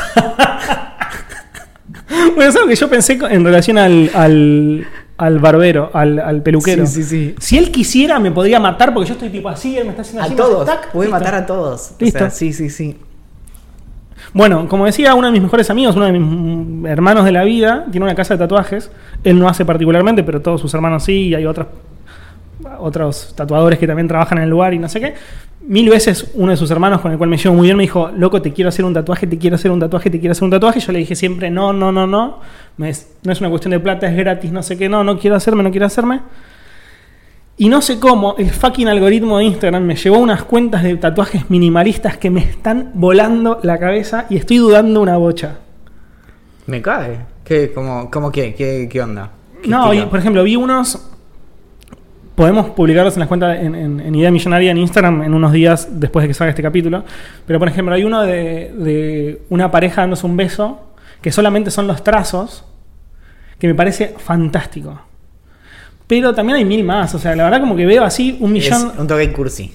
Bueno, 2.35 2.49
es 2.49 2.55
algo 2.55 2.67
que 2.67 2.75
yo 2.75 2.89
pensé 2.89 3.17
en 3.29 3.43
relación 3.43 3.77
al, 3.77 4.09
al, 4.13 4.87
al 5.17 5.39
barbero, 5.39 5.91
al, 5.93 6.19
al 6.19 6.41
peluquero. 6.41 6.85
Sí, 6.85 7.03
sí, 7.03 7.09
sí. 7.09 7.35
Si 7.39 7.57
él 7.57 7.71
quisiera, 7.71 8.19
me 8.19 8.31
podría 8.31 8.59
matar 8.59 8.93
porque 8.93 9.07
yo 9.09 9.13
estoy 9.13 9.29
tipo 9.29 9.49
así, 9.49 9.77
él 9.77 9.85
me 9.85 9.91
está 9.91 10.01
haciendo 10.01 10.21
A 10.21 10.25
así. 10.25 10.33
me 10.33 10.37
todos, 10.41 10.65
tac, 10.65 10.91
puede 10.91 11.09
matar 11.09 11.35
a 11.35 11.45
todos. 11.45 11.91
O 11.91 11.95
Listo. 11.99 12.19
sea, 12.19 12.29
sí, 12.29 12.51
sí, 12.53 12.69
sí. 12.69 12.97
Bueno, 14.35 14.67
como 14.67 14.85
decía, 14.85 15.15
uno 15.15 15.27
de 15.27 15.31
mis 15.31 15.41
mejores 15.41 15.69
amigos, 15.69 15.95
uno 15.95 16.07
de 16.07 16.11
mis 16.11 16.21
mm, 16.21 16.87
hermanos 16.87 17.23
de 17.23 17.31
la 17.31 17.45
vida, 17.45 17.85
tiene 17.89 18.03
una 18.03 18.15
casa 18.15 18.33
de 18.33 18.39
tatuajes. 18.39 18.91
Él 19.23 19.39
no 19.39 19.47
hace 19.47 19.63
particularmente, 19.63 20.23
pero 20.23 20.41
todos 20.41 20.59
sus 20.59 20.73
hermanos 20.73 21.05
sí, 21.05 21.29
y 21.29 21.35
hay 21.35 21.45
otros, 21.45 21.67
otros 22.79 23.33
tatuadores 23.33 23.79
que 23.79 23.87
también 23.87 24.09
trabajan 24.09 24.39
en 24.39 24.43
el 24.43 24.49
lugar 24.49 24.73
y 24.73 24.79
no 24.79 24.89
sé 24.89 24.99
qué. 24.99 25.13
Mil 25.61 25.89
veces 25.89 26.31
uno 26.33 26.51
de 26.51 26.57
sus 26.57 26.69
hermanos 26.69 26.99
con 26.99 27.13
el 27.13 27.17
cual 27.17 27.29
me 27.29 27.37
llevo 27.37 27.55
muy 27.55 27.67
bien 27.67 27.77
me 27.77 27.83
dijo, 27.83 28.11
loco, 28.13 28.41
te 28.41 28.51
quiero 28.51 28.67
hacer 28.67 28.83
un 28.83 28.93
tatuaje, 28.93 29.25
te 29.25 29.37
quiero 29.37 29.55
hacer 29.55 29.71
un 29.71 29.79
tatuaje, 29.79 30.09
te 30.09 30.19
quiero 30.19 30.33
hacer 30.33 30.43
un 30.43 30.51
tatuaje. 30.51 30.81
Yo 30.81 30.91
le 30.91 30.99
dije 30.99 31.15
siempre, 31.15 31.49
no, 31.49 31.71
no, 31.71 31.93
no, 31.93 32.05
no. 32.05 32.41
No 32.75 32.85
es 32.85 33.07
una 33.23 33.49
cuestión 33.49 33.71
de 33.71 33.79
plata, 33.79 34.05
es 34.05 34.17
gratis, 34.17 34.51
no 34.51 34.63
sé 34.63 34.77
qué, 34.77 34.89
no, 34.89 35.05
no 35.05 35.17
quiero 35.17 35.37
hacerme, 35.37 35.63
no 35.63 35.71
quiero 35.71 35.85
hacerme. 35.85 36.19
Y 37.57 37.69
no 37.69 37.81
sé 37.81 37.99
cómo, 37.99 38.35
el 38.37 38.49
fucking 38.51 38.87
algoritmo 38.89 39.37
de 39.37 39.45
Instagram 39.45 39.83
me 39.83 39.95
llevó 39.95 40.17
unas 40.17 40.43
cuentas 40.43 40.83
de 40.83 40.97
tatuajes 40.97 41.49
minimalistas 41.49 42.17
que 42.17 42.29
me 42.29 42.41
están 42.41 42.91
volando 42.95 43.59
la 43.63 43.77
cabeza 43.77 44.25
y 44.29 44.35
estoy 44.35 44.57
dudando 44.57 45.01
una 45.01 45.15
bocha. 45.17 45.59
Me 46.67 46.81
cae. 46.81 47.19
¿Qué, 47.45 47.71
cómo, 47.73 48.09
cómo 48.11 48.31
qué? 48.31 48.53
¿Qué, 48.55 48.89
qué 48.91 49.01
onda? 49.01 49.31
¿Qué 49.61 49.69
No, 49.69 49.93
y, 49.93 50.01
por 50.07 50.19
ejemplo, 50.19 50.43
vi 50.43 50.55
unos. 50.57 51.11
Podemos 52.35 52.71
publicarlos 52.71 53.13
en 53.13 53.19
las 53.21 53.29
cuentas 53.29 53.57
en, 53.61 53.73
en- 53.75 53.99
en 54.01 54.15
Idea 54.15 54.29
Millonaria 54.31 54.71
en 54.71 54.77
Instagram 54.77 55.23
en 55.23 55.33
unos 55.33 55.53
días 55.53 55.87
después 55.91 56.23
de 56.23 56.27
que 56.27 56.33
salga 56.33 56.49
este 56.49 56.61
capítulo. 56.63 57.05
Pero, 57.47 57.59
por 57.59 57.69
ejemplo, 57.69 57.95
hay 57.95 58.03
uno 58.03 58.23
de, 58.23 58.73
de 58.77 59.41
una 59.49 59.71
pareja 59.71 60.01
dándose 60.01 60.25
un 60.25 60.35
beso 60.35 60.81
que 61.21 61.31
solamente 61.31 61.71
son 61.71 61.87
los 61.87 62.03
trazos, 62.03 62.65
que 63.57 63.67
me 63.67 63.75
parece 63.75 64.15
fantástico. 64.17 64.99
Pero 66.07 66.33
también 66.35 66.57
hay 66.57 66.65
mil 66.65 66.83
más. 66.83 67.13
O 67.15 67.19
sea, 67.19 67.35
la 67.35 67.43
verdad, 67.45 67.59
como 67.59 67.75
que 67.75 67.85
veo 67.85 68.03
así 68.03 68.37
un 68.39 68.55
Es 68.55 68.63
millón. 68.71 68.91
un 68.97 69.07
toque 69.07 69.31
cursi. 69.33 69.71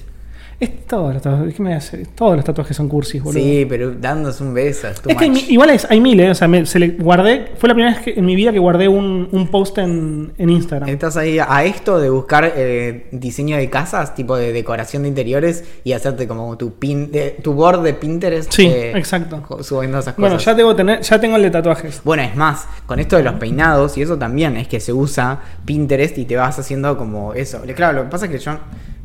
Es 0.61 0.87
todos 0.87 1.15
los 1.15 1.23
tatuajes. 1.23 1.55
¿qué 1.55 1.63
me 1.63 1.75
hace? 1.75 2.05
Todos 2.15 2.37
los 2.37 2.45
tatuajes 2.45 2.77
son 2.77 2.87
cursis, 2.87 3.23
boludo. 3.23 3.43
Sí, 3.43 3.65
pero 3.67 3.93
dándose 3.93 4.43
un 4.45 4.53
beso. 4.53 4.89
Es, 4.89 5.01
que 5.01 5.15
hay 5.19 5.47
igual 5.49 5.71
es- 5.71 5.87
hay 5.91 6.01
miles, 6.03 6.31
o 6.31 6.35
sea, 6.35 6.49
me- 6.49 6.67
se 6.67 6.79
le 6.79 6.89
guardé, 6.91 7.53
fue 7.57 7.69
la 7.71 7.75
primera 7.75 7.95
vez 7.97 8.05
que, 8.05 8.11
en 8.19 8.27
mi 8.27 8.37
vida 8.37 8.53
que 8.53 8.59
guardé 8.59 8.87
un, 8.87 9.27
un 9.33 9.49
post 9.49 9.79
en, 9.79 10.33
en 10.37 10.51
Instagram. 10.51 10.91
Estás 10.91 11.17
ahí 11.17 11.39
a 11.39 11.65
esto 11.65 11.99
de 11.99 12.11
buscar 12.11 12.53
eh, 12.55 13.07
diseño 13.11 13.57
de 13.57 13.71
casas, 13.71 14.15
tipo 14.15 14.37
de 14.37 14.53
decoración 14.53 15.05
de 15.05 15.09
interiores 15.09 15.65
y 15.83 15.93
hacerte 15.95 16.29
como 16.29 16.59
tu 16.59 16.75
pin, 16.75 17.11
de- 17.11 17.39
tu 17.43 17.55
board 17.55 17.83
de 17.83 17.95
Pinterest. 17.95 18.53
Sí, 18.53 18.67
eh, 18.67 18.93
exacto. 18.95 19.63
Subiendo 19.63 19.99
esas 20.01 20.15
Bueno, 20.17 20.35
cosas. 20.35 20.45
ya 20.53 20.57
tengo, 20.57 20.77
tener, 20.77 21.01
ya 21.01 21.19
tengo 21.19 21.37
el 21.37 21.43
de 21.43 21.51
tatuajes. 21.51 22.03
Bueno, 22.05 22.23
es 22.23 22.37
más, 22.37 22.67
con 22.85 23.01
esto 23.01 23.17
de 23.17 23.23
los 23.23 23.35
peinados 23.37 23.97
y 23.97 24.03
eso 24.03 24.19
también 24.19 24.59
es 24.59 24.69
que 24.69 24.79
se 24.79 24.93
usa 24.93 25.41
Pinterest 25.65 26.19
y 26.19 26.27
te 26.27 26.37
vas 26.37 26.59
haciendo 26.59 26.99
como 26.99 27.33
eso. 27.33 27.63
Claro, 27.75 27.97
lo 28.01 28.05
que 28.05 28.11
pasa 28.11 28.27
es 28.27 28.31
que 28.33 28.39
yo 28.39 28.59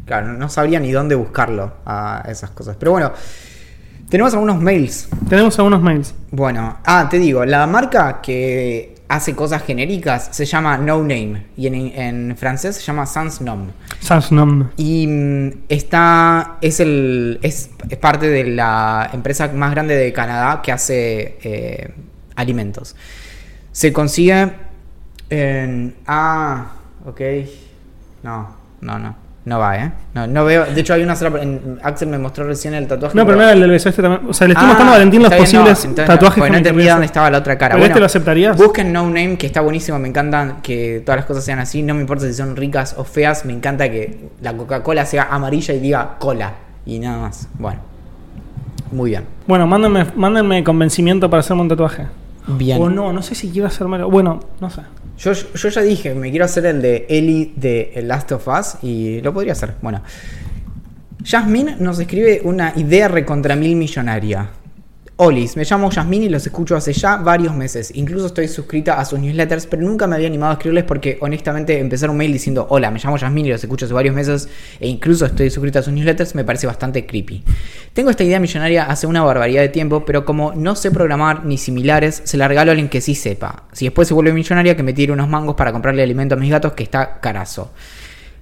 claro, 0.05 0.33
no 0.33 0.49
sabría 0.49 0.79
ni 0.79 0.91
dónde 0.91 1.15
buscarlo 1.15 1.73
a 1.85 2.23
esas 2.27 2.51
cosas. 2.51 2.77
Pero 2.77 2.91
bueno, 2.91 3.11
tenemos 4.09 4.33
algunos 4.33 4.61
mails. 4.61 5.09
Tenemos 5.27 5.57
algunos 5.57 5.81
mails. 5.81 6.13
Bueno, 6.31 6.77
ah, 6.85 7.07
te 7.09 7.19
digo, 7.19 7.43
la 7.45 7.65
marca 7.67 8.21
que 8.21 8.95
hace 9.07 9.35
cosas 9.35 9.63
genéricas 9.63 10.29
se 10.31 10.45
llama 10.45 10.77
No 10.77 10.99
Name 10.99 11.47
y 11.55 11.67
en, 11.67 11.75
en 11.75 12.37
francés 12.37 12.75
se 12.75 12.81
llama 12.81 13.05
Sans 13.05 13.41
Nom. 13.41 13.67
Samsung. 13.99 14.65
Y 14.77 15.07
mm, 15.07 15.49
está, 15.69 16.57
es, 16.61 16.79
el, 16.79 17.39
es, 17.41 17.69
es 17.89 17.97
parte 17.97 18.27
de 18.27 18.45
la 18.45 19.09
empresa 19.13 19.51
más 19.53 19.71
grande 19.71 19.95
de 19.95 20.11
Canadá 20.13 20.61
que 20.61 20.71
hace 20.71 21.37
eh, 21.43 21.93
alimentos. 22.35 22.95
Se 23.71 23.91
consigue 23.91 24.51
en... 25.29 25.95
Ah, 26.07 26.71
ok. 27.05 27.21
No, 28.23 28.55
no, 28.81 28.99
no. 28.99 29.24
No 29.45 29.59
va, 29.59 29.77
¿eh? 29.77 29.91
No, 30.15 30.25
no 30.25 30.43
veo. 30.43 30.65
De 30.65 30.81
hecho, 30.81 30.95
hay 30.95 31.03
una 31.03 31.15
sola. 31.15 31.39
en- 31.39 31.79
Axel 31.83 32.07
me 32.07 32.17
mostró 32.17 32.45
recién 32.45 32.73
el 32.73 32.87
tatuaje. 32.87 33.15
No, 33.15 33.25
pero 33.25 33.37
no 33.37 33.43
era 33.43 33.51
el 33.53 33.59
del 33.59 33.69
beso 33.69 33.89
este 33.89 34.01
también. 34.01 34.27
O 34.27 34.33
sea, 34.33 34.47
le 34.47 34.53
estoy 34.53 34.65
Ah, 34.65 34.69
mostrando 34.69 34.91
a 34.93 34.95
Valentín 34.95 35.21
los 35.21 35.29
bien, 35.29 35.39
no, 35.39 35.43
posibles 35.45 35.85
entonces 35.85 36.05
tatuajes 36.07 36.43
que 36.43 36.49
no 36.49 36.57
entendía 36.57 36.91
dónde 36.93 37.05
estaba 37.05 37.29
la 37.29 37.37
otra 37.37 37.55
cara. 37.55 37.75
¿Pero 37.75 37.85
este 37.85 37.99
lo 37.99 38.05
aceptarías? 38.07 38.57
Busquen 38.57 38.91
No 38.91 39.03
Name, 39.05 39.37
que 39.37 39.45
está 39.45 39.61
buenísimo. 39.61 39.99
Me 39.99 40.07
encantan 40.07 40.61
que 40.63 41.03
todas 41.05 41.17
las 41.19 41.25
cosas 41.27 41.45
sean 41.45 41.59
así. 41.59 41.83
No 41.83 41.93
me 41.93 42.01
importa 42.01 42.25
si 42.25 42.33
son 42.33 42.55
ricas 42.55 42.95
o 42.97 43.03
feas. 43.03 43.45
Me 43.45 43.53
encanta 43.53 43.87
que 43.91 44.29
la 44.41 44.53
Coca-Cola 44.57 45.05
sea 45.05 45.27
amarilla 45.29 45.75
y 45.75 45.79
diga 45.79 46.15
cola. 46.17 46.53
Y 46.87 46.97
nada 46.97 47.19
más. 47.19 47.47
Bueno. 47.59 47.81
Muy 48.91 49.11
bien. 49.11 49.25
Bueno, 49.45 49.67
mándenme, 49.67 50.07
mándenme 50.15 50.63
convencimiento 50.63 51.29
para 51.29 51.41
hacerme 51.41 51.61
un 51.61 51.69
tatuaje. 51.69 52.07
Bien. 52.47 52.81
O 52.81 52.89
no, 52.89 53.13
no 53.13 53.21
sé 53.21 53.35
si 53.35 53.51
quiero 53.51 53.67
hacérmelo. 53.67 54.09
Bueno, 54.09 54.39
no 54.59 54.69
sé. 54.71 54.81
Yo, 55.17 55.33
yo 55.33 55.69
ya 55.69 55.81
dije, 55.81 56.13
me 56.13 56.29
quiero 56.29 56.45
hacer 56.45 56.65
el 56.65 56.81
de 56.81 57.05
Ellie 57.09 57.53
de 57.55 57.91
El 57.95 58.07
Last 58.07 58.31
of 58.31 58.47
Us 58.47 58.75
y 58.81 59.21
lo 59.21 59.33
podría 59.33 59.53
hacer. 59.53 59.75
Bueno. 59.81 60.01
Jasmine 61.23 61.77
nos 61.79 61.97
escribe 61.99 62.41
una 62.43 62.73
idea 62.75 63.07
recontra 63.07 63.55
mil 63.55 63.75
millonaria. 63.75 64.49
Olis, 65.17 65.55
me 65.55 65.63
llamo 65.63 65.89
Jasmine 65.89 66.25
y 66.25 66.29
los 66.29 66.45
escucho 66.45 66.75
hace 66.75 66.91
ya 66.91 67.15
varios 67.15 67.55
meses. 67.55 67.89
Incluso 67.95 68.25
estoy 68.25 68.49
suscrita 68.49 68.99
a 68.99 69.05
sus 69.05 69.17
newsletters, 69.17 69.65
pero 69.65 69.81
nunca 69.81 70.07
me 70.07 70.15
había 70.15 70.27
animado 70.27 70.51
a 70.51 70.53
escribirles 70.55 70.83
porque 70.83 71.17
honestamente 71.21 71.79
empezar 71.79 72.09
un 72.09 72.17
mail 72.17 72.33
diciendo 72.33 72.67
hola, 72.69 72.91
me 72.91 72.99
llamo 72.99 73.17
Jasmine 73.17 73.47
y 73.47 73.51
los 73.53 73.63
escucho 73.63 73.85
hace 73.85 73.93
varios 73.93 74.13
meses 74.13 74.49
e 74.77 74.89
incluso 74.89 75.25
estoy 75.25 75.49
suscrita 75.49 75.79
a 75.79 75.83
sus 75.83 75.93
newsletters 75.93 76.35
me 76.35 76.43
parece 76.43 76.67
bastante 76.67 77.05
creepy. 77.05 77.45
Tengo 77.93 78.09
esta 78.09 78.25
idea 78.25 78.41
millonaria 78.41 78.83
hace 78.87 79.07
una 79.07 79.23
barbaridad 79.23 79.61
de 79.61 79.69
tiempo, 79.69 80.03
pero 80.03 80.25
como 80.25 80.53
no 80.53 80.75
sé 80.75 80.91
programar 80.91 81.45
ni 81.45 81.57
similares, 81.57 82.21
se 82.25 82.35
la 82.35 82.49
regalo 82.49 82.71
a 82.71 82.73
alguien 82.73 82.89
que 82.89 82.99
sí 82.99 83.15
sepa. 83.15 83.63
Si 83.71 83.85
después 83.85 84.09
se 84.09 84.13
vuelve 84.13 84.33
millonaria, 84.33 84.75
que 84.75 84.83
me 84.83 84.91
tire 84.91 85.13
unos 85.13 85.29
mangos 85.29 85.55
para 85.55 85.71
comprarle 85.71 86.03
alimento 86.03 86.35
a 86.35 86.37
mis 86.37 86.51
gatos 86.51 86.73
que 86.73 86.83
está 86.83 87.21
carazo. 87.21 87.71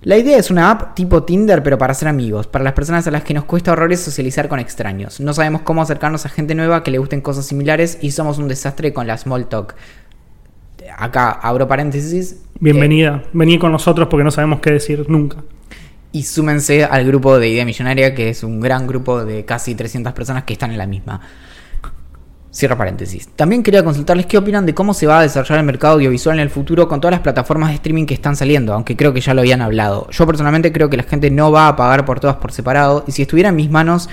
La 0.03 0.17
idea 0.17 0.37
es 0.37 0.51
una 0.51 0.69
app 0.69 0.95
tipo 0.95 1.23
Tinder, 1.23 1.63
pero 1.63 1.77
para 1.77 1.93
hacer 1.93 2.09
amigos, 2.09 2.45
para 2.47 2.65
las 2.65 2.73
personas 2.73 3.07
a 3.07 3.11
las 3.11 3.23
que 3.23 3.33
nos 3.33 3.45
cuesta 3.45 3.71
horrores 3.71 4.01
socializar 4.01 4.49
con 4.49 4.59
extraños. 4.59 5.21
No 5.21 5.33
sabemos 5.33 5.61
cómo 5.61 5.81
acercarnos 5.81 6.25
a 6.25 6.29
gente 6.29 6.55
nueva 6.55 6.83
que 6.83 6.91
le 6.91 6.97
gusten 6.97 7.21
cosas 7.21 7.45
similares 7.45 7.97
y 8.01 8.11
somos 8.11 8.37
un 8.37 8.49
desastre 8.49 8.91
con 8.91 9.07
la 9.07 9.17
small 9.17 9.47
talk. 9.47 9.75
Acá 10.97 11.31
abro 11.31 11.69
paréntesis. 11.69 12.41
Bienvenida. 12.59 13.23
Vení 13.31 13.57
con 13.57 13.71
nosotros 13.71 14.09
porque 14.09 14.25
no 14.25 14.31
sabemos 14.31 14.59
qué 14.59 14.71
decir 14.71 15.05
nunca. 15.07 15.37
eh, 15.37 15.43
y 16.11 16.23
súmense 16.23 16.83
al 16.83 17.05
grupo 17.05 17.39
de 17.39 17.47
Idea 17.47 17.65
Millonaria, 17.65 18.13
que 18.13 18.29
es 18.29 18.43
un 18.43 18.59
gran 18.59 18.85
grupo 18.85 19.23
de 19.23 19.45
casi 19.45 19.73
300 19.73 20.11
personas 20.11 20.43
que 20.43 20.53
están 20.53 20.71
en 20.71 20.79
la 20.79 20.85
misma. 20.85 21.21
Cierro 22.53 22.77
paréntesis. 22.77 23.29
También 23.35 23.63
quería 23.63 23.83
consultarles 23.83 24.27
qué 24.27 24.37
opinan 24.37 24.67
de 24.67 24.75
cómo 24.75 24.93
se 24.93 25.07
va 25.07 25.17
a 25.17 25.21
desarrollar 25.23 25.57
el 25.57 25.65
mercado 25.65 25.95
audiovisual 25.95 26.37
en 26.37 26.43
el 26.43 26.51
futuro 26.51 26.87
con 26.87 27.01
todas 27.01 27.13
las 27.13 27.21
plataformas 27.21 27.69
de 27.69 27.75
streaming 27.75 28.05
que 28.05 28.13
están 28.13 28.35
saliendo, 28.35 28.73
aunque 28.73 28.95
creo 28.95 29.11
que 29.11 29.21
ya 29.21 29.33
lo 29.33 29.41
habían 29.41 29.61
hablado. 29.61 30.07
Yo 30.11 30.27
personalmente 30.27 30.71
creo 30.71 30.87
que 30.87 30.97
la 30.97 31.03
gente 31.03 31.31
no 31.31 31.51
va 31.51 31.67
a 31.67 31.75
pagar 31.75 32.05
por 32.05 32.19
todas 32.19 32.35
por 32.35 32.51
separado 32.51 33.05
y 33.07 33.11
si 33.11 33.23
estuviera 33.23 33.49
en 33.49 33.55
mis 33.55 33.71
manos 33.71 34.07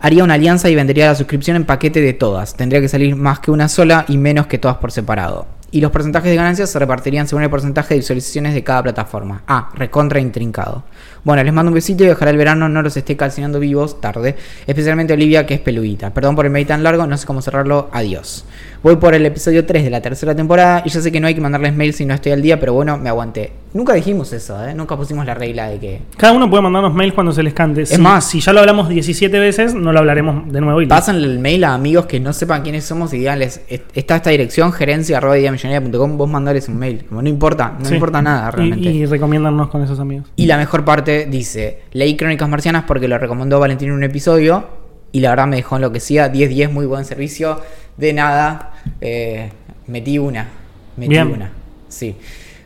haría 0.00 0.22
una 0.22 0.34
alianza 0.34 0.68
y 0.68 0.74
vendería 0.74 1.06
la 1.06 1.14
suscripción 1.14 1.56
en 1.56 1.64
paquete 1.64 2.02
de 2.02 2.12
todas. 2.12 2.54
Tendría 2.54 2.82
que 2.82 2.88
salir 2.88 3.16
más 3.16 3.40
que 3.40 3.50
una 3.50 3.68
sola 3.68 4.04
y 4.06 4.18
menos 4.18 4.46
que 4.48 4.58
todas 4.58 4.76
por 4.76 4.92
separado. 4.92 5.46
Y 5.70 5.80
los 5.80 5.90
porcentajes 5.90 6.30
de 6.30 6.36
ganancias 6.36 6.70
se 6.70 6.78
repartirían 6.78 7.26
según 7.26 7.42
el 7.42 7.50
porcentaje 7.50 7.94
de 7.94 8.00
visualizaciones 8.00 8.54
de 8.54 8.64
cada 8.64 8.82
plataforma. 8.82 9.42
Ah, 9.46 9.70
recontra 9.74 10.18
intrincado. 10.18 10.84
Bueno, 11.28 11.44
les 11.44 11.52
mando 11.52 11.68
un 11.68 11.74
besito 11.74 12.04
y 12.04 12.08
ojalá 12.08 12.30
el 12.30 12.38
verano 12.38 12.70
no 12.70 12.80
los 12.80 12.96
esté 12.96 13.14
calcinando 13.14 13.60
vivos 13.60 14.00
tarde. 14.00 14.34
Especialmente 14.66 15.12
Olivia, 15.12 15.44
que 15.44 15.52
es 15.52 15.60
peludita. 15.60 16.08
Perdón 16.14 16.34
por 16.34 16.46
el 16.46 16.50
mail 16.50 16.66
tan 16.66 16.82
largo, 16.82 17.06
no 17.06 17.18
sé 17.18 17.26
cómo 17.26 17.42
cerrarlo. 17.42 17.90
Adiós. 17.92 18.46
Voy 18.82 18.96
por 18.96 19.12
el 19.12 19.26
episodio 19.26 19.66
3 19.66 19.84
de 19.84 19.90
la 19.90 20.00
tercera 20.00 20.34
temporada 20.34 20.82
y 20.86 20.88
ya 20.88 21.02
sé 21.02 21.12
que 21.12 21.20
no 21.20 21.26
hay 21.26 21.34
que 21.34 21.42
mandarles 21.42 21.74
mail 21.74 21.92
si 21.92 22.06
no 22.06 22.14
estoy 22.14 22.32
al 22.32 22.40
día, 22.40 22.58
pero 22.58 22.72
bueno, 22.72 22.96
me 22.96 23.10
aguanté. 23.10 23.52
Nunca 23.74 23.92
dijimos 23.92 24.32
eso, 24.32 24.66
¿eh? 24.66 24.72
Nunca 24.74 24.96
pusimos 24.96 25.26
la 25.26 25.34
regla 25.34 25.68
de 25.68 25.78
que 25.78 26.00
Cada 26.16 26.32
uno 26.32 26.48
puede 26.48 26.62
mandarnos 26.62 26.94
mails 26.94 27.12
cuando 27.12 27.32
se 27.32 27.42
les 27.42 27.52
cante. 27.52 27.82
Es 27.82 27.90
si, 27.90 27.98
más- 28.00 28.24
si 28.24 28.40
ya 28.40 28.54
lo 28.54 28.60
hablamos 28.60 28.88
17 28.88 29.38
veces, 29.38 29.74
no 29.74 29.92
lo 29.92 29.98
hablaremos 29.98 30.50
de 30.50 30.62
nuevo. 30.62 30.80
Y 30.80 30.86
pasan 30.86 31.16
el 31.16 31.38
mail 31.40 31.64
a 31.64 31.74
amigos 31.74 32.06
que 32.06 32.20
no 32.20 32.32
sepan 32.32 32.62
quiénes 32.62 32.84
somos 32.84 33.12
y 33.12 33.18
díganles, 33.18 33.60
"Est- 33.68 33.84
está 33.94 34.16
esta 34.16 34.30
dirección, 34.30 34.72
gerencia 34.72 35.18
arroba 35.18 35.38
ideamillonaria.com", 35.38 36.16
vos 36.16 36.30
mandales 36.30 36.68
un 36.70 36.78
mail. 36.78 37.04
Como 37.06 37.20
no 37.20 37.28
importa, 37.28 37.74
no 37.78 37.84
Sí. 37.84 37.92
importa 37.94 38.22
nada 38.22 38.48
Y- 38.48 38.56
realmente. 38.56 38.88
Y, 38.90 39.04
recomiéndanos 39.04 39.68
con 39.68 39.82
esos 39.82 40.00
amigos. 40.00 40.26
Y 40.36 40.46
la 40.46 40.56
mejor 40.56 40.84
parte 40.86 41.17
dice, 41.26 41.80
leí 41.92 42.16
Crónicas 42.16 42.48
Marcianas 42.48 42.84
porque 42.86 43.08
lo 43.08 43.18
recomendó 43.18 43.58
Valentín 43.60 43.88
en 43.88 43.94
un 43.94 44.04
episodio 44.04 44.66
y 45.12 45.20
la 45.20 45.30
verdad 45.30 45.46
me 45.46 45.56
dejó 45.56 45.76
enloquecida, 45.76 46.30
10-10, 46.32 46.70
muy 46.70 46.86
buen 46.86 47.04
servicio, 47.04 47.60
de 47.96 48.12
nada, 48.12 48.72
eh, 49.00 49.50
metí 49.86 50.18
una, 50.18 50.48
metí 50.96 51.08
Bien. 51.10 51.28
una, 51.28 51.50
sí. 51.88 52.14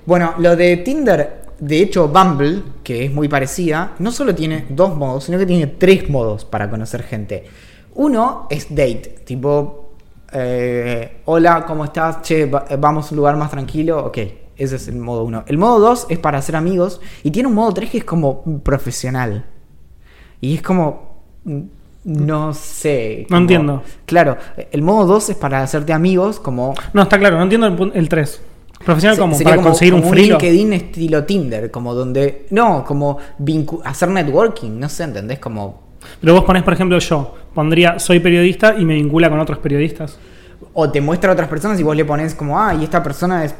Bueno, 0.04 0.34
lo 0.38 0.56
de 0.56 0.78
Tinder, 0.78 1.42
de 1.60 1.80
hecho 1.80 2.08
Bumble, 2.08 2.62
que 2.82 3.04
es 3.04 3.12
muy 3.12 3.28
parecida, 3.28 3.92
no 4.00 4.10
solo 4.10 4.34
tiene 4.34 4.66
dos 4.68 4.96
modos, 4.96 5.24
sino 5.24 5.38
que 5.38 5.46
tiene 5.46 5.66
tres 5.68 6.10
modos 6.10 6.44
para 6.44 6.68
conocer 6.68 7.04
gente. 7.04 7.44
Uno 7.94 8.46
es 8.50 8.66
date, 8.70 9.20
tipo, 9.24 9.92
eh, 10.32 11.18
hola, 11.26 11.64
¿cómo 11.66 11.84
estás? 11.84 12.22
Che, 12.22 12.46
va- 12.46 12.64
vamos 12.78 13.06
a 13.06 13.10
un 13.10 13.16
lugar 13.18 13.36
más 13.36 13.50
tranquilo, 13.50 14.06
ok. 14.06 14.18
Ese 14.62 14.76
es 14.76 14.88
el 14.88 14.96
modo 14.96 15.24
1. 15.24 15.44
El 15.46 15.58
modo 15.58 15.80
2 15.80 16.06
es 16.10 16.18
para 16.18 16.38
hacer 16.38 16.56
amigos. 16.56 17.00
Y 17.22 17.30
tiene 17.30 17.48
un 17.48 17.54
modo 17.54 17.72
3 17.74 17.90
que 17.90 17.98
es 17.98 18.04
como 18.04 18.42
profesional. 18.62 19.44
Y 20.40 20.54
es 20.56 20.62
como. 20.62 21.16
mm, 21.44 21.60
No 22.04 22.52
sé. 22.54 23.22
No 23.22 23.26
como- 23.28 23.40
entiendo. 23.40 23.82
Claro, 24.06 24.36
el 24.70 24.82
modo 24.82 25.06
2 25.14 25.30
es 25.30 25.36
para 25.36 25.62
hacerte 25.62 25.92
amigos 25.92 26.38
como. 26.40 26.74
No, 26.92 27.02
está 27.02 27.18
claro, 27.18 27.36
no 27.36 27.42
entiendo 27.44 27.66
el, 27.66 27.76
pun- 27.76 27.92
el 27.94 28.08
3. 28.08 28.40
Profesional 28.84 29.16
como 29.18 29.38
para 29.38 29.62
conseguir 29.62 29.94
como 29.94 30.06
un 30.06 30.10
frilo. 30.10 30.38
LinkedIn 30.38 30.72
estilo 30.72 31.24
Tinder, 31.24 31.70
como 31.70 31.94
donde. 31.94 32.46
No, 32.50 32.84
como 32.84 33.18
hacer 33.84 34.08
networking, 34.08 34.78
no 34.80 34.88
sé, 34.88 35.04
¿entendés? 35.04 35.38
Como. 35.38 35.80
Pero 36.20 36.34
vos 36.34 36.42
ponés, 36.44 36.64
por 36.64 36.72
ejemplo, 36.72 36.98
yo 36.98 37.34
pondría 37.54 38.00
soy 38.00 38.18
periodista 38.18 38.74
y 38.76 38.84
me 38.84 38.94
vincula 38.94 39.30
con 39.30 39.38
otros 39.38 39.58
periodistas. 39.58 40.18
O 40.74 40.90
te 40.90 41.00
muestra 41.00 41.30
a 41.30 41.34
otras 41.34 41.48
personas 41.48 41.78
y 41.78 41.84
vos 41.84 41.94
le 41.94 42.04
pones 42.04 42.34
como, 42.34 42.58
ah, 42.58 42.74
y 42.74 42.82
esta 42.82 43.00
persona 43.02 43.44
es 43.44 43.54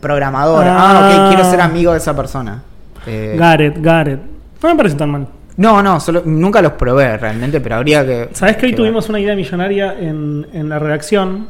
programadora. 0.00 0.74
Ah, 0.76 0.92
Ah. 0.92 1.26
ok, 1.26 1.34
quiero 1.34 1.50
ser 1.50 1.60
amigo 1.60 1.92
de 1.92 1.98
esa 1.98 2.14
persona. 2.16 2.62
Eh, 3.06 3.36
Gareth, 3.38 3.78
Gareth. 3.80 4.20
No 4.62 4.68
me 4.70 4.76
parece 4.76 4.96
tan 4.96 5.10
mal. 5.10 5.26
no, 5.56 5.82
no, 5.82 6.00
solo, 6.00 6.22
nunca 6.24 6.60
los 6.60 6.72
probé 6.72 7.16
realmente, 7.18 7.60
pero 7.60 7.76
habría 7.76 8.04
que. 8.04 8.28
¿Sabés 8.32 8.56
que 8.56 8.66
hoy 8.66 8.72
que 8.72 8.76
tuvimos 8.76 9.08
una 9.08 9.20
idea 9.20 9.34
millonaria 9.36 9.94
en, 9.98 10.46
en 10.52 10.68
la 10.68 10.78
redacción? 10.78 11.46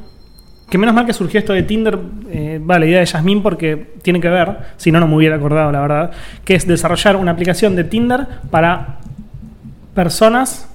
Que 0.68 0.78
menos 0.78 0.94
mal 0.96 1.06
que 1.06 1.12
surgió 1.12 1.38
esto 1.38 1.52
de 1.52 1.62
Tinder, 1.62 1.96
eh, 2.28 2.60
va, 2.68 2.78
la 2.80 2.86
idea 2.86 2.98
de 2.98 3.06
Yasmín 3.06 3.40
porque 3.40 3.94
tiene 4.02 4.20
que 4.20 4.28
ver, 4.28 4.56
si 4.76 4.90
no, 4.90 4.98
no 4.98 5.06
me 5.06 5.14
hubiera 5.14 5.36
acordado, 5.36 5.70
la 5.70 5.80
verdad, 5.80 6.10
que 6.44 6.56
es 6.56 6.66
desarrollar 6.66 7.14
una 7.14 7.30
aplicación 7.30 7.76
de 7.76 7.84
Tinder 7.84 8.26
para 8.50 8.98
personas, 9.94 10.68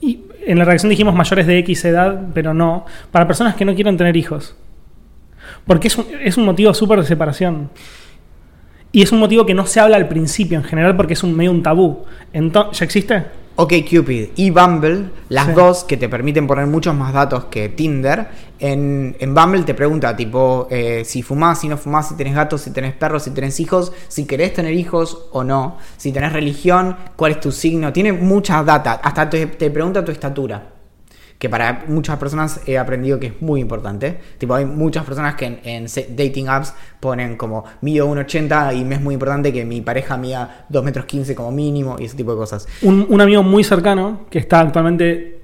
y 0.00 0.20
en 0.46 0.58
la 0.58 0.64
redacción 0.66 0.90
dijimos 0.90 1.14
mayores 1.14 1.46
de 1.46 1.58
X 1.60 1.86
edad, 1.86 2.20
pero 2.34 2.52
no, 2.52 2.84
para 3.10 3.26
personas 3.26 3.54
que 3.56 3.64
no 3.64 3.74
quieren 3.74 3.96
tener 3.96 4.14
hijos. 4.16 4.54
Porque 5.66 5.88
es 5.88 5.98
un, 5.98 6.06
es 6.22 6.36
un 6.36 6.44
motivo 6.44 6.72
súper 6.74 7.00
de 7.00 7.06
separación. 7.06 7.70
Y 8.92 9.02
es 9.02 9.12
un 9.12 9.18
motivo 9.18 9.44
que 9.44 9.52
no 9.54 9.66
se 9.66 9.80
habla 9.80 9.96
al 9.96 10.08
principio 10.08 10.56
en 10.58 10.64
general 10.64 10.96
porque 10.96 11.12
es 11.14 11.22
un 11.22 11.34
medio 11.36 11.50
un 11.50 11.62
tabú. 11.62 12.04
Entonces, 12.32 12.78
¿Ya 12.78 12.84
existe? 12.84 13.24
Ok 13.58 13.72
Cupid 13.90 14.28
y 14.36 14.50
Bumble, 14.50 15.04
las 15.30 15.46
Sí. 15.46 15.52
dos 15.52 15.84
que 15.84 15.96
te 15.96 16.10
permiten 16.10 16.46
poner 16.46 16.66
muchos 16.66 16.94
más 16.94 17.14
datos 17.14 17.46
que 17.46 17.70
Tinder, 17.70 18.28
en, 18.58 19.16
en 19.18 19.34
Bumble 19.34 19.62
te 19.62 19.72
pregunta 19.72 20.14
tipo 20.14 20.68
eh, 20.70 21.04
si 21.06 21.22
fumás, 21.22 21.60
si 21.60 21.68
no 21.68 21.78
fumás, 21.78 22.08
si 22.08 22.16
tenés 22.16 22.34
gatos, 22.34 22.60
si 22.60 22.70
tenés 22.70 22.92
perros, 22.94 23.22
si 23.22 23.30
tenés 23.30 23.58
hijos, 23.58 23.92
si 24.08 24.26
querés 24.26 24.52
tener 24.52 24.74
hijos 24.74 25.28
o 25.32 25.42
no, 25.42 25.78
si 25.96 26.12
tenés 26.12 26.34
religión, 26.34 26.96
cuál 27.16 27.32
es 27.32 27.40
tu 27.40 27.50
signo, 27.50 27.94
tiene 27.94 28.12
mucha 28.12 28.62
data, 28.62 28.92
hasta 29.02 29.28
te, 29.30 29.46
te 29.46 29.70
pregunta 29.70 30.04
tu 30.04 30.12
estatura. 30.12 30.75
Que 31.38 31.48
para 31.48 31.84
muchas 31.88 32.18
personas 32.18 32.60
he 32.66 32.78
aprendido 32.78 33.20
que 33.20 33.28
es 33.28 33.42
muy 33.42 33.60
importante. 33.60 34.18
Tipo, 34.38 34.54
hay 34.54 34.64
muchas 34.64 35.04
personas 35.04 35.34
que 35.34 35.60
en, 35.62 35.86
dating 36.16 36.48
apps 36.48 36.74
ponen 37.00 37.36
como 37.36 37.64
mido 37.80 38.08
1,80 38.08 38.76
y 38.76 38.84
me 38.84 38.96
es 38.96 39.00
muy 39.00 39.14
importante 39.14 39.52
que 39.52 39.64
mi 39.64 39.80
pareja 39.80 40.16
mida 40.16 40.66
2 40.68 40.84
metros 40.84 41.06
15 41.06 41.34
como 41.34 41.52
mínimo 41.52 41.96
y 41.98 42.04
ese 42.04 42.16
tipo 42.16 42.32
de 42.32 42.38
cosas. 42.38 42.66
un, 42.82 43.06
un 43.08 43.20
amigo 43.20 43.42
muy 43.42 43.64
cercano 43.64 44.26
que 44.30 44.38
está 44.38 44.60
actualmente 44.60 45.36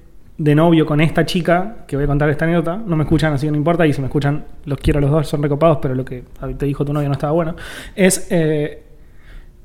de 0.42 0.54
novio 0.54 0.86
con 0.86 1.00
esta 1.00 1.24
chica, 1.24 1.84
que 1.86 1.96
voy 1.96 2.04
a 2.04 2.08
contar 2.08 2.28
esta 2.30 2.44
anécdota, 2.44 2.76
no 2.76 2.96
me 2.96 3.04
escuchan, 3.04 3.32
así 3.32 3.46
que 3.46 3.52
no 3.52 3.56
importa, 3.56 3.86
y 3.86 3.92
si 3.92 4.00
me 4.00 4.08
escuchan, 4.08 4.44
los 4.64 4.78
quiero 4.78 5.00
los 5.00 5.10
dos, 5.10 5.28
son 5.28 5.42
recopados, 5.42 5.78
pero 5.80 5.94
lo 5.94 6.04
que 6.04 6.24
te 6.58 6.66
dijo 6.66 6.84
tu 6.84 6.92
novio 6.92 7.08
no 7.08 7.14
estaba 7.14 7.32
bueno, 7.32 7.54
es, 7.94 8.26
eh, 8.30 8.82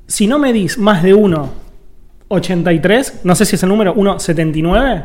si 0.06 0.26
no 0.26 0.38
medís 0.38 0.78
más 0.78 1.02
de 1.02 1.14
1,83, 2.28 3.20
no 3.24 3.34
sé 3.34 3.44
si 3.44 3.56
es 3.56 3.62
el 3.62 3.68
número, 3.68 3.94
1,79, 3.94 5.04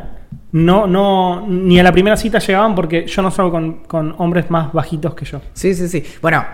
no, 0.52 0.86
no, 0.86 1.46
ni 1.48 1.80
a 1.80 1.82
la 1.82 1.92
primera 1.92 2.16
cita 2.16 2.38
llegaban 2.38 2.74
porque 2.74 3.06
yo 3.06 3.22
no 3.22 3.30
salgo 3.30 3.50
con, 3.50 3.72
con 3.84 4.14
hombres 4.18 4.50
más 4.50 4.72
bajitos 4.72 5.14
que 5.14 5.24
yo. 5.24 5.40
Sí, 5.52 5.74
sí, 5.74 5.88
sí. 5.88 6.04
Bueno, 6.22 6.44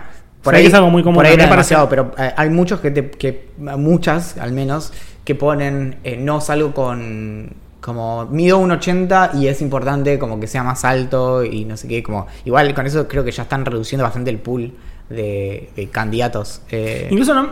por 0.41 0.53
Sé 0.53 0.57
ahí 0.57 0.63
que 0.63 0.69
es 0.69 0.73
algo 0.73 0.89
muy 0.89 1.03
común, 1.03 1.15
Por 1.17 1.25
ahí 1.25 1.33
era 1.33 1.45
demasiado, 1.45 1.87
pero 1.87 2.11
eh, 2.17 2.33
hay 2.35 2.49
muchos 2.49 2.79
que, 2.79 2.89
te, 2.91 3.11
que 3.11 3.49
muchas 3.57 4.37
al 4.37 4.53
menos 4.53 4.91
que 5.23 5.35
ponen 5.35 5.97
eh, 6.03 6.17
no 6.17 6.41
salgo 6.41 6.73
con 6.73 7.53
como 7.79 8.25
mido 8.27 8.59
1.80 8.61 9.39
y 9.39 9.47
es 9.47 9.61
importante 9.61 10.19
como 10.19 10.39
que 10.39 10.45
sea 10.47 10.63
más 10.63 10.85
alto 10.85 11.43
y 11.43 11.65
no 11.65 11.77
sé 11.77 11.87
qué, 11.87 12.03
como 12.03 12.27
igual 12.45 12.73
con 12.75 12.85
eso 12.85 13.07
creo 13.07 13.23
que 13.23 13.31
ya 13.31 13.43
están 13.43 13.65
reduciendo 13.65 14.03
bastante 14.03 14.29
el 14.29 14.37
pool 14.37 14.73
de, 15.09 15.69
de 15.75 15.87
candidatos. 15.89 16.61
eh, 16.71 17.07
Incluso 17.09 17.33
no, 17.33 17.49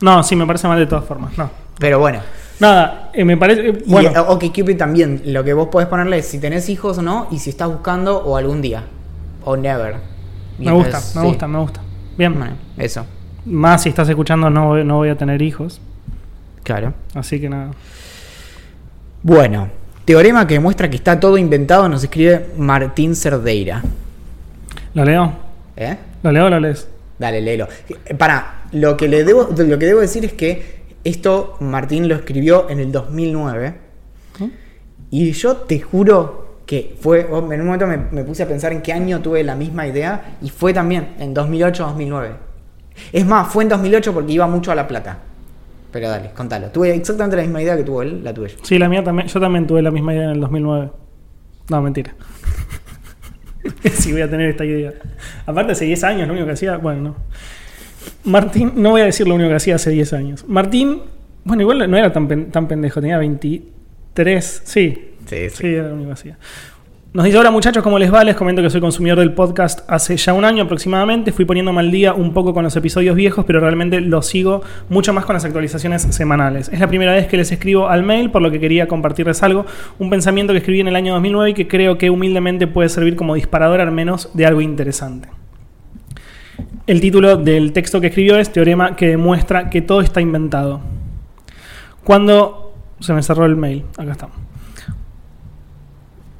No, 0.00 0.22
sí, 0.22 0.34
me 0.34 0.46
parece 0.46 0.66
mal 0.66 0.78
de 0.78 0.86
todas 0.86 1.04
formas. 1.04 1.36
No. 1.38 1.63
Pero 1.78 1.98
bueno. 1.98 2.20
Nada, 2.60 3.10
eh, 3.12 3.24
me 3.24 3.36
parece. 3.36 3.68
eh, 3.68 3.82
Y, 3.84 3.90
bueno, 3.90 4.10
eh, 4.10 4.18
OkCupid 4.18 4.76
también, 4.76 5.22
lo 5.26 5.42
que 5.44 5.52
vos 5.54 5.68
podés 5.68 5.88
ponerle 5.88 6.18
es 6.18 6.26
si 6.26 6.38
tenés 6.38 6.68
hijos 6.68 6.98
o 6.98 7.02
no, 7.02 7.26
y 7.30 7.38
si 7.40 7.50
estás 7.50 7.68
buscando 7.68 8.18
o 8.18 8.36
algún 8.36 8.62
día. 8.62 8.84
O 9.44 9.56
never. 9.56 9.96
Y 10.58 10.66
me 10.66 10.72
gusta, 10.72 10.98
me 10.98 11.02
sí. 11.02 11.18
gusta, 11.20 11.48
me 11.48 11.58
gusta. 11.58 11.80
Bien. 12.16 12.32
Bueno, 12.38 12.56
eso. 12.76 13.04
Más 13.44 13.82
si 13.82 13.88
estás 13.88 14.08
escuchando, 14.08 14.48
no, 14.50 14.68
voy- 14.68 14.84
no 14.84 14.96
voy 14.96 15.08
a 15.08 15.16
tener 15.16 15.42
hijos. 15.42 15.80
Claro. 16.62 16.94
Así 17.14 17.40
que 17.40 17.48
nada. 17.48 17.72
Bueno, 19.22 19.68
teorema 20.04 20.46
que 20.46 20.54
demuestra 20.54 20.88
que 20.88 20.96
está 20.96 21.18
todo 21.18 21.36
inventado 21.38 21.88
nos 21.88 22.02
escribe 22.04 22.50
Martín 22.56 23.16
Cerdeira. 23.16 23.82
¿Lo 24.94 25.04
leo? 25.04 25.32
¿Eh? 25.76 25.96
¿Lo 26.22 26.30
leo 26.30 26.46
o 26.46 26.50
lo 26.50 26.60
lees? 26.60 26.88
Dale, 27.18 27.40
léelo. 27.40 27.66
Para, 28.18 28.62
lo 28.72 28.96
que, 28.96 29.08
le 29.08 29.24
debo, 29.24 29.48
lo 29.56 29.78
que 29.78 29.86
debo 29.86 30.00
decir 30.00 30.24
es 30.24 30.32
que 30.32 30.83
esto 31.04 31.56
Martín 31.60 32.08
lo 32.08 32.14
escribió 32.14 32.68
en 32.68 32.80
el 32.80 32.90
2009. 32.92 33.84
Y 35.10 35.30
yo 35.32 35.56
te 35.58 35.78
juro 35.80 36.58
que 36.66 36.96
fue, 36.98 37.26
oh, 37.30 37.52
en 37.52 37.60
un 37.60 37.66
momento 37.66 37.86
me, 37.86 37.98
me 37.98 38.24
puse 38.24 38.42
a 38.42 38.48
pensar 38.48 38.72
en 38.72 38.82
qué 38.82 38.92
año 38.92 39.20
tuve 39.20 39.44
la 39.44 39.54
misma 39.54 39.86
idea 39.86 40.38
y 40.42 40.48
fue 40.48 40.72
también 40.72 41.14
en 41.18 41.34
2008-2009. 41.34 42.30
Es 43.12 43.26
más, 43.26 43.52
fue 43.52 43.64
en 43.64 43.68
2008 43.68 44.12
porque 44.12 44.32
iba 44.32 44.46
mucho 44.46 44.72
a 44.72 44.74
La 44.74 44.88
Plata. 44.88 45.18
Pero 45.94 46.08
dale, 46.08 46.30
contalo. 46.32 46.70
Tuve 46.70 46.92
exactamente 46.92 47.36
la 47.36 47.42
misma 47.42 47.62
idea 47.62 47.76
que 47.76 47.84
tuvo 47.84 48.02
él, 48.02 48.24
la 48.24 48.34
tuve 48.34 48.48
yo. 48.48 48.56
Sí, 48.62 48.78
la 48.78 48.88
mía 48.88 49.04
también. 49.04 49.28
Yo 49.28 49.38
también 49.38 49.64
tuve 49.66 49.80
la 49.80 49.92
misma 49.92 50.12
idea 50.12 50.24
en 50.24 50.30
el 50.30 50.40
2009. 50.40 50.90
No, 51.70 51.82
mentira. 51.82 52.14
sí, 53.92 54.10
voy 54.10 54.22
a 54.22 54.28
tener 54.28 54.50
esta 54.50 54.64
idea. 54.64 54.92
Aparte, 55.46 55.72
hace 55.72 55.84
10 55.84 56.02
años, 56.02 56.26
lo 56.26 56.32
único 56.32 56.46
que 56.46 56.52
hacía. 56.54 56.78
Bueno, 56.78 57.00
no. 57.00 57.16
Martín, 58.24 58.72
no 58.76 58.90
voy 58.90 59.02
a 59.02 59.04
decir 59.04 59.26
lo 59.28 59.34
único 59.34 59.50
que 59.50 59.56
hacía 59.56 59.74
hace 59.76 59.90
10 59.90 60.12
años. 60.12 60.44
Martín, 60.48 61.00
bueno, 61.44 61.62
igual 61.62 61.90
no 61.90 61.96
era 61.96 62.12
tan, 62.12 62.26
pen- 62.28 62.50
tan 62.50 62.68
pendejo, 62.68 63.00
tenía 63.00 63.18
23. 63.18 64.62
Sí, 64.64 65.10
Sí, 65.26 65.48
Sí, 65.50 65.66
era 65.68 65.88
lo 65.88 65.94
único 65.94 66.08
que 66.08 66.12
hacía. 66.14 66.38
Nos 67.14 67.24
dice, 67.24 67.38
hola 67.38 67.52
muchachos, 67.52 67.82
¿cómo 67.84 67.96
les 67.98 68.12
va? 68.12 68.24
Les 68.24 68.34
comento 68.34 68.60
que 68.60 68.68
soy 68.68 68.80
consumidor 68.80 69.20
del 69.20 69.32
podcast 69.34 69.88
hace 69.88 70.16
ya 70.16 70.32
un 70.32 70.44
año 70.44 70.64
aproximadamente. 70.64 71.30
Fui 71.30 71.44
poniéndome 71.44 71.78
al 71.78 71.92
día 71.92 72.12
un 72.12 72.34
poco 72.34 72.52
con 72.52 72.64
los 72.64 72.74
episodios 72.74 73.14
viejos, 73.14 73.44
pero 73.46 73.60
realmente 73.60 74.00
los 74.00 74.26
sigo 74.26 74.62
mucho 74.88 75.12
más 75.12 75.24
con 75.24 75.34
las 75.34 75.44
actualizaciones 75.44 76.02
semanales. 76.02 76.68
Es 76.70 76.80
la 76.80 76.88
primera 76.88 77.12
vez 77.12 77.28
que 77.28 77.36
les 77.36 77.52
escribo 77.52 77.88
al 77.88 78.02
mail, 78.02 78.30
por 78.32 78.42
lo 78.42 78.50
que 78.50 78.58
quería 78.58 78.88
compartirles 78.88 79.44
algo. 79.44 79.64
Un 80.00 80.10
pensamiento 80.10 80.52
que 80.52 80.58
escribí 80.58 80.80
en 80.80 80.88
el 80.88 80.96
año 80.96 81.12
2009 81.14 81.50
y 81.50 81.54
que 81.54 81.68
creo 81.68 81.98
que 81.98 82.10
humildemente 82.10 82.66
puede 82.66 82.88
servir 82.88 83.14
como 83.14 83.36
disparador 83.36 83.80
al 83.80 83.92
menos 83.92 84.30
de 84.34 84.46
algo 84.46 84.60
interesante. 84.60 85.28
El 86.86 87.00
título 87.00 87.38
del 87.38 87.72
texto 87.72 87.98
que 87.98 88.08
escribió 88.08 88.36
es 88.36 88.52
Teorema 88.52 88.94
que 88.94 89.08
demuestra 89.08 89.70
que 89.70 89.80
todo 89.80 90.02
está 90.02 90.20
inventado. 90.20 90.80
Cuando... 92.04 92.60
Se 93.00 93.12
me 93.12 93.22
cerró 93.22 93.44
el 93.44 93.56
mail. 93.56 93.84
Acá 93.98 94.12
está. 94.12 94.28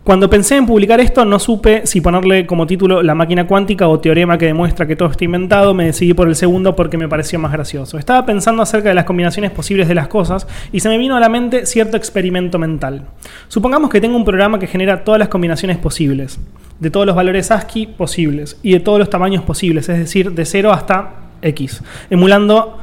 Cuando 0.04 0.28
pensé 0.28 0.56
en 0.56 0.66
publicar 0.66 1.00
esto, 1.00 1.24
no 1.24 1.38
supe 1.38 1.86
si 1.86 2.02
ponerle 2.02 2.46
como 2.46 2.66
título 2.66 3.02
La 3.02 3.14
máquina 3.14 3.46
cuántica 3.46 3.88
o 3.88 3.98
Teorema 4.00 4.36
que 4.36 4.46
demuestra 4.46 4.86
que 4.86 4.96
todo 4.96 5.10
está 5.10 5.24
inventado. 5.24 5.72
Me 5.72 5.86
decidí 5.86 6.12
por 6.12 6.28
el 6.28 6.36
segundo 6.36 6.76
porque 6.76 6.98
me 6.98 7.08
pareció 7.08 7.38
más 7.38 7.52
gracioso. 7.52 7.98
Estaba 7.98 8.26
pensando 8.26 8.62
acerca 8.62 8.90
de 8.90 8.94
las 8.94 9.04
combinaciones 9.04 9.50
posibles 9.50 9.88
de 9.88 9.94
las 9.94 10.08
cosas 10.08 10.46
y 10.72 10.80
se 10.80 10.90
me 10.90 10.98
vino 10.98 11.16
a 11.16 11.20
la 11.20 11.30
mente 11.30 11.64
cierto 11.64 11.96
experimento 11.96 12.58
mental. 12.58 13.06
Supongamos 13.48 13.88
que 13.88 14.00
tengo 14.00 14.16
un 14.16 14.26
programa 14.26 14.58
que 14.58 14.66
genera 14.66 15.04
todas 15.04 15.18
las 15.18 15.28
combinaciones 15.28 15.78
posibles, 15.78 16.38
de 16.84 16.90
todos 16.90 17.06
los 17.06 17.16
valores 17.16 17.50
ASCII 17.50 17.86
posibles 17.86 18.58
y 18.62 18.72
de 18.72 18.80
todos 18.80 18.98
los 18.98 19.08
tamaños 19.08 19.42
posibles, 19.42 19.88
es 19.88 19.98
decir, 19.98 20.32
de 20.32 20.44
0 20.44 20.70
hasta 20.70 21.14
X, 21.40 21.82
emulando 22.10 22.78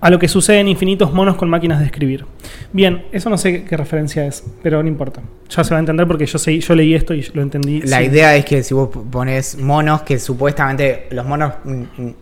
a 0.00 0.10
lo 0.10 0.18
que 0.18 0.28
sucede 0.28 0.60
en 0.60 0.68
infinitos 0.68 1.12
monos 1.14 1.36
con 1.36 1.48
máquinas 1.48 1.80
de 1.80 1.86
escribir. 1.86 2.26
Bien, 2.72 3.06
eso 3.10 3.30
no 3.30 3.38
sé 3.38 3.64
qué 3.64 3.76
referencia 3.76 4.26
es, 4.26 4.44
pero 4.62 4.82
no 4.82 4.88
importa. 4.88 5.22
Ya 5.48 5.64
se 5.64 5.70
va 5.70 5.78
a 5.78 5.80
entender 5.80 6.06
porque 6.06 6.26
yo, 6.26 6.38
sé, 6.38 6.60
yo 6.60 6.74
leí 6.74 6.94
esto 6.94 7.14
y 7.14 7.22
lo 7.32 7.40
entendí. 7.40 7.80
La 7.80 7.98
sí. 7.98 8.04
idea 8.04 8.36
es 8.36 8.44
que 8.44 8.62
si 8.62 8.74
vos 8.74 8.90
pones 9.10 9.56
monos, 9.56 10.02
que 10.02 10.18
supuestamente 10.18 11.08
los 11.10 11.24
monos 11.24 11.54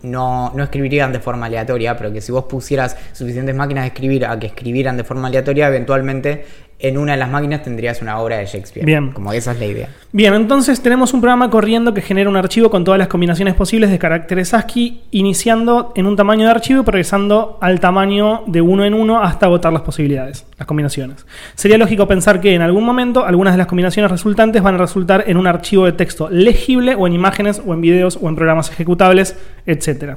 no, 0.01 0.53
no 0.55 0.63
escribirían 0.63 1.11
de 1.11 1.19
forma 1.19 1.47
aleatoria, 1.47 1.97
pero 1.97 2.11
que 2.11 2.21
si 2.21 2.31
vos 2.31 2.45
pusieras 2.45 2.95
suficientes 3.11 3.53
máquinas 3.53 3.83
de 3.83 3.87
escribir 3.89 4.25
a 4.25 4.39
que 4.39 4.47
escribieran 4.47 4.95
de 4.95 5.03
forma 5.03 5.27
aleatoria, 5.27 5.67
eventualmente 5.67 6.45
en 6.79 6.97
una 6.97 7.13
de 7.13 7.17
las 7.17 7.29
máquinas 7.29 7.63
tendrías 7.63 8.01
una 8.03 8.19
obra 8.19 8.37
de 8.37 8.45
Shakespeare. 8.45 8.85
Bien. 8.85 9.11
Como 9.11 9.33
esa 9.33 9.51
es 9.51 9.59
la 9.59 9.65
idea. 9.65 9.89
Bien, 10.11 10.33
entonces 10.35 10.81
tenemos 10.81 11.13
un 11.13 11.21
programa 11.21 11.49
corriendo 11.49 11.93
que 11.93 12.01
genera 12.01 12.29
un 12.29 12.35
archivo 12.35 12.69
con 12.69 12.83
todas 12.83 12.99
las 12.99 13.07
combinaciones 13.07 13.55
posibles 13.55 13.89
de 13.89 13.97
caracteres 13.97 14.53
ASCII, 14.53 15.01
iniciando 15.09 15.91
en 15.95 16.05
un 16.05 16.15
tamaño 16.15 16.45
de 16.45 16.51
archivo 16.51 16.81
y 16.81 16.83
progresando 16.83 17.57
al 17.61 17.79
tamaño 17.79 18.43
de 18.45 18.61
uno 18.61 18.85
en 18.85 18.93
uno 18.93 19.23
hasta 19.23 19.47
agotar 19.47 19.73
las 19.73 19.81
posibilidades, 19.81 20.45
las 20.57 20.67
combinaciones. 20.67 21.25
Sería 21.55 21.79
lógico 21.79 22.07
pensar 22.07 22.41
que 22.41 22.53
en 22.53 22.61
algún 22.61 22.85
momento 22.85 23.25
algunas 23.25 23.55
de 23.55 23.57
las 23.57 23.67
combinaciones 23.67 24.11
resultantes 24.11 24.61
van 24.61 24.75
a 24.75 24.77
resultar 24.77 25.23
en 25.27 25.37
un 25.37 25.47
archivo 25.47 25.85
de 25.85 25.93
texto 25.93 26.29
legible 26.29 26.93
o 26.93 27.07
en 27.07 27.13
imágenes 27.13 27.59
o 27.65 27.73
en 27.73 27.81
videos 27.81 28.19
o 28.21 28.29
en 28.29 28.35
programas 28.35 28.69
ejecutables, 28.69 29.35
etc. 29.65 30.15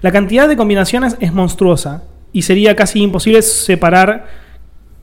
La 0.00 0.10
cantidad 0.10 0.48
de 0.48 0.56
combinaciones 0.56 1.16
es 1.20 1.32
monstruosa 1.32 2.02
y 2.32 2.42
sería 2.42 2.74
casi 2.74 3.00
imposible 3.00 3.42
separar 3.42 4.47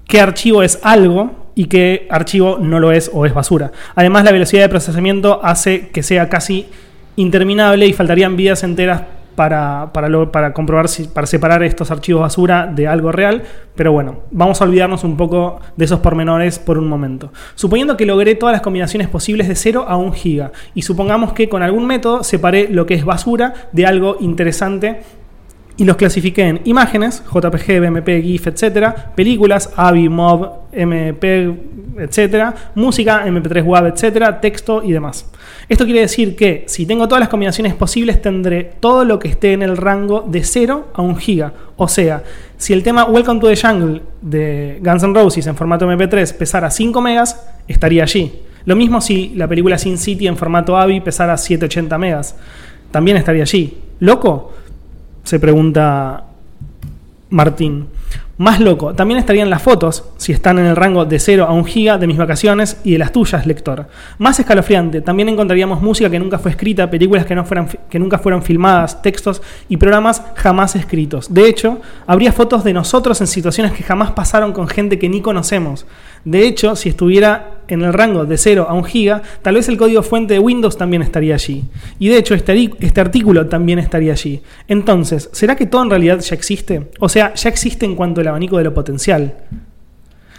qué 0.08 0.20
archivo 0.22 0.64
es 0.64 0.80
algo 0.84 1.32
y 1.56 1.66
qué 1.66 2.08
archivo 2.10 2.58
no 2.60 2.80
lo 2.80 2.92
es 2.92 3.10
o 3.14 3.26
es 3.26 3.34
basura. 3.34 3.72
Además, 3.96 4.24
la 4.26 4.32
velocidad 4.32 4.62
de 4.64 4.70
procesamiento 4.70 5.40
hace 5.44 5.90
que 5.90 6.04
sea 6.04 6.28
casi 6.30 6.68
interminable 7.16 7.88
y 7.88 7.94
faltarían 7.94 8.36
vidas 8.36 8.64
enteras 8.64 9.04
para, 9.36 9.90
para, 9.94 10.08
lo- 10.10 10.32
para 10.32 10.54
comprobar 10.54 10.88
si, 10.88 11.06
para 11.06 11.28
separar 11.28 11.62
estos 11.64 11.92
archivos 11.92 12.22
basura 12.22 12.68
de 12.74 12.88
algo 12.88 13.12
real. 13.12 13.44
Pero 13.76 13.92
bueno, 13.92 14.20
vamos 14.32 14.62
a 14.62 14.66
olvidarnos 14.66 15.04
un 15.04 15.18
poco 15.18 15.60
de 15.76 15.86
esos 15.86 16.00
pormenores 16.00 16.60
por 16.60 16.78
un 16.78 16.88
momento. 16.88 17.32
Suponiendo 17.56 17.98
que 17.98 18.06
logré 18.06 18.36
todas 18.36 18.54
las 18.54 18.62
combinaciones 18.62 19.08
posibles 19.10 19.48
de 19.48 19.56
0 19.56 19.86
a 19.88 19.98
1 19.98 20.12
giga 20.14 20.52
y 20.74 20.82
supongamos 20.84 21.34
que 21.34 21.50
con 21.50 21.64
algún 21.64 21.86
método 21.86 22.24
separé 22.24 22.68
lo 22.70 22.86
que 22.86 22.94
es 22.96 23.04
basura 23.06 23.54
de 23.74 23.86
algo 23.86 24.18
interesante 24.22 25.02
y 25.78 25.84
los 25.84 25.98
clasifiqué 25.98 26.44
en 26.44 26.62
imágenes, 26.66 27.24
JPG, 27.32 27.80
BMP, 27.82 28.22
GIF, 28.22 28.48
etcétera, 28.48 29.12
películas, 29.16 29.72
AVI, 29.76 30.10
MOV, 30.10 30.50
MP, 30.72 31.54
etcétera, 32.00 32.54
música, 32.76 33.26
MP3, 33.26 33.64
WAV, 33.64 33.88
etcétera, 33.88 34.40
texto 34.40 34.82
y 34.84 34.92
demás. 34.92 35.26
Esto 35.68 35.86
quiere 35.86 36.02
decir 36.02 36.36
que 36.36 36.64
si 36.68 36.86
tengo 36.86 37.08
todas 37.08 37.20
las 37.20 37.30
combinaciones 37.30 37.74
posibles 37.74 38.22
tendré 38.22 38.72
todo 38.80 39.04
lo 39.04 39.20
que 39.20 39.28
esté 39.28 39.54
en 39.54 39.64
el 39.64 39.78
rango 39.78 40.22
de 40.28 40.44
0 40.44 40.88
a 40.94 41.02
1 41.02 41.16
giga. 41.16 41.54
O 41.76 41.88
sea, 41.88 42.24
si 42.58 42.74
el 42.74 42.84
tema 42.84 43.06
Welcome 43.06 43.40
to 43.40 43.48
the 43.48 43.56
Jungle 43.56 44.02
de 44.22 44.80
Guns 44.82 45.04
N' 45.04 45.14
Roses 45.14 45.48
en 45.48 45.56
formato 45.56 45.90
MP3 45.90 46.34
pesara 46.36 46.70
5 46.70 47.02
megas, 47.02 47.48
estaría 47.68 48.04
allí. 48.04 48.32
Lo 48.66 48.76
mismo 48.76 49.02
si 49.02 49.30
la 49.36 49.48
película 49.48 49.78
Sin 49.78 49.98
City 49.98 50.28
en 50.28 50.38
formato 50.38 50.78
AVI 50.78 51.02
pesara 51.02 51.38
780 51.38 51.98
megas, 51.98 52.36
también 52.92 53.18
estaría 53.18 53.44
allí. 53.44 53.78
¿Loco? 54.00 54.54
Se 55.26 55.40
pregunta 55.40 56.24
Martín. 57.30 57.88
Más 58.38 58.60
loco, 58.60 58.94
también 58.94 59.18
estarían 59.18 59.50
las 59.50 59.62
fotos, 59.62 60.04
si 60.18 60.34
están 60.34 60.60
en 60.60 60.66
el 60.66 60.76
rango 60.76 61.06
de 61.06 61.20
0 61.20 61.46
a 61.48 61.54
1 61.54 61.64
giga 61.64 61.98
de 61.98 62.06
mis 62.06 62.18
vacaciones 62.18 62.82
y 62.84 62.92
de 62.92 62.98
las 62.98 63.14
tuyas, 63.14 63.46
lector. 63.48 63.88
Más 64.18 64.38
escalofriante, 64.38 65.00
también 65.00 65.30
encontraríamos 65.30 65.82
música 65.82 66.10
que 66.10 66.20
nunca 66.20 66.38
fue 66.38 66.52
escrita, 66.52 66.90
películas 66.90 67.26
que, 67.26 67.34
no 67.34 67.46
fueran, 67.46 67.70
que 67.90 67.98
nunca 67.98 68.20
fueron 68.20 68.44
filmadas, 68.44 69.02
textos 69.02 69.42
y 69.70 69.78
programas 69.78 70.22
jamás 70.36 70.76
escritos. 70.76 71.34
De 71.34 71.48
hecho, 71.48 71.80
habría 72.06 72.34
fotos 72.34 72.66
de 72.66 72.74
nosotros 72.74 73.22
en 73.22 73.28
situaciones 73.28 73.72
que 73.72 73.84
jamás 73.84 74.12
pasaron 74.12 74.52
con 74.52 74.68
gente 74.68 75.00
que 75.00 75.08
ni 75.08 75.22
conocemos. 75.22 75.86
De 76.26 76.48
hecho, 76.48 76.76
si 76.76 76.90
estuviera 76.90 77.60
en 77.68 77.82
el 77.82 77.94
rango 77.94 78.26
de 78.26 78.38
0 78.38 78.66
a 78.68 78.74
1 78.74 78.84
giga, 78.84 79.22
tal 79.42 79.56
vez 79.56 79.70
el 79.70 79.78
código 79.78 80.02
fuente 80.04 80.34
de 80.34 80.40
Windows 80.40 80.78
también 80.78 81.02
estaría 81.02 81.36
allí. 81.36 81.64
Y 82.00 82.10
de 82.10 82.18
hecho, 82.18 82.34
este, 82.34 82.72
este 82.80 83.02
artículo 83.02 83.48
también 83.48 83.80
estaría 83.80 84.14
allí. 84.14 84.42
Entonces, 84.68 85.30
¿será 85.32 85.56
que 85.56 85.68
todo 85.68 85.84
en 85.84 85.90
realidad 85.92 86.20
ya 86.20 86.36
existe? 86.36 86.90
O 87.00 87.10
sea, 87.10 87.34
ya 87.36 87.50
existe 87.50 87.86
en 87.86 87.96
cuanto 87.96 88.22
al 88.22 88.28
abanico 88.28 88.58
de 88.58 88.64
lo 88.64 88.74
potencial. 88.74 89.36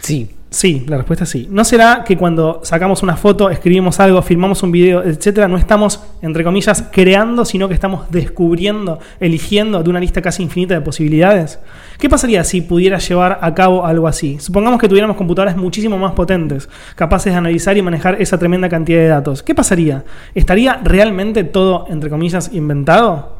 Sí. 0.01 0.29
Sí, 0.49 0.85
la 0.87 0.95
respuesta 0.95 1.25
es 1.25 1.29
sí. 1.29 1.47
¿No 1.51 1.65
será 1.65 2.05
que 2.05 2.15
cuando 2.15 2.61
sacamos 2.63 3.03
una 3.03 3.17
foto, 3.17 3.49
escribimos 3.49 3.99
algo, 3.99 4.21
filmamos 4.21 4.63
un 4.63 4.71
video, 4.71 5.03
etcétera, 5.03 5.49
no 5.49 5.57
estamos, 5.57 6.01
entre 6.21 6.45
comillas, 6.45 6.85
creando, 6.89 7.43
sino 7.43 7.67
que 7.67 7.73
estamos 7.73 8.09
descubriendo, 8.11 8.99
eligiendo 9.19 9.83
de 9.83 9.89
una 9.89 9.99
lista 9.99 10.21
casi 10.21 10.43
infinita 10.43 10.73
de 10.73 10.81
posibilidades? 10.81 11.59
¿Qué 11.99 12.09
pasaría 12.09 12.45
si 12.45 12.61
pudiera 12.61 12.97
llevar 12.97 13.39
a 13.41 13.53
cabo 13.53 13.85
algo 13.85 14.07
así? 14.07 14.39
Supongamos 14.39 14.79
que 14.79 14.87
tuviéramos 14.87 15.17
computadoras 15.17 15.57
muchísimo 15.57 15.97
más 15.97 16.13
potentes, 16.13 16.69
capaces 16.95 17.33
de 17.33 17.37
analizar 17.37 17.77
y 17.77 17.81
manejar 17.81 18.21
esa 18.21 18.39
tremenda 18.39 18.69
cantidad 18.69 18.99
de 18.99 19.07
datos. 19.07 19.43
¿Qué 19.43 19.53
pasaría? 19.53 20.05
¿Estaría 20.33 20.79
realmente 20.81 21.43
todo, 21.43 21.87
entre 21.89 22.09
comillas, 22.09 22.53
inventado? 22.53 23.35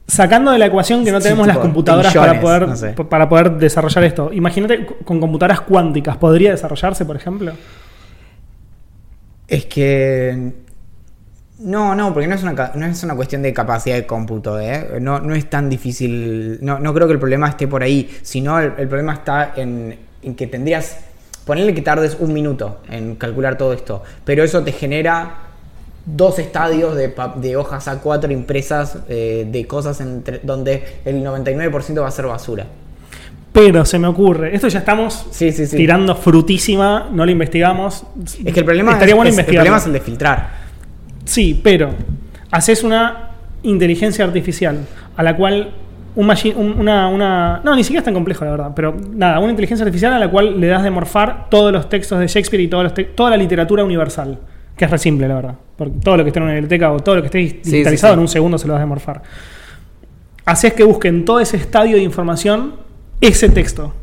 sacando 0.08 0.52
de 0.52 0.58
la 0.58 0.68
ecuación 0.68 1.04
que 1.04 1.12
no 1.12 1.20
Sí, 1.20 1.24
tenemos 1.26 1.48
las 1.48 1.58
computadoras 1.58 2.14
para 2.16 2.40
poder, 2.40 2.68
no 2.68 2.76
sé. 2.78 2.90
p- 2.94 3.04
para 3.06 3.28
poder 3.28 3.52
desarrollar 3.58 4.04
esto, 4.06 4.32
imagínate 4.32 4.86
con 5.04 5.20
computadoras 5.20 5.62
cuánticas, 5.62 6.16
¿podría 6.18 6.52
desarrollarse, 6.52 7.04
por 7.06 7.16
ejemplo? 7.18 7.52
Es 9.48 9.66
que. 9.66 10.54
No, 11.60 11.96
no, 11.96 12.14
porque 12.14 12.28
no 12.28 12.36
es 12.36 12.44
una, 12.44 12.72
no 12.76 12.86
es 12.86 13.02
una 13.04 13.16
cuestión 13.16 13.42
de 13.42 13.54
capacidad 13.54 13.96
de 13.96 14.06
cómputo, 14.06 14.60
¿eh? 14.60 14.98
No, 15.00 15.20
no 15.22 15.36
es 15.36 15.50
tan 15.50 15.70
difícil. 15.70 16.60
No, 16.62 16.80
no 16.80 16.94
creo 16.94 17.08
que 17.08 17.14
el 17.14 17.20
problema 17.20 17.48
esté 17.48 17.68
por 17.68 17.82
ahí, 17.82 18.10
sino 18.24 18.60
el, 18.60 18.74
el 18.78 18.88
problema 18.90 19.14
está 19.14 19.54
en, 19.56 19.98
en 20.22 20.36
que 20.36 20.48
tendrías. 20.48 20.98
Ponerle 21.46 21.74
que 21.74 21.82
tardes 21.82 22.18
un 22.20 22.34
minuto 22.34 22.80
en 22.90 23.16
calcular 23.16 23.58
todo 23.58 23.72
esto, 23.72 24.02
pero 24.26 24.44
eso 24.44 24.64
te 24.64 24.72
genera 24.72 25.36
dos 26.06 26.40
estadios 26.40 26.96
de, 26.96 27.14
de 27.36 27.56
hojas 27.56 27.88
A4 27.88 28.32
impresas 28.32 28.98
eh, 29.08 29.48
de 29.50 29.66
cosas 29.68 30.02
entre- 30.02 30.40
donde 30.44 30.84
el 31.06 31.24
99% 31.24 32.02
va 32.02 32.08
a 32.08 32.12
ser 32.12 32.26
basura. 32.26 32.66
Pero 33.54 33.86
se 33.86 33.98
me 34.00 34.08
ocurre, 34.08 34.54
esto 34.56 34.68
ya 34.68 34.80
estamos 34.80 35.28
Sí, 35.32 35.52
sí, 35.52 35.66
sí. 35.68 35.78
tirando 35.78 36.16
frutísima, 36.16 37.10
no 37.14 37.26
lo 37.26 37.32
investigamos. 37.32 38.04
Es 38.44 38.54
que 38.54 38.60
el 38.60 38.66
problema, 38.66 38.94
Estaría 38.94 39.14
es, 39.14 39.18
bueno 39.18 39.30
es- 39.32 39.38
el 39.38 39.46
problema 39.46 39.78
es 39.78 39.86
el 39.86 39.94
de 39.94 40.00
filtrar. 40.02 40.65
Sí, 41.26 41.60
pero 41.64 41.90
haces 42.52 42.84
una 42.84 43.30
inteligencia 43.64 44.24
artificial 44.26 44.80
a 45.18 45.24
la 45.24 45.36
cual 45.36 45.72
un 46.16 46.28
machi- 46.28 46.54
un- 46.56 46.80
una, 46.80 47.08
una- 47.10 47.62
No, 47.64 47.76
ni 47.76 47.84
siquiera 47.84 48.00
es 48.00 48.06
tan 48.06 48.14
complejo, 48.14 48.46
la 48.46 48.52
verdad. 48.52 48.72
Pero 48.76 48.96
nada, 49.12 49.40
una 49.40 49.50
inteligencia 49.50 49.84
artificial 49.84 50.14
a 50.14 50.20
la 50.20 50.30
cual 50.30 50.60
le 50.62 50.68
das 50.68 50.84
de 50.84 50.92
morfar 50.92 51.50
todos 51.50 51.74
los 51.74 51.90
textos 51.90 52.20
de 52.20 52.28
Shakespeare 52.28 52.62
y 52.64 52.68
todos 52.68 52.84
los 52.86 52.94
te- 52.94 53.04
toda 53.06 53.32
la 53.32 53.38
literatura 53.38 53.84
universal. 53.84 54.38
Que 54.78 54.86
es 54.86 54.92
re 54.92 54.98
simple, 54.98 55.28
la 55.28 55.36
verdad. 55.36 55.56
Porque 55.78 55.94
todo 56.04 56.18
lo 56.18 56.24
que 56.24 56.30
esté 56.30 56.40
en 56.40 56.44
una 56.44 56.54
biblioteca 56.54 56.92
o 56.92 57.00
todo 57.00 57.16
lo 57.16 57.22
que 57.22 57.28
esté 57.28 57.40
sí, 57.64 57.72
digitalizado 57.72 58.14
sí. 58.14 58.18
en 58.18 58.22
un 58.22 58.28
segundo 58.28 58.58
se 58.58 58.68
lo 58.68 58.74
das 58.74 58.82
de 58.82 58.86
morfar. 58.86 59.22
Haces 60.46 60.74
que 60.74 60.84
busquen 60.84 61.26
todo 61.26 61.40
ese 61.40 61.58
estadio 61.58 61.98
de 61.98 62.04
información 62.04 62.74
ese 63.20 63.50
texto. 63.50 63.94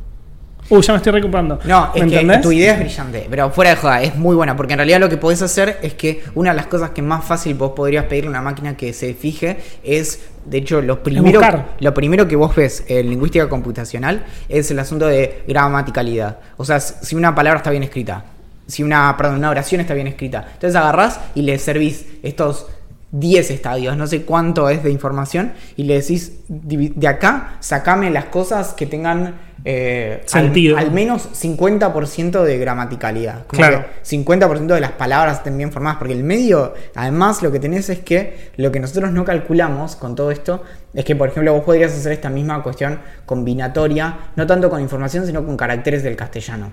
Uy, 0.69 0.81
ya 0.81 0.93
me 0.93 0.97
estoy 0.99 1.13
recuperando. 1.13 1.59
No, 1.65 1.91
¿Me 1.95 2.01
es 2.01 2.07
que 2.07 2.15
entendés? 2.21 2.41
tu 2.41 2.53
idea 2.53 2.75
es 2.75 2.81
brillante, 2.81 3.27
pero 3.29 3.51
fuera 3.51 3.71
de 3.71 3.77
joda, 3.77 4.03
es 4.03 4.17
muy 4.17 4.35
buena, 4.35 4.57
porque 4.57 4.73
en 4.73 4.79
realidad 4.79 5.01
lo 5.01 5.09
que 5.09 5.17
podés 5.17 5.43
hacer 5.43 5.79
es 5.83 5.95
que 5.95 6.23
una 6.35 6.51
de 6.51 6.57
las 6.57 6.67
cosas 6.67 6.91
que 6.91 7.03
más 7.03 7.25
fácil 7.25 7.55
vos 7.55 7.73
podrías 7.73 8.05
pedirle 8.07 8.29
a 8.29 8.31
una 8.31 8.43
máquina 8.43 8.77
que 8.77 8.93
se 8.93 9.13
fije 9.15 9.59
es, 9.83 10.21
de 10.47 10.59
hecho, 10.59 10.81
lo 10.81 11.03
primero, 11.03 11.41
lo 11.79 11.95
primero 11.95 12.27
que 12.27 12.37
vos 12.37 12.55
ves 12.55 12.85
en 12.89 13.11
lingüística 13.11 13.49
computacional 13.49 14.25
es 14.49 14.71
el 14.71 14.79
asunto 14.79 15.07
de 15.07 15.43
gramaticalidad. 15.47 16.39
O 16.57 16.65
sea, 16.65 16.81
si 16.81 17.17
una 17.17 17.35
palabra 17.35 17.59
está 17.59 17.71
bien 17.71 17.83
escrita, 17.83 18.25
si 18.67 18.83
una, 18.83 19.15
perdón, 19.17 19.37
una 19.37 19.51
oración 19.51 19.81
está 19.81 19.93
bien 19.95 20.07
escrita. 20.07 20.47
Entonces 20.55 20.77
agarrás 20.77 21.21
y 21.35 21.43
le 21.43 21.59
servís 21.59 22.07
estos 22.23 22.69
10 23.13 23.51
estadios, 23.51 23.97
no 23.97 24.07
sé 24.07 24.23
cuánto 24.23 24.69
es 24.71 24.83
de 24.83 24.91
información, 24.91 25.53
y 25.77 25.85
le 25.85 25.95
decís, 26.01 26.33
"Divi- 26.49 26.93
de 26.95 27.07
acá, 27.09 27.57
sacame 27.61 28.11
las 28.11 28.25
cosas 28.27 28.73
que 28.75 28.87
tengan 28.87 29.53
eh, 29.65 30.23
al- 30.25 30.29
Sentido. 30.29 30.77
Al, 30.77 30.91
menos 30.91 31.29
50% 31.35 32.43
de 32.43 32.59
gramaticalidad. 32.59 33.47
Como 33.47 33.59
Claro. 33.61 33.85
que 33.85 34.05
50% 34.05 34.75
de 34.75 34.81
las 34.81 34.91
palabras 34.91 35.37
estén 35.37 35.57
bien 35.57 35.71
formadas, 35.71 35.99
porque 35.99 36.15
el 36.15 36.25
medio, 36.25 36.75
además, 36.97 37.43
lo 37.45 37.53
que 37.53 37.61
tenés 37.61 37.89
es 37.89 38.01
que 38.01 38.51
lo 38.57 38.73
que 38.73 38.81
nosotros 38.81 39.13
no 39.13 39.25
calculamos 39.25 39.95
con 39.95 40.17
todo 40.17 40.33
esto 40.33 40.65
es 40.95 41.05
que, 41.05 41.15
por 41.15 41.29
ejemplo, 41.29 41.53
vos 41.53 41.63
podrías 41.63 41.93
hacer 41.93 42.11
esta 42.11 42.29
misma 42.29 42.61
cuestión 42.65 42.99
combinatoria, 43.47 44.17
no 44.35 44.47
tanto 44.49 44.69
con 44.69 44.81
información, 44.81 45.27
sino 45.27 45.45
con 45.47 45.57
caracteres 45.57 46.03
del 46.03 46.17
castellano. 46.17 46.73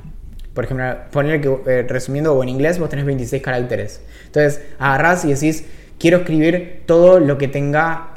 Por 0.54 0.64
ejemplo, 0.66 0.86
poner 1.12 1.42
que, 1.42 1.58
eh, 1.68 1.86
resumiendo, 1.88 2.34
o 2.34 2.42
en 2.42 2.50
inglés 2.50 2.80
vos 2.80 2.90
tenés 2.90 3.06
26 3.06 3.42
caracteres. 3.44 4.02
Entonces, 4.26 4.62
agarrás 4.80 5.26
y 5.26 5.34
decís, 5.34 5.64
quiero 6.00 6.18
escribir 6.20 6.84
todo 6.86 7.20
lo 7.20 7.38
que 7.38 7.48
tenga, 7.48 8.12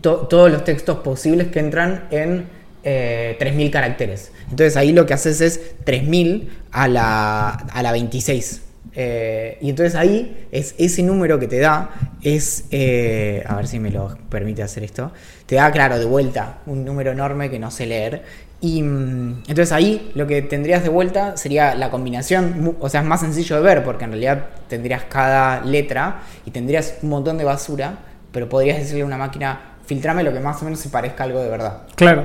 to- 0.00 0.26
todos 0.28 0.50
los 0.50 0.64
textos 0.64 0.98
posibles 0.98 1.48
que 1.48 1.60
entran 1.60 2.04
en 2.10 2.46
eh, 2.84 3.36
3.000 3.38 3.70
caracteres. 3.70 4.32
Entonces 4.50 4.76
ahí 4.76 4.92
lo 4.92 5.06
que 5.06 5.14
haces 5.14 5.40
es 5.40 5.60
3.000 5.84 6.48
a 6.72 6.88
la, 6.88 7.50
a 7.50 7.82
la 7.82 7.92
26. 7.92 8.62
Eh, 8.94 9.56
y 9.62 9.70
entonces 9.70 9.94
ahí 9.94 10.46
es 10.52 10.74
ese 10.76 11.02
número 11.02 11.38
que 11.38 11.46
te 11.46 11.58
da 11.58 11.90
es, 12.22 12.64
eh, 12.72 13.42
a 13.46 13.56
ver 13.56 13.66
si 13.66 13.78
me 13.78 13.90
lo 13.90 14.18
permite 14.28 14.62
hacer 14.62 14.82
esto, 14.84 15.12
te 15.46 15.54
da, 15.54 15.70
claro, 15.72 15.98
de 15.98 16.04
vuelta 16.04 16.58
un 16.66 16.84
número 16.84 17.12
enorme 17.12 17.48
que 17.50 17.58
no 17.58 17.70
sé 17.70 17.86
leer. 17.86 18.22
Y 18.64 18.80
mm, 18.82 19.42
entonces 19.48 19.72
ahí 19.72 20.12
lo 20.14 20.26
que 20.26 20.40
tendrías 20.40 20.82
de 20.84 20.88
vuelta 20.88 21.36
sería 21.36 21.74
la 21.74 21.90
combinación, 21.90 22.76
o 22.80 22.88
sea, 22.88 23.00
es 23.00 23.06
más 23.06 23.20
sencillo 23.20 23.56
de 23.56 23.62
ver 23.62 23.82
porque 23.82 24.04
en 24.04 24.12
realidad 24.12 24.46
tendrías 24.68 25.02
cada 25.08 25.60
letra 25.64 26.22
y 26.46 26.52
tendrías 26.52 26.94
un 27.02 27.08
montón 27.10 27.36
de 27.38 27.44
basura, 27.44 27.98
pero 28.30 28.48
podrías 28.48 28.78
decirle 28.78 29.02
a 29.02 29.06
una 29.06 29.18
máquina, 29.18 29.60
filtrame 29.84 30.22
lo 30.22 30.32
que 30.32 30.38
más 30.40 30.62
o 30.62 30.64
menos 30.64 30.78
se 30.78 30.88
parezca 30.90 31.24
a 31.24 31.26
algo 31.26 31.40
de 31.42 31.48
verdad. 31.50 31.78
Claro. 31.96 32.24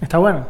Está 0.00 0.18
bueno. 0.18 0.46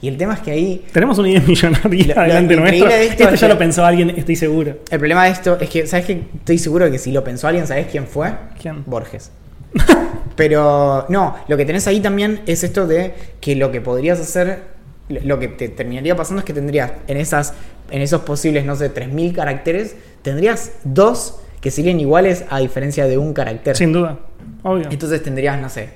Y 0.00 0.08
el 0.08 0.16
tema 0.16 0.32
es 0.34 0.40
que 0.40 0.52
ahí 0.52 0.86
Tenemos 0.92 1.18
una 1.18 1.28
idea 1.28 1.42
millonaria 1.42 2.14
Lo- 2.14 2.22
delante 2.22 2.56
nuestro. 2.56 2.88
de 2.88 3.02
Esto, 3.06 3.22
esto 3.24 3.34
es 3.34 3.40
ya 3.40 3.46
que- 3.48 3.52
lo 3.52 3.58
pensó 3.58 3.84
alguien, 3.84 4.10
estoy 4.10 4.36
seguro. 4.36 4.76
El 4.90 4.98
problema 5.00 5.24
de 5.24 5.30
esto 5.32 5.58
es 5.60 5.68
que, 5.68 5.86
¿sabes 5.88 6.06
qué? 6.06 6.22
Estoy 6.36 6.56
seguro 6.58 6.84
de 6.84 6.92
que 6.92 6.98
si 6.98 7.10
lo 7.12 7.22
pensó 7.24 7.48
alguien, 7.48 7.66
¿sabes 7.66 7.88
quién 7.90 8.06
fue? 8.06 8.30
¿Quién? 8.62 8.84
Borges. 8.86 9.32
Pero 10.40 11.04
no, 11.10 11.36
lo 11.48 11.56
que 11.58 11.66
tenés 11.66 11.86
ahí 11.86 12.00
también 12.00 12.40
es 12.46 12.64
esto 12.64 12.86
de 12.86 13.12
que 13.42 13.54
lo 13.56 13.70
que 13.70 13.82
podrías 13.82 14.18
hacer, 14.18 14.62
lo 15.10 15.38
que 15.38 15.48
te 15.48 15.68
terminaría 15.68 16.16
pasando 16.16 16.38
es 16.40 16.46
que 16.46 16.54
tendrías 16.54 16.92
en 17.08 17.18
esas, 17.18 17.52
en 17.90 18.00
esos 18.00 18.22
posibles, 18.22 18.64
no 18.64 18.74
sé, 18.74 18.88
3.000 18.94 19.34
caracteres, 19.34 19.96
tendrías 20.22 20.72
dos 20.82 21.40
que 21.60 21.70
serían 21.70 22.00
iguales 22.00 22.44
a 22.48 22.58
diferencia 22.60 23.06
de 23.06 23.18
un 23.18 23.34
carácter. 23.34 23.76
Sin 23.76 23.92
duda. 23.92 24.18
Obvio. 24.62 24.86
Entonces 24.90 25.22
tendrías, 25.22 25.60
no 25.60 25.68
sé, 25.68 25.90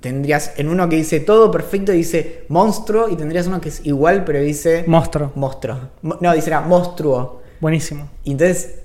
tendrías 0.00 0.52
en 0.58 0.68
uno 0.68 0.86
que 0.90 0.96
dice 0.96 1.20
todo 1.20 1.50
perfecto 1.50 1.92
dice 1.92 2.44
monstruo 2.48 3.08
y 3.08 3.16
tendrías 3.16 3.46
uno 3.46 3.58
que 3.60 3.70
es 3.70 3.86
igual 3.86 4.24
pero 4.26 4.40
dice 4.40 4.84
Monstruo. 4.86 5.32
monstruo. 5.34 5.78
Mo- 6.02 6.18
No, 6.20 6.34
dice 6.34 6.50
era 6.50 6.60
monstruo. 6.60 7.40
Buenísimo. 7.58 8.10
Y 8.24 8.32
entonces, 8.32 8.80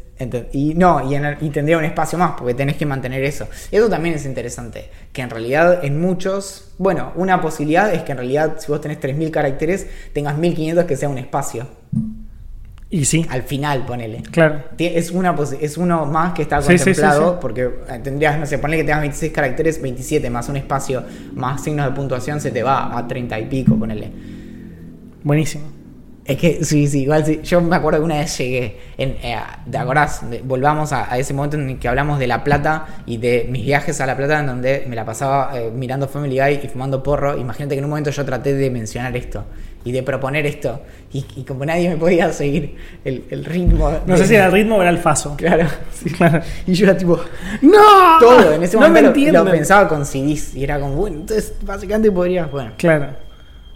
y 0.51 0.73
no, 0.73 1.09
y, 1.09 1.15
en 1.15 1.25
el- 1.25 1.37
y 1.41 1.49
tendría 1.49 1.77
un 1.77 1.85
espacio 1.85 2.17
más, 2.17 2.31
porque 2.37 2.53
tenés 2.53 2.75
que 2.77 2.85
mantener 2.85 3.23
eso. 3.23 3.47
Eso 3.71 3.87
también 3.89 4.15
es 4.15 4.25
interesante, 4.25 4.89
que 5.13 5.21
en 5.21 5.29
realidad 5.29 5.83
en 5.85 5.99
muchos, 6.01 6.71
bueno, 6.77 7.11
una 7.15 7.39
posibilidad 7.41 7.93
es 7.93 8.03
que 8.03 8.11
en 8.13 8.17
realidad 8.19 8.55
si 8.59 8.71
vos 8.71 8.81
tenés 8.81 8.99
3.000 8.99 9.29
caracteres, 9.31 9.87
tengas 10.13 10.37
1.500 10.37 10.85
que 10.85 10.95
sea 10.97 11.09
un 11.09 11.17
espacio. 11.19 11.67
Y 12.89 13.03
sí, 13.03 13.25
Al 13.29 13.43
final, 13.43 13.85
ponele. 13.85 14.23
claro. 14.31 14.63
Es, 14.77 15.11
una 15.11 15.35
es 15.59 15.77
uno 15.77 16.05
más 16.05 16.33
que 16.33 16.43
está 16.43 16.61
Sí, 16.61 16.69
sí, 16.71 16.77
sí, 16.77 16.83
contemplado, 16.85 17.31
sí. 17.33 17.37
porque 17.41 17.61
eh, 17.63 17.99
tendrías, 18.01 18.39
no 18.39 18.45
sé, 18.45 18.59
ponle 18.59 18.77
que 18.77 18.83
tengas 18.85 19.01
26 19.01 19.33
caracteres, 19.33 19.81
27 19.81 20.29
más 20.29 20.47
un 20.47 20.55
espacio, 20.55 21.03
más 21.35 21.61
signos 21.63 21.85
de 21.85 21.91
puntuación, 21.91 22.39
se 22.39 22.49
te 22.49 22.63
va 22.63 22.97
a 22.97 23.05
30 23.05 23.37
y 23.41 23.45
pico, 23.47 23.75
ponele. 23.77 24.09
Buenísimo. 25.21 25.65
Es 26.27 26.37
que 26.37 26.63
sí, 26.65 26.87
sí, 26.87 27.03
igual 27.03 27.25
sí. 27.25 27.39
Yo 27.41 27.61
me 27.61 27.73
acuerdo 27.77 27.99
que 27.99 28.05
una 28.05 28.15
vez 28.17 28.37
llegué. 28.37 28.77
En, 28.97 29.11
eh, 29.23 29.37
¿Te 29.71 29.77
acordás? 29.77 30.21
Volvamos 30.43 30.91
a, 30.91 31.09
a 31.11 31.17
ese 31.17 31.33
momento 31.33 31.55
en 31.55 31.69
el 31.69 31.79
que 31.79 31.87
hablamos 31.87 32.19
de 32.19 32.27
La 32.27 32.43
Plata 32.43 32.85
y 33.05 33.15
de 33.17 33.47
mis 33.49 33.63
viajes 33.65 34.01
a 34.01 34.05
La 34.05 34.17
Plata, 34.17 34.39
en 34.41 34.47
donde 34.47 34.83
me 34.89 34.95
la 34.97 35.05
pasaba 35.05 35.51
eh, 35.57 35.71
mirando 35.73 36.07
Family 36.09 36.37
Guy 36.37 36.59
y 36.63 36.67
fumando 36.67 37.01
porro. 37.01 37.37
Imagínate 37.37 37.75
que 37.75 37.79
en 37.79 37.85
un 37.85 37.91
momento 37.91 38.09
yo 38.11 38.25
traté 38.25 38.53
de 38.55 38.69
mencionar 38.69 39.15
esto 39.15 39.45
y 39.85 39.93
de 39.93 40.03
proponer 40.03 40.45
esto. 40.45 40.81
Y, 41.13 41.25
y 41.37 41.43
como 41.45 41.65
nadie 41.65 41.87
me 41.87 41.95
podía 41.95 42.33
seguir 42.33 42.75
el, 43.05 43.23
el 43.29 43.45
ritmo. 43.45 43.89
No 44.05 44.13
de- 44.15 44.17
sé 44.17 44.27
si 44.27 44.35
era 44.35 44.47
el 44.47 44.51
ritmo 44.51 44.75
o 44.75 44.81
era 44.81 44.89
el 44.89 44.97
faso. 44.97 45.33
Claro. 45.37 45.65
Sí, 45.93 46.09
claro. 46.11 46.41
Y 46.67 46.73
yo 46.73 46.85
era 46.87 46.97
tipo. 46.97 47.19
¡No! 47.61 48.19
Todo, 48.19 48.51
en 48.53 48.61
ese 48.63 48.75
no 48.75 48.81
momento 48.81 48.93
me 48.95 49.01
lo- 49.01 49.07
entiendo. 49.07 49.43
lo, 49.45 49.51
pensaba 49.51 49.87
con 49.87 50.05
CDs. 50.05 50.55
Y 50.55 50.63
era 50.65 50.77
como, 50.79 50.93
bueno, 50.95 51.21
entonces 51.21 51.53
básicamente 51.61 52.11
podrías. 52.11 52.51
Bueno, 52.51 52.73
Claro. 52.77 53.11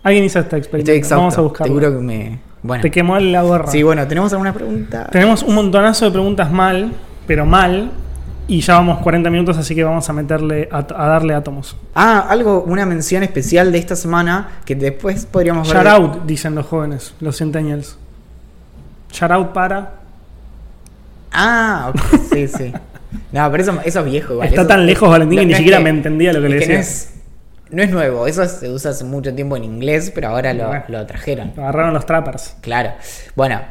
Alguien 0.04 0.24
hizo 0.26 0.40
esta 0.40 0.58
experiencia. 0.58 0.94
estoy. 0.96 1.18
Vamos 1.18 1.38
a 1.38 1.42
buscarlo. 1.42 1.74
Seguro 1.74 1.98
que 1.98 2.04
me. 2.04 2.40
Bueno. 2.64 2.82
Te 2.82 2.92
quemó 2.92 3.18
la 3.20 3.42
gorra. 3.42 3.68
Sí, 3.72 3.82
bueno, 3.84 4.08
¿tenemos 4.08 4.32
alguna 4.34 4.54
pregunta? 4.54 5.08
Tenemos 5.12 5.42
un 5.44 5.56
montonazo 5.56 6.06
de 6.06 6.12
preguntas 6.12 6.52
mal, 6.52 6.92
pero 7.28 7.46
mal. 7.46 7.92
Y 8.48 8.60
ya 8.62 8.74
vamos 8.76 9.00
40 9.00 9.30
minutos, 9.30 9.58
así 9.58 9.74
que 9.74 9.84
vamos 9.84 10.10
a 10.10 10.14
meterle 10.14 10.68
a, 10.72 10.80
a 10.80 11.08
darle 11.08 11.34
átomos. 11.34 11.78
Ah, 11.96 12.26
algo, 12.30 12.64
una 12.64 12.86
mención 12.86 13.24
especial 13.24 13.72
de 13.72 13.78
esta 13.78 13.96
semana 13.96 14.50
que 14.66 14.76
después 14.76 15.26
podríamos 15.26 15.72
ver. 15.72 15.86
Shout 15.86 15.88
out, 15.88 16.26
dicen 16.26 16.54
los 16.56 16.66
jóvenes, 16.66 17.14
los 17.22 17.38
centennials. 17.38 17.98
Shout 19.12 19.32
out 19.32 19.48
para. 19.54 19.94
Ah, 21.32 21.92
ok, 21.94 22.02
sí, 22.34 22.48
sí. 22.48 22.74
No, 23.34 23.50
pero 23.52 23.64
eso, 23.64 23.78
eso 23.84 24.00
es 24.00 24.06
viejo 24.06 24.34
igual. 24.34 24.48
Está 24.48 24.62
eso- 24.62 24.68
tan 24.70 24.86
lejos 24.86 25.10
Valentín 25.10 25.40
que 25.40 25.46
ni 25.46 25.54
siquiera 25.54 25.80
me 25.82 25.90
entendía 25.90 26.32
lo 26.32 26.42
que 26.42 26.48
le 26.48 26.56
decía. 26.56 26.76
No 26.76 26.80
es, 26.80 27.11
no 27.72 27.82
es 27.84 27.90
nuevo, 27.90 28.28
eso 28.28 28.46
se 28.48 28.70
usa 28.70 28.92
hace 28.92 29.04
mucho 29.04 29.34
tiempo 29.34 29.56
en 29.58 29.64
inglés, 29.64 30.12
pero 30.14 30.30
ahora 30.30 30.54
lo, 30.54 30.68
Bueno. 30.68 30.84
lo 30.88 31.06
trajeron. 31.06 31.54
Lo 31.56 31.64
agarraron 31.64 31.94
los 31.94 32.06
trappers. 32.06 32.56
Claro. 32.62 32.92
Bueno, 33.36 33.62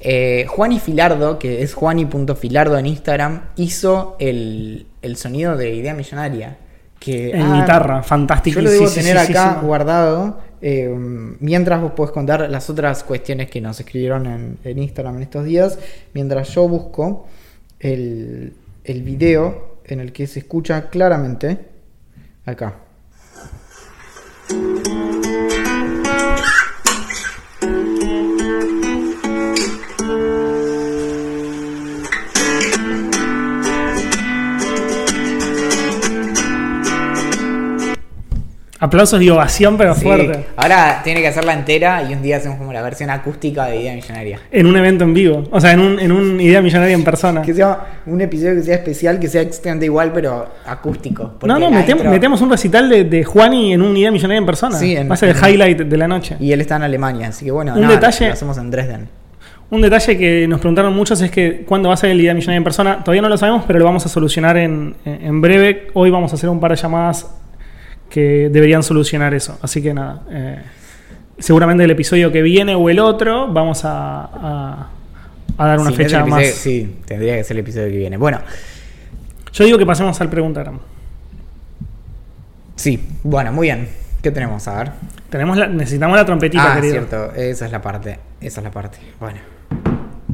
eh, 0.00 0.46
Juani 0.48 0.78
Filardo, 0.80 1.38
que 1.38 1.62
es 1.62 1.74
juani.filardo 1.74 2.78
en 2.78 2.86
Instagram, 2.86 3.42
hizo 3.56 4.16
el, 4.18 4.86
el 5.02 5.16
sonido 5.16 5.56
de 5.56 5.74
Idea 5.74 5.94
Millonaria. 5.94 6.56
Que, 6.98 7.30
En 7.30 7.40
ah, 7.42 7.60
guitarra, 7.60 8.02
fantástico. 8.02 8.56
Yo 8.56 8.62
lo 8.64 8.70
debo 8.70 8.86
Sí, 8.86 9.00
tener 9.00 9.18
sí, 9.20 9.32
acá 9.32 9.56
sí. 9.60 9.66
guardado. 9.66 10.38
eh, 10.60 10.86
mientras 11.40 11.80
vos 11.80 11.92
podés 11.92 12.12
contar 12.12 12.50
las 12.50 12.68
otras 12.68 13.02
cuestiones 13.04 13.48
que 13.50 13.60
nos 13.62 13.80
escribieron 13.80 14.26
en, 14.26 14.58
en 14.64 14.78
Instagram 14.78 15.16
en 15.16 15.22
estos 15.22 15.44
días. 15.46 15.78
Mientras 16.12 16.50
yo 16.54 16.68
busco 16.68 17.26
el, 17.78 18.52
el 18.84 19.02
video 19.02 19.76
en 19.86 20.00
el 20.00 20.12
que 20.12 20.26
se 20.26 20.40
escucha 20.40 20.90
claramente. 20.90 21.58
Acá. 22.44 22.74
Thank 24.50 24.88
you. 28.02 28.29
Aplausos 38.82 39.20
y 39.20 39.28
ovación, 39.28 39.76
pero 39.76 39.94
Sí, 39.94 40.02
fuerte. 40.02 40.46
Ahora 40.56 41.02
tiene 41.04 41.20
que 41.20 41.28
hacerla 41.28 41.52
entera 41.52 42.02
y 42.08 42.14
un 42.14 42.22
día 42.22 42.38
hacemos 42.38 42.56
como 42.56 42.72
la 42.72 42.80
versión 42.80 43.10
acústica 43.10 43.66
de 43.66 43.76
Idea 43.82 43.94
Millonaria. 43.94 44.40
En 44.50 44.66
un 44.66 44.74
evento 44.74 45.04
en 45.04 45.12
vivo. 45.12 45.44
O 45.50 45.60
sea, 45.60 45.72
en 45.72 45.80
un, 45.80 46.00
en 46.00 46.10
un 46.10 46.40
idea 46.40 46.62
millonaria 46.62 46.94
en 46.94 47.04
persona. 47.04 47.42
Que 47.42 47.52
sea 47.52 47.78
un 48.06 48.20
episodio 48.22 48.54
que 48.54 48.62
sea 48.62 48.76
especial, 48.76 49.20
que 49.20 49.28
sea 49.28 49.42
exactamente 49.42 49.84
igual, 49.84 50.12
pero 50.14 50.48
acústico. 50.64 51.34
No, 51.42 51.58
no, 51.58 51.70
intro- 51.70 52.04
metemos 52.10 52.40
un 52.40 52.48
recital 52.50 52.88
de, 52.88 53.04
de 53.04 53.22
Juani 53.22 53.74
en 53.74 53.82
un 53.82 53.94
idea 53.96 54.10
millonaria 54.10 54.38
en 54.38 54.46
persona. 54.46 54.76
Sí, 54.78 54.96
en- 54.96 55.10
Va 55.10 55.14
a 55.14 55.16
ser 55.18 55.28
el 55.28 55.36
highlight 55.36 55.78
de 55.82 55.96
la 55.98 56.08
noche. 56.08 56.36
Y 56.40 56.50
él 56.52 56.62
está 56.62 56.76
en 56.76 56.82
Alemania, 56.84 57.28
así 57.28 57.44
que 57.44 57.50
bueno, 57.50 57.74
Un 57.74 57.82
nada, 57.82 57.94
detalle- 57.96 58.28
lo 58.28 58.32
hacemos 58.32 58.56
en 58.56 58.70
Dresden. 58.70 59.08
Un 59.68 59.82
detalle 59.82 60.16
que 60.18 60.48
nos 60.48 60.58
preguntaron 60.58 60.94
muchos 60.96 61.20
es 61.20 61.30
que 61.30 61.64
cuándo 61.68 61.90
va 61.90 61.94
a 61.94 61.98
ser 61.98 62.10
el 62.10 62.20
idea 62.20 62.32
millonaria 62.34 62.56
en 62.56 62.64
persona. 62.64 63.04
Todavía 63.04 63.22
no 63.22 63.28
lo 63.28 63.36
sabemos, 63.36 63.64
pero 63.66 63.78
lo 63.78 63.84
vamos 63.84 64.04
a 64.06 64.08
solucionar 64.08 64.56
en, 64.56 64.96
en 65.04 65.40
breve. 65.40 65.88
Hoy 65.94 66.10
vamos 66.10 66.32
a 66.32 66.36
hacer 66.36 66.48
un 66.48 66.58
par 66.58 66.70
de 66.72 66.76
llamadas 66.76 67.26
que 68.10 68.50
deberían 68.50 68.82
solucionar 68.82 69.32
eso. 69.34 69.58
Así 69.62 69.80
que 69.80 69.94
nada. 69.94 70.22
eh, 70.30 70.58
seguramente 71.38 71.84
el 71.84 71.90
episodio 71.90 72.30
que 72.30 72.42
viene 72.42 72.74
o 72.74 72.90
el 72.90 72.98
otro 72.98 73.50
vamos 73.50 73.84
a, 73.86 74.24
a- 74.24 74.90
a 75.56 75.66
dar 75.66 75.78
una 75.78 75.90
Sí, 75.90 75.96
fecha 75.96 76.24
más. 76.26 76.42
episodio- 76.42 76.56
Sí, 76.62 76.96
tendría 77.06 77.36
que 77.36 77.44
ser 77.44 77.56
el 77.56 77.60
episodio 77.62 77.86
que 77.90 77.96
viene. 77.96 78.16
Bueno, 78.18 78.40
Yo 79.52 79.64
digo 79.64 79.78
que 79.78 79.86
pasemos 79.86 80.20
al 80.20 80.28
preguntagram. 80.30 80.78
sí, 82.76 83.00
bueno, 83.22 83.52
muy 83.52 83.66
bien. 83.68 83.88
¿Qué 84.22 84.30
tenemos? 84.30 84.66
A 84.68 84.76
ver. 84.78 84.92
Tenemos 85.30 85.56
la- 85.56 85.66
necesitamos 85.66 86.16
la 86.16 86.24
trompetita, 86.26 86.72
ah, 86.72 86.74
querido. 86.76 86.92
cierto, 86.92 87.32
esa 87.34 87.66
es 87.66 87.72
la 87.72 87.80
parte. 87.80 88.18
Esa 88.40 88.60
es 88.60 88.64
la 88.64 88.70
parte. 88.70 88.98
Bueno, 89.18 89.38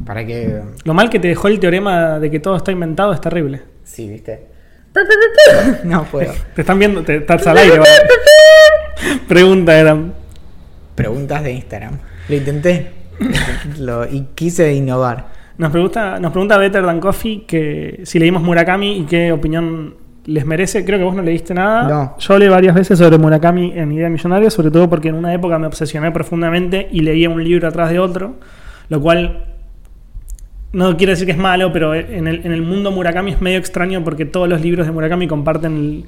para 0.05 0.25
que. 0.25 0.61
Lo 0.83 0.93
mal 0.93 1.09
que 1.09 1.19
te 1.19 1.27
dejó 1.29 1.47
el 1.47 1.59
teorema 1.59 2.19
de 2.19 2.29
que 2.31 2.39
todo 2.39 2.55
está 2.57 2.71
inventado 2.71 3.13
es 3.13 3.21
terrible. 3.21 3.61
Sí, 3.83 4.09
¿viste? 4.09 4.47
no 5.83 6.03
puedo. 6.05 6.33
Te 6.55 6.61
están 6.61 6.79
viendo, 6.79 7.03
te 7.03 7.17
estás 7.17 7.45
al 7.47 7.57
aire. 7.59 7.79
¿vale? 7.79 7.89
Pregunta 9.27 9.77
eran. 9.77 10.13
Preguntas 10.95 11.43
de 11.43 11.51
Instagram. 11.53 11.97
Lo 12.29 12.35
intenté. 12.35 12.91
Lo- 13.79 14.05
y 14.05 14.27
quise 14.35 14.73
innovar. 14.73 15.27
Nos 15.57 15.71
pregunta, 15.71 16.19
nos 16.19 16.31
pregunta 16.31 16.57
Better 16.57 16.85
Than 16.85 16.99
Coffee 16.99 17.45
que 17.47 18.01
si 18.03 18.19
leímos 18.19 18.43
Murakami 18.43 18.99
y 18.99 19.03
qué 19.05 19.31
opinión 19.31 19.95
les 20.25 20.45
merece. 20.45 20.85
Creo 20.85 20.99
que 20.99 21.05
vos 21.05 21.15
no 21.15 21.23
leíste 21.23 21.53
nada. 21.53 21.87
No. 21.87 22.15
Yo 22.19 22.37
leí 22.37 22.47
varias 22.49 22.75
veces 22.75 22.99
sobre 22.99 23.17
Murakami 23.17 23.73
en 23.75 23.91
Idea 23.91 24.09
Millonaria, 24.09 24.49
sobre 24.51 24.69
todo 24.71 24.89
porque 24.89 25.09
en 25.09 25.15
una 25.15 25.33
época 25.33 25.57
me 25.57 25.67
obsesioné 25.67 26.11
profundamente 26.11 26.87
y 26.91 26.99
leía 27.01 27.29
un 27.29 27.43
libro 27.43 27.67
atrás 27.67 27.89
de 27.89 27.97
otro, 27.99 28.35
lo 28.89 29.01
cual 29.01 29.45
no 30.73 30.97
quiere 30.97 31.13
decir 31.13 31.25
que 31.25 31.31
es 31.31 31.37
malo, 31.37 31.71
pero 31.71 31.95
en 31.95 32.27
el, 32.27 32.45
en 32.45 32.51
el 32.51 32.61
mundo 32.61 32.91
Murakami 32.91 33.31
es 33.31 33.41
medio 33.41 33.57
extraño 33.57 34.03
porque 34.03 34.25
todos 34.25 34.49
los 34.49 34.61
libros 34.61 34.85
de 34.85 34.91
Murakami 34.91 35.27
comparten, 35.27 36.05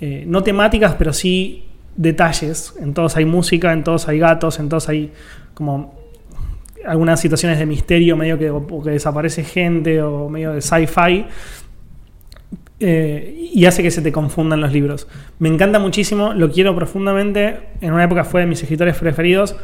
eh, 0.00 0.24
no 0.26 0.42
temáticas, 0.42 0.94
pero 0.98 1.12
sí 1.12 1.64
detalles. 1.96 2.74
En 2.80 2.94
todos 2.94 3.16
hay 3.16 3.24
música, 3.24 3.72
en 3.72 3.82
todos 3.82 4.08
hay 4.08 4.18
gatos, 4.18 4.58
en 4.58 4.68
todos 4.68 4.88
hay 4.88 5.12
como 5.54 5.94
algunas 6.86 7.20
situaciones 7.20 7.58
de 7.58 7.66
misterio, 7.66 8.16
medio 8.16 8.38
que 8.38 8.90
desaparece 8.90 9.42
gente 9.42 10.02
o 10.02 10.28
medio 10.28 10.52
de 10.52 10.60
sci-fi. 10.60 11.24
eh, 12.80 13.50
y 13.54 13.64
hace 13.66 13.82
que 13.82 13.90
se 13.90 14.02
te 14.02 14.12
confundan 14.12 14.60
los 14.60 14.72
libros. 14.72 15.08
Me 15.38 15.48
encanta 15.48 15.78
muchísimo, 15.78 16.34
lo 16.34 16.50
quiero 16.50 16.74
profundamente. 16.74 17.56
En 17.80 17.92
una 17.92 18.04
época 18.04 18.24
fue 18.24 18.42
de 18.42 18.46
mis 18.46 18.62
escritores 18.62 18.96
preferidos. 18.98 19.56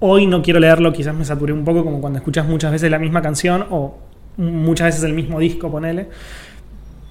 Hoy 0.00 0.26
no 0.26 0.42
quiero 0.42 0.60
leerlo, 0.60 0.92
quizás 0.92 1.14
me 1.14 1.24
saturé 1.24 1.52
un 1.52 1.64
poco, 1.64 1.84
como 1.84 2.00
cuando 2.00 2.18
escuchas 2.18 2.46
muchas 2.46 2.72
veces 2.72 2.90
la 2.90 2.98
misma 2.98 3.22
canción 3.22 3.66
o 3.70 3.98
muchas 4.36 4.88
veces 4.88 5.04
el 5.04 5.14
mismo 5.14 5.38
disco, 5.38 5.70
ponele. 5.70 6.08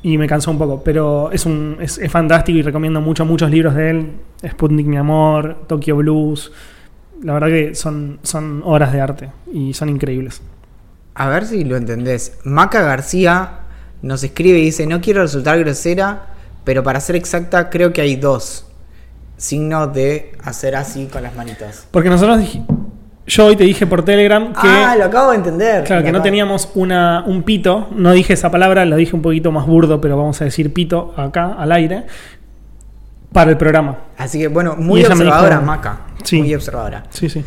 Y 0.03 0.17
me 0.17 0.27
cansó 0.27 0.51
un 0.51 0.57
poco, 0.57 0.83
pero 0.83 1.31
es, 1.31 1.45
un, 1.45 1.77
es, 1.79 1.99
fantástico 2.09 2.57
y 2.57 2.61
recomiendo 2.61 3.01
mucho, 3.01 3.25
muchos 3.25 3.49
libros 3.49 3.75
de 3.75 3.89
él. 3.89 4.11
Sputnik, 4.47 4.87
mi 4.87 4.97
amor, 4.97 5.65
Tokyo 5.67 5.95
Blues. 5.97 6.51
La 7.23 7.33
verdad 7.33 7.49
que 7.49 7.75
son, 7.75 8.19
son 8.23 8.61
obras 8.65 8.91
de 8.91 9.01
arte 9.01 9.29
y 9.53 9.73
son 9.73 9.89
increíbles. 9.89 10.41
A 11.13 11.29
ver 11.29 11.45
si 11.45 11.63
lo 11.63 11.77
entendés. 11.77 12.39
Maca 12.43 12.81
García 12.81 13.59
nos 14.01 14.23
escribe 14.23 14.57
y 14.57 14.65
dice: 14.65 14.87
No 14.87 15.01
quiero 15.01 15.21
resultar 15.21 15.59
grosera, 15.59 16.29
pero 16.63 16.83
para 16.83 16.99
ser 16.99 17.15
exacta, 17.15 17.69
creo 17.69 17.93
que 17.93 18.01
hay 18.01 18.15
dos 18.15 18.70
signos 19.41 19.93
de 19.93 20.33
hacer 20.43 20.75
así 20.75 21.07
con 21.07 21.23
las 21.23 21.35
manitos. 21.35 21.85
Porque 21.91 22.09
nosotros, 22.09 22.39
dij- 22.39 22.63
yo 23.27 23.45
hoy 23.45 23.55
te 23.55 23.63
dije 23.63 23.87
por 23.87 24.03
Telegram 24.05 24.53
que, 24.53 24.67
ah, 24.67 24.95
lo 24.97 25.05
acabo 25.05 25.31
de 25.31 25.37
entender. 25.37 25.83
claro, 25.83 26.01
Lo 26.01 26.05
que 26.05 26.11
no 26.11 26.21
teníamos 26.21 26.69
una, 26.75 27.23
un 27.25 27.43
pito. 27.43 27.87
No 27.95 28.11
dije 28.11 28.33
esa 28.33 28.51
palabra, 28.51 28.85
lo 28.85 28.95
dije 28.97 29.15
un 29.15 29.21
poquito 29.21 29.51
más 29.51 29.65
burdo, 29.65 29.99
pero 30.01 30.17
vamos 30.17 30.39
a 30.41 30.45
decir 30.45 30.73
pito 30.73 31.13
acá 31.17 31.53
al 31.57 31.71
aire 31.71 32.05
para 33.31 33.51
el 33.51 33.57
programa. 33.57 33.97
Así 34.17 34.39
que 34.39 34.47
bueno, 34.47 34.75
muy 34.77 35.03
observadora, 35.03 35.55
dijo- 35.57 35.65
Maca. 35.65 36.01
Sí. 36.23 36.39
Muy 36.39 36.53
observadora. 36.53 37.03
Sí, 37.09 37.29
sí. 37.29 37.43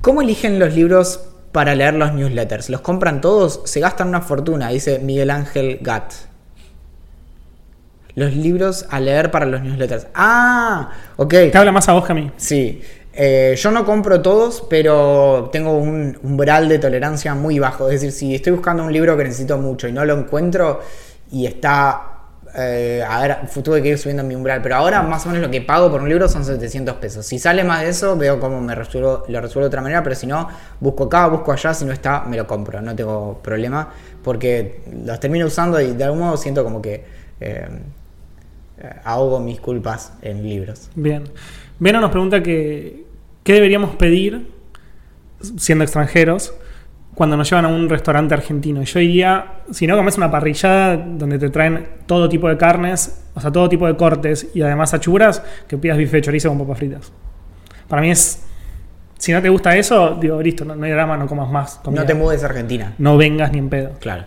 ¿Cómo 0.00 0.22
eligen 0.22 0.58
los 0.58 0.74
libros 0.74 1.20
para 1.52 1.74
leer 1.74 1.94
los 1.94 2.12
newsletters? 2.14 2.70
¿Los 2.70 2.80
compran 2.80 3.20
todos? 3.20 3.60
Se 3.64 3.80
gastan 3.80 4.08
una 4.08 4.20
fortuna, 4.20 4.68
dice 4.70 4.98
Miguel 4.98 5.30
Ángel 5.30 5.78
Gatt. 5.82 6.12
Los 8.14 8.34
libros 8.34 8.86
a 8.90 9.00
leer 9.00 9.30
para 9.30 9.46
los 9.46 9.62
newsletters. 9.62 10.06
Ah, 10.14 10.90
ok. 11.16 11.30
Te 11.30 11.56
habla 11.56 11.72
más 11.72 11.88
a 11.88 11.94
vos 11.94 12.04
que 12.04 12.12
a 12.12 12.14
mí. 12.14 12.30
Sí. 12.36 12.82
Eh, 13.14 13.54
yo 13.56 13.70
no 13.70 13.84
compro 13.84 14.22
todos, 14.22 14.64
pero 14.70 15.50
tengo 15.52 15.76
un 15.76 16.18
umbral 16.22 16.68
de 16.68 16.78
tolerancia 16.78 17.34
muy 17.34 17.58
bajo. 17.58 17.86
Es 17.88 18.00
decir, 18.00 18.12
si 18.12 18.34
estoy 18.34 18.52
buscando 18.52 18.84
un 18.84 18.92
libro 18.92 19.16
que 19.16 19.24
necesito 19.24 19.58
mucho 19.58 19.88
y 19.88 19.92
no 19.92 20.04
lo 20.04 20.18
encuentro 20.18 20.80
y 21.30 21.46
está... 21.46 22.08
eh, 22.54 23.02
a 23.06 23.20
ver, 23.20 23.38
tuve 23.62 23.82
que 23.82 23.88
ir 23.88 23.98
subiendo 23.98 24.22
mi 24.22 24.34
umbral, 24.34 24.60
pero 24.62 24.76
ahora 24.76 25.02
más 25.02 25.24
o 25.24 25.28
menos 25.30 25.42
lo 25.42 25.50
que 25.50 25.62
pago 25.62 25.90
por 25.90 26.02
un 26.02 26.08
libro 26.08 26.28
son 26.28 26.44
700 26.44 26.96
pesos. 26.96 27.24
Si 27.24 27.38
sale 27.38 27.64
más 27.64 27.80
de 27.80 27.88
eso, 27.88 28.16
veo 28.16 28.38
cómo 28.38 28.60
me 28.60 28.74
resuelvo, 28.74 29.24
lo 29.28 29.40
resuelvo 29.40 29.62
de 29.62 29.68
otra 29.68 29.80
manera, 29.80 30.02
pero 30.02 30.14
si 30.14 30.26
no, 30.26 30.48
busco 30.80 31.04
acá, 31.04 31.28
busco 31.28 31.52
allá, 31.52 31.72
si 31.72 31.84
no 31.86 31.92
está, 31.92 32.24
me 32.24 32.36
lo 32.36 32.46
compro, 32.46 32.80
no 32.82 32.94
tengo 32.94 33.40
problema, 33.42 33.88
porque 34.22 34.82
los 35.04 35.18
termino 35.18 35.46
usando 35.46 35.80
y 35.80 35.92
de 35.92 36.04
algún 36.04 36.20
modo 36.20 36.36
siento 36.36 36.62
como 36.62 36.82
que 36.82 37.04
eh, 37.40 37.68
ahogo 39.04 39.40
mis 39.40 39.60
culpas 39.60 40.12
en 40.22 40.42
libros. 40.42 40.90
Bien. 40.94 41.24
Vena 41.78 42.00
nos 42.00 42.10
pregunta 42.10 42.42
que 42.42 43.04
qué 43.44 43.54
deberíamos 43.54 43.96
pedir 43.96 44.46
siendo 45.56 45.84
extranjeros, 45.84 46.54
cuando 47.14 47.36
nos 47.36 47.48
llevan 47.50 47.66
a 47.66 47.68
un 47.68 47.88
restaurante 47.88 48.34
argentino. 48.34 48.82
Yo 48.82 49.00
iría, 49.00 49.60
si 49.70 49.86
no 49.86 49.96
comes 49.96 50.16
una 50.16 50.30
parrillada 50.30 50.96
donde 50.96 51.38
te 51.38 51.50
traen 51.50 51.86
todo 52.06 52.28
tipo 52.28 52.48
de 52.48 52.56
carnes, 52.56 53.22
o 53.34 53.40
sea, 53.40 53.50
todo 53.50 53.68
tipo 53.68 53.86
de 53.86 53.96
cortes 53.96 54.48
y 54.54 54.62
además 54.62 54.94
achuras, 54.94 55.42
que 55.68 55.76
pidas 55.76 55.98
bife 55.98 56.16
de 56.16 56.22
chorizo 56.22 56.48
con 56.48 56.58
papas 56.58 56.78
fritas. 56.78 57.12
Para 57.88 58.02
mí 58.02 58.10
es. 58.10 58.44
Si 59.18 59.30
no 59.32 59.40
te 59.40 59.48
gusta 59.50 59.76
eso, 59.76 60.16
digo, 60.20 60.42
listo, 60.42 60.64
no, 60.64 60.74
no 60.74 60.84
hay 60.84 60.90
drama, 60.90 61.16
no 61.16 61.28
comas 61.28 61.48
más. 61.50 61.76
comida. 61.76 62.00
No 62.00 62.06
te 62.06 62.14
mudes 62.14 62.42
a 62.42 62.46
Argentina. 62.46 62.94
No 62.98 63.16
vengas 63.16 63.52
ni 63.52 63.58
en 63.58 63.68
pedo. 63.68 63.90
Claro. 64.00 64.24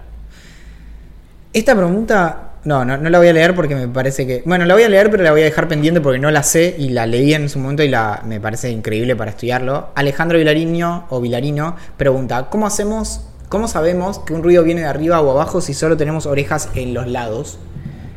Esta 1.51 1.75
pregunta, 1.75 2.44
no, 2.65 2.83
no, 2.83 2.97
no 2.97 3.09
la 3.09 3.19
voy 3.19 3.27
a 3.27 3.33
leer 3.33 3.53
porque 3.55 3.75
me 3.75 3.87
parece 3.87 4.25
que. 4.25 4.41
Bueno, 4.45 4.65
la 4.65 4.73
voy 4.73 4.83
a 4.83 4.89
leer, 4.89 5.11
pero 5.11 5.23
la 5.23 5.31
voy 5.31 5.41
a 5.41 5.45
dejar 5.45 5.67
pendiente 5.67 6.01
porque 6.01 6.17
no 6.17 6.31
la 6.31 6.41
sé 6.41 6.75
y 6.77 6.89
la 6.89 7.05
leí 7.05 7.33
en 7.33 7.47
su 7.47 7.59
momento 7.59 7.83
y 7.83 7.89
la 7.89 8.23
me 8.25 8.41
parece 8.41 8.71
increíble 8.71 9.15
para 9.15 9.31
estudiarlo. 9.31 9.89
Alejandro 9.93 10.39
Vilariño 10.39 11.05
o 11.09 11.21
Vilarino 11.21 11.75
pregunta: 11.95 12.49
¿Cómo 12.49 12.65
hacemos, 12.65 13.27
cómo 13.49 13.67
sabemos 13.67 14.17
que 14.17 14.33
un 14.33 14.41
ruido 14.41 14.63
viene 14.63 14.81
de 14.81 14.87
arriba 14.87 15.21
o 15.21 15.29
abajo 15.29 15.61
si 15.61 15.75
solo 15.75 15.95
tenemos 15.95 16.25
orejas 16.25 16.69
en 16.73 16.95
los 16.95 17.07
lados? 17.07 17.59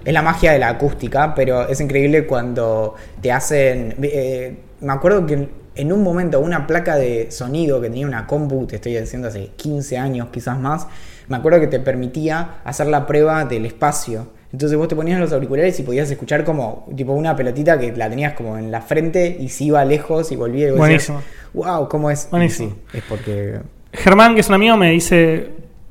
Es 0.06 0.14
la 0.14 0.22
magia 0.22 0.52
de 0.52 0.58
la 0.58 0.70
acústica, 0.70 1.34
pero 1.34 1.68
es 1.68 1.80
increíble 1.82 2.26
cuando 2.26 2.94
te 3.20 3.30
hacen. 3.30 3.96
eh, 4.02 4.58
me 4.80 4.92
acuerdo 4.92 5.26
que 5.26 5.48
en 5.74 5.92
un 5.92 6.02
momento 6.02 6.40
una 6.40 6.66
placa 6.66 6.96
de 6.96 7.30
sonido 7.30 7.80
que 7.80 7.88
tenía 7.88 8.06
una 8.06 8.26
compu, 8.26 8.66
te 8.66 8.76
estoy 8.76 8.98
diciendo 8.98 9.28
hace 9.28 9.50
15 9.56 9.98
años, 9.98 10.28
quizás 10.32 10.58
más, 10.58 10.86
me 11.28 11.36
acuerdo 11.36 11.60
que 11.60 11.66
te 11.66 11.78
permitía 11.78 12.60
hacer 12.64 12.86
la 12.86 13.06
prueba 13.06 13.44
del 13.44 13.66
espacio. 13.66 14.37
Entonces 14.52 14.78
vos 14.78 14.88
te 14.88 14.96
ponías 14.96 15.20
los 15.20 15.32
auriculares 15.32 15.78
y 15.78 15.82
podías 15.82 16.10
escuchar 16.10 16.42
como 16.44 16.86
tipo 16.96 17.12
una 17.12 17.36
pelotita 17.36 17.78
que 17.78 17.92
la 17.94 18.08
tenías 18.08 18.32
como 18.32 18.56
en 18.56 18.70
la 18.70 18.80
frente 18.80 19.36
y 19.38 19.48
se 19.50 19.64
iba 19.64 19.84
lejos 19.84 20.32
y 20.32 20.36
volvía 20.36 20.68
y 20.68 20.70
vos 20.70 20.78
Buenísimo. 20.78 21.20
wow, 21.52 21.88
¿cómo 21.88 22.10
es? 22.10 22.28
Buenísimo. 22.30 22.70
sí, 22.70 22.98
es 22.98 23.04
porque... 23.08 23.58
Germán, 23.92 24.34
que 24.34 24.40
es 24.40 24.48
un 24.48 24.54
amigo, 24.54 24.76
me 24.76 24.90
dice. 24.90 25.50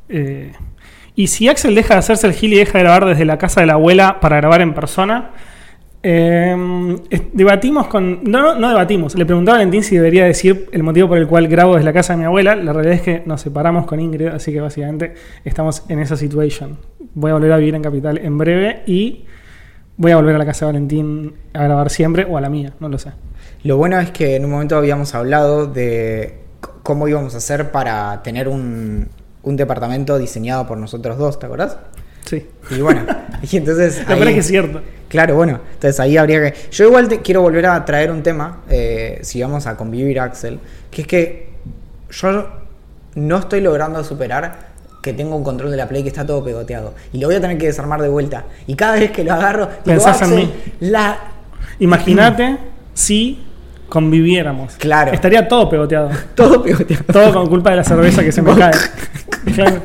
eh, 0.09 0.51
¿Y 1.15 1.27
si 1.27 1.47
Axel 1.49 1.73
deja 1.75 1.95
de 1.95 1.99
hacerse 1.99 2.27
el 2.27 2.33
gil 2.33 2.53
y 2.53 2.57
deja 2.57 2.77
de 2.77 2.83
grabar 2.83 3.05
desde 3.05 3.25
la 3.25 3.37
casa 3.37 3.61
de 3.61 3.67
la 3.67 3.73
abuela 3.73 4.19
para 4.19 4.37
grabar 4.37 4.61
en 4.61 4.73
persona? 4.73 5.31
Eh, 6.03 6.55
debatimos 7.33 7.87
con. 7.87 8.23
No, 8.23 8.39
no, 8.41 8.55
no 8.55 8.69
debatimos. 8.69 9.15
Le 9.15 9.25
preguntaba 9.25 9.57
a 9.57 9.59
Valentín 9.59 9.83
si 9.83 9.95
debería 9.95 10.25
decir 10.25 10.69
el 10.71 10.83
motivo 10.83 11.07
por 11.07 11.17
el 11.17 11.27
cual 11.27 11.47
grabo 11.47 11.73
desde 11.73 11.85
la 11.85 11.93
casa 11.93 12.13
de 12.13 12.19
mi 12.19 12.25
abuela. 12.25 12.55
La 12.55 12.71
realidad 12.71 12.95
es 12.95 13.01
que 13.01 13.23
nos 13.25 13.41
separamos 13.41 13.87
con 13.87 13.99
Ingrid, 13.99 14.27
así 14.27 14.53
que 14.53 14.61
básicamente 14.61 15.15
estamos 15.43 15.83
en 15.89 15.99
esa 15.99 16.15
situación. 16.15 16.77
Voy 17.19 17.31
a 17.31 17.33
volver 17.33 17.51
a 17.51 17.57
vivir 17.57 17.73
en 17.73 17.81
Capital 17.81 18.19
en 18.19 18.37
breve 18.37 18.83
y 18.85 19.25
voy 19.97 20.11
a 20.11 20.17
volver 20.17 20.35
a 20.35 20.37
la 20.37 20.45
casa 20.45 20.67
de 20.67 20.73
Valentín 20.73 21.33
a 21.51 21.63
grabar 21.63 21.89
siempre 21.89 22.27
o 22.29 22.37
a 22.37 22.41
la 22.41 22.47
mía, 22.51 22.73
no 22.79 22.89
lo 22.89 22.99
sé. 22.99 23.09
Lo 23.63 23.75
bueno 23.75 23.99
es 23.99 24.11
que 24.11 24.35
en 24.35 24.45
un 24.45 24.51
momento 24.51 24.77
habíamos 24.77 25.15
hablado 25.15 25.65
de 25.65 26.41
cómo 26.83 27.07
íbamos 27.07 27.33
a 27.33 27.37
hacer 27.37 27.71
para 27.71 28.21
tener 28.21 28.47
un, 28.47 29.07
un 29.41 29.55
departamento 29.55 30.19
diseñado 30.19 30.67
por 30.67 30.77
nosotros 30.77 31.17
dos, 31.17 31.39
¿te 31.39 31.47
acordás? 31.47 31.79
Sí. 32.23 32.45
Y 32.69 32.81
bueno, 32.81 33.01
y 33.41 33.57
entonces... 33.57 33.97
La 34.07 34.13
verdad 34.13 34.27
es 34.27 34.33
que 34.35 34.39
es 34.41 34.47
cierto. 34.47 34.81
Claro, 35.07 35.33
bueno, 35.33 35.59
entonces 35.73 35.99
ahí 35.99 36.17
habría 36.17 36.39
que... 36.39 36.69
Yo 36.69 36.85
igual 36.85 37.07
te 37.07 37.23
quiero 37.23 37.41
volver 37.41 37.65
a 37.65 37.83
traer 37.83 38.11
un 38.11 38.21
tema, 38.21 38.61
eh, 38.69 39.17
si 39.23 39.41
vamos 39.41 39.65
a 39.65 39.75
convivir, 39.75 40.19
Axel, 40.19 40.59
que 40.91 41.01
es 41.01 41.07
que 41.07 41.49
yo 42.11 42.47
no 43.15 43.39
estoy 43.39 43.61
logrando 43.61 44.03
superar 44.03 44.66
que 45.07 45.13
tengo 45.13 45.35
un 45.35 45.43
control 45.43 45.71
de 45.71 45.77
la 45.77 45.87
Play 45.87 46.03
que 46.03 46.09
está 46.09 46.25
todo 46.25 46.43
pegoteado. 46.43 46.93
Y 47.13 47.19
lo 47.19 47.27
voy 47.27 47.35
a 47.35 47.41
tener 47.41 47.57
que 47.57 47.65
desarmar 47.67 48.01
de 48.01 48.09
vuelta. 48.09 48.45
Y 48.67 48.75
cada 48.75 48.93
vez 48.93 49.11
que 49.11 49.23
lo 49.23 49.33
agarro, 49.33 49.65
digo, 49.67 49.81
Pensás 49.85 50.21
en 50.21 50.27
"Axel, 50.29 50.37
mí". 50.39 50.53
La... 50.81 51.17
Imagínate 51.79 52.57
si 52.93 53.43
conviviéramos. 53.89 54.75
Claro. 54.75 55.11
Estaría 55.13 55.47
todo 55.47 55.69
pegoteado. 55.69 56.09
Todo 56.35 56.61
pegoteado. 56.61 57.03
Todo 57.11 57.33
con 57.33 57.47
culpa 57.47 57.69
de 57.71 57.77
la 57.77 57.83
cerveza 57.83 58.23
que 58.23 58.31
se 58.31 58.41
me 58.41 58.53
cae. 58.55 58.73
Claro. 59.55 59.81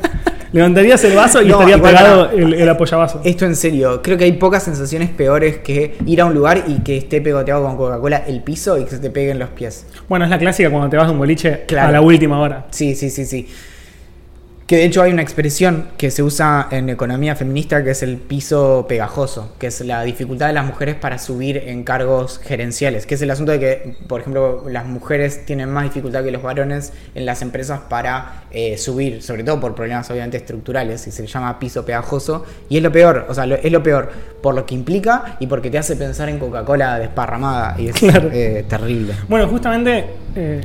Levantarías 0.51 1.01
el 1.05 1.15
vaso 1.15 1.41
y 1.41 1.47
No, 1.47 1.53
estaría 1.61 1.81
pegado 1.81 2.29
el, 2.29 2.53
el. 2.53 2.77
Esto 3.23 3.45
en 3.45 3.55
serio, 3.55 4.01
creo 4.03 4.17
que 4.17 4.25
hay 4.25 4.33
pocas 4.33 4.61
sensaciones 4.61 5.09
peores 5.09 5.57
que 5.59 5.97
ir 6.05 6.21
a 6.21 6.25
un 6.25 6.33
lugar 6.35 6.65
y 6.67 6.81
que 6.81 6.97
esté 6.97 7.21
pegoteado 7.21 7.63
con 7.63 7.75
Coca-Cola 7.75 8.23
el 8.27 8.43
piso 8.43 8.77
y 8.77 8.83
que 8.83 8.91
se 8.91 8.99
te 8.99 9.09
peguen 9.09 9.39
los 9.39 9.49
pies. 9.49 9.85
Bueno, 10.07 10.25
es 10.25 10.31
la 10.31 10.37
clásica 10.37 10.69
cuando 10.69 10.89
te 10.89 10.97
vas 10.97 11.07
de 11.07 11.13
un 11.13 11.17
boliche 11.17 11.63
Claro. 11.65 11.87
a 11.89 11.91
la 11.93 12.01
última 12.01 12.39
hora. 12.39 12.65
Sí, 12.69 12.93
sí, 12.95 13.09
sí, 13.09 13.25
sí. 13.25 13.47
Que 14.67 14.77
de 14.77 14.85
hecho 14.85 15.01
hay 15.01 15.11
una 15.11 15.21
expresión 15.21 15.87
que 15.97 16.09
se 16.09 16.23
usa 16.23 16.69
en 16.71 16.87
economía 16.89 17.35
feminista 17.35 17.83
que 17.83 17.91
es 17.91 18.01
el 18.01 18.15
piso 18.15 18.85
pegajoso, 18.87 19.53
que 19.59 19.67
es 19.67 19.81
la 19.81 20.03
dificultad 20.03 20.47
de 20.47 20.53
las 20.53 20.65
mujeres 20.65 20.95
para 20.95 21.19
subir 21.19 21.57
en 21.67 21.83
cargos 21.83 22.39
gerenciales, 22.41 23.05
que 23.05 23.15
es 23.15 23.21
el 23.21 23.29
asunto 23.29 23.51
de 23.51 23.59
que, 23.59 23.97
por 24.07 24.21
ejemplo, 24.21 24.63
las 24.69 24.85
mujeres 24.85 25.45
tienen 25.45 25.69
más 25.69 25.83
dificultad 25.83 26.23
que 26.23 26.31
los 26.31 26.41
varones 26.41 26.93
en 27.13 27.25
las 27.25 27.41
empresas 27.41 27.81
para 27.89 28.43
eh, 28.51 28.77
subir, 28.77 29.21
sobre 29.21 29.43
todo 29.43 29.59
por 29.59 29.75
problemas 29.75 30.09
obviamente 30.09 30.37
estructurales, 30.37 31.05
y 31.07 31.11
se 31.11 31.23
le 31.23 31.27
llama 31.27 31.59
piso 31.59 31.83
pegajoso, 31.85 32.45
y 32.69 32.77
es 32.77 32.83
lo 32.83 32.91
peor, 32.91 33.25
o 33.27 33.33
sea, 33.33 33.45
lo- 33.45 33.55
es 33.55 33.71
lo 33.71 33.83
peor 33.83 34.11
por 34.41 34.55
lo 34.55 34.65
que 34.65 34.75
implica 34.75 35.35
y 35.41 35.47
porque 35.47 35.69
te 35.69 35.77
hace 35.77 35.97
pensar 35.97 36.29
en 36.29 36.39
Coca-Cola 36.39 36.99
desparramada, 36.99 37.75
y 37.77 37.89
es 37.89 37.95
Claro. 37.97 38.29
eh, 38.31 38.63
terrible. 38.69 39.13
Bueno, 39.27 39.45
justamente 39.49 40.05
eh, 40.37 40.61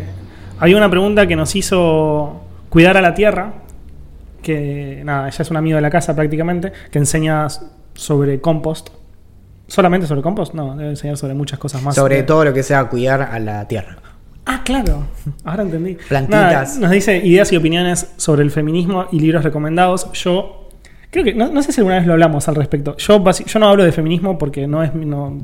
había 0.61 0.77
una 0.77 0.89
pregunta 0.89 1.27
que 1.27 1.35
nos 1.35 1.57
hizo 1.57 2.43
cuidar 2.69 2.97
a 2.97 3.01
la 3.03 3.15
tierra, 3.15 3.55
que 4.55 5.03
nada, 5.05 5.29
ella 5.29 5.43
es 5.43 5.51
un 5.51 5.57
amigo 5.57 5.77
de 5.77 5.83
la 5.83 5.91
casa 5.91 6.15
prácticamente, 6.17 6.73
que 6.91 6.99
enseña 6.99 7.47
sobre 7.95 8.41
compost. 8.41 8.89
¿Solamente 9.67 10.07
sobre 10.07 10.23
compost? 10.23 10.55
No, 10.55 10.75
debe 10.77 10.91
enseñar 10.91 11.17
sobre 11.19 11.35
muchas 11.35 11.59
cosas 11.59 11.83
más. 11.83 11.95
Sobre 11.95 12.17
De- 12.17 12.23
todo 12.23 12.45
lo 12.45 12.55
que 12.55 12.63
sea 12.63 12.85
cuidar 12.87 13.21
a 13.23 13.39
la 13.39 13.69
tierra. 13.69 13.97
Ah, 14.47 14.63
claro. 14.65 15.05
Ahora 15.45 15.63
entendí. 15.63 15.97
Plantitas. 16.09 16.77
Nada, 16.77 16.81
nos 16.81 16.91
dice 16.91 17.19
ideas 17.19 17.53
y 17.53 17.57
opiniones 17.57 18.13
sobre 18.17 18.43
el 18.43 18.51
feminismo 18.51 19.07
y 19.13 19.21
libros 19.21 19.45
recomendados. 19.45 20.11
Yo 20.15 20.69
creo 21.11 21.23
que, 21.25 21.35
no, 21.35 21.51
no 21.51 21.63
sé 21.63 21.73
si 21.73 21.81
alguna 21.81 21.97
vez 21.99 22.07
lo 22.07 22.15
hablamos 22.15 22.49
al 22.49 22.55
respecto. 22.55 22.97
Yo, 22.97 23.23
yo 23.31 23.59
no 23.61 23.69
hablo 23.69 23.85
de 23.85 23.93
feminismo 23.93 24.39
porque 24.39 24.67
no 24.67 24.83
es 24.83 24.95
mi, 24.95 25.05
no, 25.05 25.37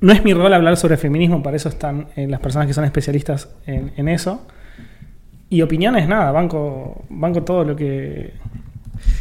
no 0.00 0.12
es 0.12 0.24
mi 0.24 0.34
rol 0.34 0.52
hablar 0.52 0.76
sobre 0.76 0.96
feminismo, 0.96 1.42
para 1.42 1.56
eso 1.56 1.68
están 1.68 2.08
eh, 2.16 2.26
las 2.26 2.40
personas 2.40 2.66
que 2.66 2.74
son 2.74 2.84
especialistas 2.84 3.48
en, 3.66 3.92
en 3.96 4.08
eso. 4.08 4.42
Y 5.48 5.62
opiniones, 5.62 6.08
nada, 6.08 6.32
banco, 6.32 7.04
banco 7.08 7.42
todo 7.44 7.64
lo 7.64 7.76
que, 7.76 8.32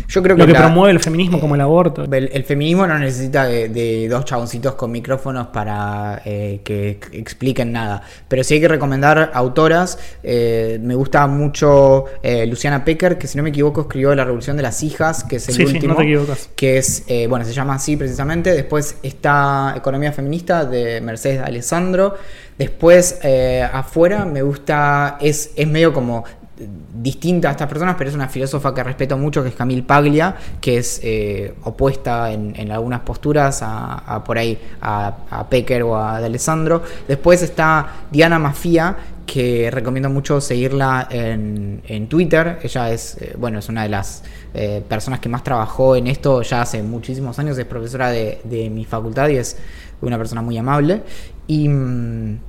Yo 0.08 0.22
creo 0.24 0.36
que, 0.36 0.42
lo 0.44 0.48
que 0.48 0.54
la- 0.54 0.60
promueve 0.60 0.92
el 0.92 1.00
feminismo, 1.00 1.40
como 1.40 1.56
el 1.56 1.62
aborto. 1.62 2.04
el, 2.06 2.30
el 2.34 2.44
feminismo 2.44 2.86
no 2.88 2.98
necesita 3.00 3.46
de, 3.46 3.70
de 3.70 4.08
dos 4.08 4.26
chaboncitos 4.26 4.76
con 4.76 4.92
micrófonos 4.92 5.48
para 5.48 6.22
eh, 6.26 6.62
que 6.64 7.00
expliquen 7.12 7.72
nada. 7.72 8.02
Pero 8.28 8.44
sí 8.44 8.56
hay 8.56 8.62
que 8.62 8.68
recomendar 8.68 9.32
autoras. 9.34 9.98
eh, 10.24 10.80
me 10.82 10.96
gusta 10.96 11.26
mucho 11.28 12.06
eh, 12.24 12.46
Luciana 12.46 12.86
Pecker, 12.86 13.18
que 13.18 13.28
si 13.28 13.38
no 13.38 13.44
me 13.44 13.50
equivoco 13.50 13.82
escribió 13.82 14.14
La 14.16 14.24
Revolución 14.26 14.56
de 14.58 14.64
las 14.64 14.84
Hijas, 14.84 15.24
que 15.24 15.38
es 15.38 15.48
el 15.50 15.56
Sí, 15.56 15.66
sí, 15.68 15.74
último. 15.74 15.94
no 15.94 16.00
te 16.00 16.04
equivocas. 16.06 16.50
Que 16.56 16.78
es, 16.78 17.04
eh, 17.08 17.28
bueno, 17.28 17.46
se 17.46 17.54
llama 17.54 17.76
así 17.76 17.98
precisamente. 17.98 18.52
Después 18.54 18.98
está 19.04 19.74
Economía 19.76 20.12
Feminista 20.12 20.66
de 20.66 21.02
Mercedes 21.02 21.42
Alessandro. 21.42 22.16
Después, 22.58 23.20
eh, 23.24 23.68
afuera, 23.74 24.24
me 24.26 24.42
gusta, 24.42 25.18
es, 25.20 25.52
es 25.56 25.68
medio 25.68 25.92
como 25.94 26.24
distinta 26.58 27.50
a 27.50 27.52
estas 27.52 27.68
personas, 27.68 27.96
pero 27.98 28.10
es 28.10 28.16
una 28.16 28.30
filósofa 28.30 28.74
que 28.74 28.84
respeto 28.84 29.18
mucho, 29.18 29.44
que 29.44 29.50
es 29.50 29.56
Camille 29.56 29.84
Paglia, 29.84 30.36
que 30.62 30.78
es 30.78 31.02
eh, 31.04 31.54
opuesta 31.64 32.32
en, 32.32 32.72
algunas 32.72 33.02
posturas 33.02 33.60
a, 33.62 34.24
por 34.26 34.38
ahí 34.38 34.58
a, 34.82 35.46
Pecker 35.50 35.84
o 35.84 35.96
a 35.96 36.18
Alessandro. 36.18 36.82
Después 37.08 37.42
está 37.42 38.06
Diana 38.10 38.40
Mafia, 38.40 38.96
que 39.26 39.70
recomiendo 39.72 40.10
mucho 40.10 40.40
seguirla 40.40 41.08
en, 41.10 41.82
en 41.88 42.08
Twitter. 42.08 42.60
Ella 42.64 42.92
es, 42.92 43.18
eh, 43.20 43.36
bueno, 43.38 43.60
es 43.60 43.68
una 43.68 43.84
de 43.84 43.90
las 43.90 44.24
eh, 44.54 44.82
personas 44.88 45.20
que 45.20 45.28
más 45.28 45.44
trabajó 45.44 45.96
en 45.96 46.08
esto 46.08 46.42
ya 46.42 46.62
hace 46.62 46.82
muchísimos 46.84 47.38
años, 47.40 47.58
es 47.58 47.66
profesora 47.66 48.12
de, 48.12 48.40
de 48.44 48.70
mi 48.70 48.86
facultad 48.86 49.28
y 49.30 49.38
es 49.38 49.58
una 50.02 50.18
persona 50.18 50.42
muy 50.42 50.58
amable. 50.58 51.02
Y 51.48 51.68
mm, 51.68 52.40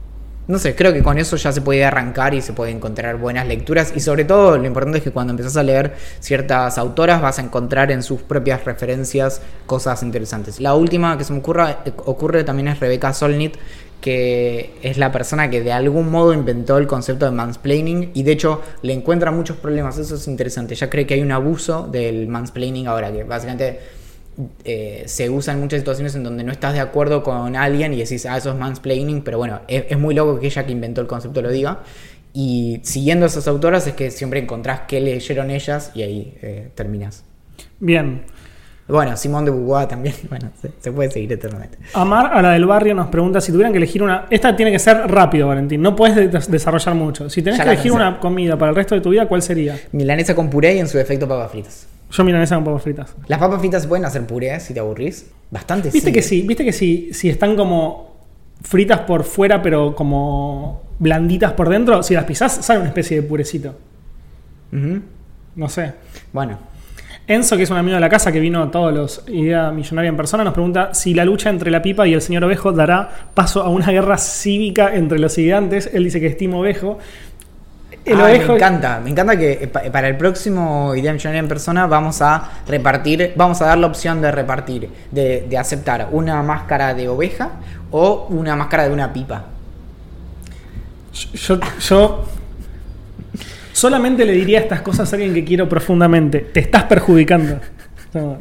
no 0.49 0.59
sé, 0.59 0.77
creo 0.77 0.93
que 0.93 1.03
con 1.03 1.19
eso 1.19 1.37
ya 1.37 1.51
se 1.51 1.61
puede 1.61 1.85
arrancar 1.85 2.35
y 2.35 2.41
se 2.41 2.53
puede 2.53 2.71
encontrar 2.71 3.17
buenas 3.17 3.49
lecturas. 3.49 3.93
Y 3.97 4.01
sobre 4.01 4.25
todo, 4.25 4.57
lo 4.57 4.65
importante 4.65 4.99
es 4.99 5.05
que 5.05 5.11
cuando 5.11 5.33
empezás 5.33 5.57
a 5.57 5.63
leer 5.63 5.95
ciertas 6.21 6.79
autoras 6.79 7.21
vas 7.21 7.39
a 7.39 7.43
encontrar 7.43 7.91
en 7.91 8.03
sus 8.03 8.23
propias 8.23 8.65
referencias 8.65 9.43
cosas 9.67 10.03
interesantes. 10.03 10.61
La 10.61 10.75
última 10.75 11.19
que 11.19 11.25
se 11.25 11.33
me 11.33 11.41
ocurra, 11.41 11.83
ocurre 12.05 12.45
también 12.45 12.69
es 12.69 12.79
Rebeca 12.79 13.13
Solnit, 13.13 13.57
que 14.01 14.77
es 14.83 14.99
la 14.99 15.11
persona 15.11 15.51
que 15.51 15.63
de 15.63 15.73
algún 15.73 16.11
modo 16.11 16.33
inventó 16.33 16.79
el 16.79 16.87
concepto 16.87 17.25
de 17.25 17.33
mansplaining 17.33 18.13
y 18.15 18.23
de 18.23 18.33
hecho 18.33 18.61
le 18.83 18.93
encuentra 18.93 19.33
muchos 19.33 19.57
problemas. 19.57 19.99
Eso 19.99 20.15
es 20.15 20.29
interesante. 20.29 20.77
Ya 20.77 20.89
cree 20.89 21.07
que 21.07 21.15
hay 21.15 21.23
un 21.23 21.33
abuso 21.33 21.89
del 21.91 22.29
mansplaining 22.29 22.87
ahora, 22.87 23.11
que 23.11 23.25
básicamente 23.25 23.81
eh, 24.65 25.05
se 25.07 25.31
usa 25.31 25.55
en 25.55 25.61
muchas 25.61 25.81
situaciones 25.81 26.15
en 26.15 26.25
donde 26.25 26.45
no 26.45 26.53
estás 26.53 26.75
de 26.75 26.81
acuerdo 26.81 27.23
con 27.23 27.57
alguien 27.57 27.95
y 27.95 27.99
decís, 27.99 28.27
ah, 28.27 28.37
eso 28.37 28.51
es 28.51 28.57
mansplaining, 28.57 29.23
pero 29.23 29.39
bueno, 29.39 29.61
es, 29.69 29.85
es 29.89 29.99
muy 29.99 30.15
loco 30.15 30.39
que 30.41 30.47
ella 30.47 30.67
que 30.67 30.73
inventó 30.73 31.01
el 31.01 31.07
concepto 31.07 31.43
lo 31.43 31.51
diga. 31.51 31.81
Y 32.33 32.81
siguiendo 32.83 33.25
a 33.25 33.29
esas 33.29 33.49
autoras 33.49 33.87
es 33.87 33.95
que 33.95 34.11
siempre 34.11 34.41
encontrás 34.41 34.81
qué 34.87 35.01
leyeron 35.01 35.51
ellas 35.51 35.91
y 35.95 36.03
ahí 36.03 36.35
eh, 36.43 36.69
terminas. 36.75 37.25
Bien. 37.81 38.25
Bueno, 38.89 39.17
Simón 39.17 39.45
de 39.45 39.51
Beauvoir 39.51 39.89
también. 39.89 40.15
Bueno, 40.29 40.51
se, 40.61 40.71
se 40.79 40.93
puede 40.93 41.11
seguir 41.11 41.33
eternamente. 41.33 41.79
Amar 41.95 42.27
a 42.33 42.41
la 42.43 42.51
del 42.53 42.67
barrio 42.67 42.95
nos 42.95 43.09
pregunta 43.09 43.41
si 43.41 43.51
tuvieran 43.51 43.73
que 43.73 43.79
elegir 43.79 44.03
una. 44.03 44.27
Esta 44.31 44.55
tiene 44.55 44.71
que 44.71 44.79
ser 44.79 44.99
rápido, 45.11 45.49
Valentín. 45.49 45.81
No 45.83 45.97
puedes 45.97 46.15
de- 46.15 46.29
desarrollar 46.53 46.95
mucho. 46.95 47.29
Si 47.31 47.43
tenés 47.43 47.59
Ya 47.59 47.65
que 47.65 47.71
elegir 47.71 47.91
pensé. 47.93 48.07
una 48.07 48.21
comida 48.21 48.57
para 48.59 48.71
el 48.71 48.77
resto 48.77 48.95
de 48.95 49.01
tu 49.01 49.11
vida, 49.11 49.27
¿cuál 49.27 49.43
sería? 49.43 49.77
Milanesa 49.93 50.35
con 50.37 50.49
puré 50.51 50.77
y 50.77 50.79
en 50.79 50.89
su 50.89 50.99
defecto 50.99 51.27
papas 51.27 51.51
fritas. 51.51 51.87
Yo 52.11 52.25
milanesa 52.25 52.55
con 52.55 52.65
papas 52.65 52.83
fritas. 52.83 53.17
Las 53.27 53.39
papas 53.39 53.61
fritas 53.61 53.87
pueden 53.87 54.05
hacer 54.05 54.27
puré 54.27 54.59
si 54.61 54.75
te 54.75 54.81
aburrís. 54.81 55.31
Bastante 55.51 55.91
Viste 55.91 56.13
que 56.13 56.23
sí, 56.23 56.43
viste 56.43 56.65
que 56.65 56.73
si, 56.73 57.13
si 57.13 57.29
están 57.29 57.57
como 57.57 58.17
fritas 58.63 59.01
por 59.01 59.25
fuera, 59.25 59.63
pero 59.63 59.95
como 59.95 60.83
blanditas 60.99 61.53
por 61.53 61.69
dentro, 61.69 62.03
si 62.03 62.15
las 62.15 62.25
pisás, 62.25 62.65
sale 62.65 62.81
una 62.81 62.89
especie 62.89 63.21
de 63.21 63.23
purecito. 63.27 63.75
No 65.55 65.69
sé. 65.69 65.95
Bueno, 66.33 66.59
Enzo, 67.29 67.57
que 67.57 67.65
es 67.65 67.71
un 67.71 67.77
amigo 67.77 67.97
de 67.97 68.01
la 68.01 68.09
casa 68.09 68.31
que 68.31 68.39
vino 68.39 68.63
a 68.63 68.71
todos 68.71 68.95
los 68.95 69.25
Idea 69.27 69.73
Millonaria 69.73 70.11
en 70.11 70.17
persona, 70.17 70.45
nos 70.45 70.55
pregunta 70.55 70.95
si 70.95 71.13
la 71.13 71.25
lucha 71.25 71.51
entre 71.51 71.73
la 71.73 71.83
pipa 71.83 72.07
y 72.07 72.15
el 72.15 72.23
señor 72.23 72.45
Ovejo 72.45 72.71
dará 72.71 73.31
paso 73.35 73.63
a 73.63 73.69
una 73.69 73.91
guerra 73.91 74.17
cívica 74.17 74.95
entre 74.95 75.19
los 75.19 75.35
gigantes. 75.35 75.91
Él 75.93 76.05
dice 76.05 76.21
que 76.21 76.29
estima 76.29 76.57
Ovejo. 76.59 76.99
El 78.07 78.21
Ay, 78.21 78.37
Ovejo. 78.37 78.53
me 78.53 78.55
encanta, 78.59 79.01
me 79.03 79.11
encanta 79.11 79.37
que 79.37 79.53
eh, 79.53 79.67
pa- 79.69 79.83
para 79.91 80.07
el 80.09 80.17
próximo 80.17 80.95
Idea 80.95 81.13
Millonaria 81.13 81.41
en 81.41 81.49
persona 81.49 81.87
vamos 81.89 82.23
a 82.23 82.51
repartir, 82.69 83.33
vamos 83.37 83.61
a 83.61 83.67
dar 83.67 83.79
la 83.79 83.89
opción 83.89 84.23
de 84.23 84.31
repartir, 84.31 84.89
de, 85.11 85.45
de 85.51 85.59
aceptar 85.59 86.09
una 86.13 86.41
máscara 86.43 86.95
de 86.95 87.09
oveja 87.09 87.51
o 87.91 88.29
una 88.31 88.55
máscara 88.55 88.87
de 88.87 88.95
una 88.95 89.13
pipa. 89.13 89.45
Yo, 91.35 91.59
yo 91.81 92.25
solamente 93.73 94.25
le 94.25 94.33
diría 94.33 94.61
estas 94.61 94.83
cosas 94.83 95.13
a 95.13 95.17
alguien 95.17 95.35
que 95.35 95.45
quiero 95.45 95.69
profundamente. 95.69 96.41
Te 96.41 96.61
estás 96.61 96.85
perjudicando. 96.85 97.59
No, 98.15 98.39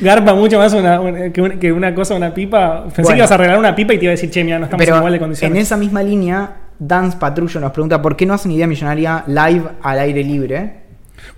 garpa 0.00 0.34
mucho 0.34 0.58
más 0.58 0.72
una- 0.72 1.00
una- 1.00 1.30
que, 1.30 1.40
una, 1.42 1.58
que 1.58 1.72
una 1.72 1.94
cosa, 1.94 2.14
una 2.14 2.32
pipa. 2.34 2.84
Pensé 2.84 3.02
Bueno. 3.02 3.14
que 3.14 3.18
ibas 3.18 3.30
a 3.32 3.36
regalar 3.36 3.58
una 3.58 3.74
pipa 3.76 3.92
y 3.94 3.98
te 3.98 4.04
iba 4.06 4.10
a 4.10 4.16
decir, 4.16 4.30
che, 4.30 4.42
mira, 4.42 4.58
no 4.58 4.64
estamos 4.64 4.86
en 4.86 4.94
igual 4.96 5.12
de 5.12 5.16
en 5.16 5.20
condiciones. 5.22 5.58
esa 5.62 5.76
misma 5.76 6.02
línea, 6.02 6.50
Dance 6.86 7.16
Patrullo 7.16 7.60
nos 7.60 7.70
pregunta 7.70 8.02
por 8.02 8.16
qué 8.16 8.26
no 8.26 8.34
hacen 8.34 8.50
Idea 8.50 8.66
Millonaria 8.66 9.24
live 9.26 9.62
al 9.82 9.98
aire 10.00 10.24
libre. 10.24 10.82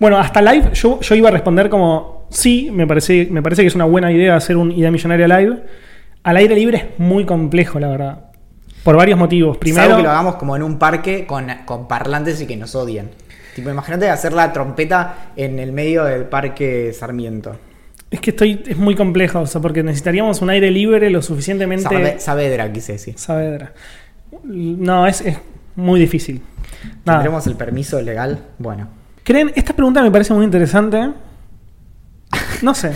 Bueno, 0.01 0.19
hasta 0.19 0.41
live 0.41 0.71
yo, 0.73 1.01
yo 1.01 1.15
iba 1.15 1.29
a 1.29 1.33
responder 1.33 1.69
como 1.69 2.27
sí, 2.31 2.71
me 2.73 2.87
parece, 2.87 3.29
me 3.31 3.43
parece 3.43 3.63
que 3.63 3.69
es 3.69 3.75
una 3.75 3.85
buena 3.85 4.11
idea 4.11 4.37
hacer 4.37 4.57
un 4.57 4.73
Idea 4.73 4.91
Millonaria 4.91 5.29
live. 5.29 5.63
Al 6.23 6.37
aire 6.39 6.55
libre 6.55 6.79
es 6.79 6.99
muy 6.99 7.27
complejo, 7.27 7.79
la 7.79 7.89
verdad. 7.89 8.25
Por 8.83 8.97
varios 8.97 9.19
motivos. 9.19 9.59
Primero 9.59 9.83
Primero, 9.83 9.97
que 9.99 10.03
lo 10.05 10.11
hagamos 10.11 10.37
como 10.37 10.57
en 10.57 10.63
un 10.63 10.79
parque 10.79 11.27
con, 11.27 11.47
con 11.67 11.87
parlantes 11.87 12.41
y 12.41 12.47
que 12.47 12.57
nos 12.57 12.75
odien. 12.75 13.11
Tipo, 13.55 13.69
imagínate 13.71 14.09
hacer 14.09 14.33
la 14.33 14.53
trompeta 14.53 15.31
en 15.37 15.59
el 15.59 15.73
medio 15.73 16.05
del 16.05 16.25
parque 16.25 16.93
Sarmiento. 16.93 17.57
es 18.11 18.21
que 18.21 18.31
estoy, 18.31 18.63
es 18.67 18.77
muy 18.77 18.95
complejo, 18.95 19.41
o 19.41 19.47
sea, 19.47 19.61
porque 19.61 19.83
necesitaríamos 19.83 20.41
un 20.41 20.51
aire 20.51 20.71
libre 20.71 21.11
lo 21.11 21.21
suficientemente. 21.21 22.19
Saavedra, 22.19 22.73
quise 22.73 22.93
decir. 22.93 23.19
Saavedra. 23.19 23.73
No, 24.43 25.07
es, 25.07 25.20
es 25.20 25.39
muy 25.76 26.01
difícil. 26.01 26.43
Nada. 27.05 27.18
¿Tendremos 27.20 27.47
el 27.47 27.57
permiso 27.57 28.01
legal? 28.01 28.39
Bueno. 28.59 28.89
¿Creen? 29.22 29.53
Esta 29.55 29.72
pregunta 29.72 30.03
me 30.03 30.11
parece 30.11 30.35
muy 30.35 30.45
interesante. 30.45 31.11
No 32.62 32.74
sé. 32.74 32.93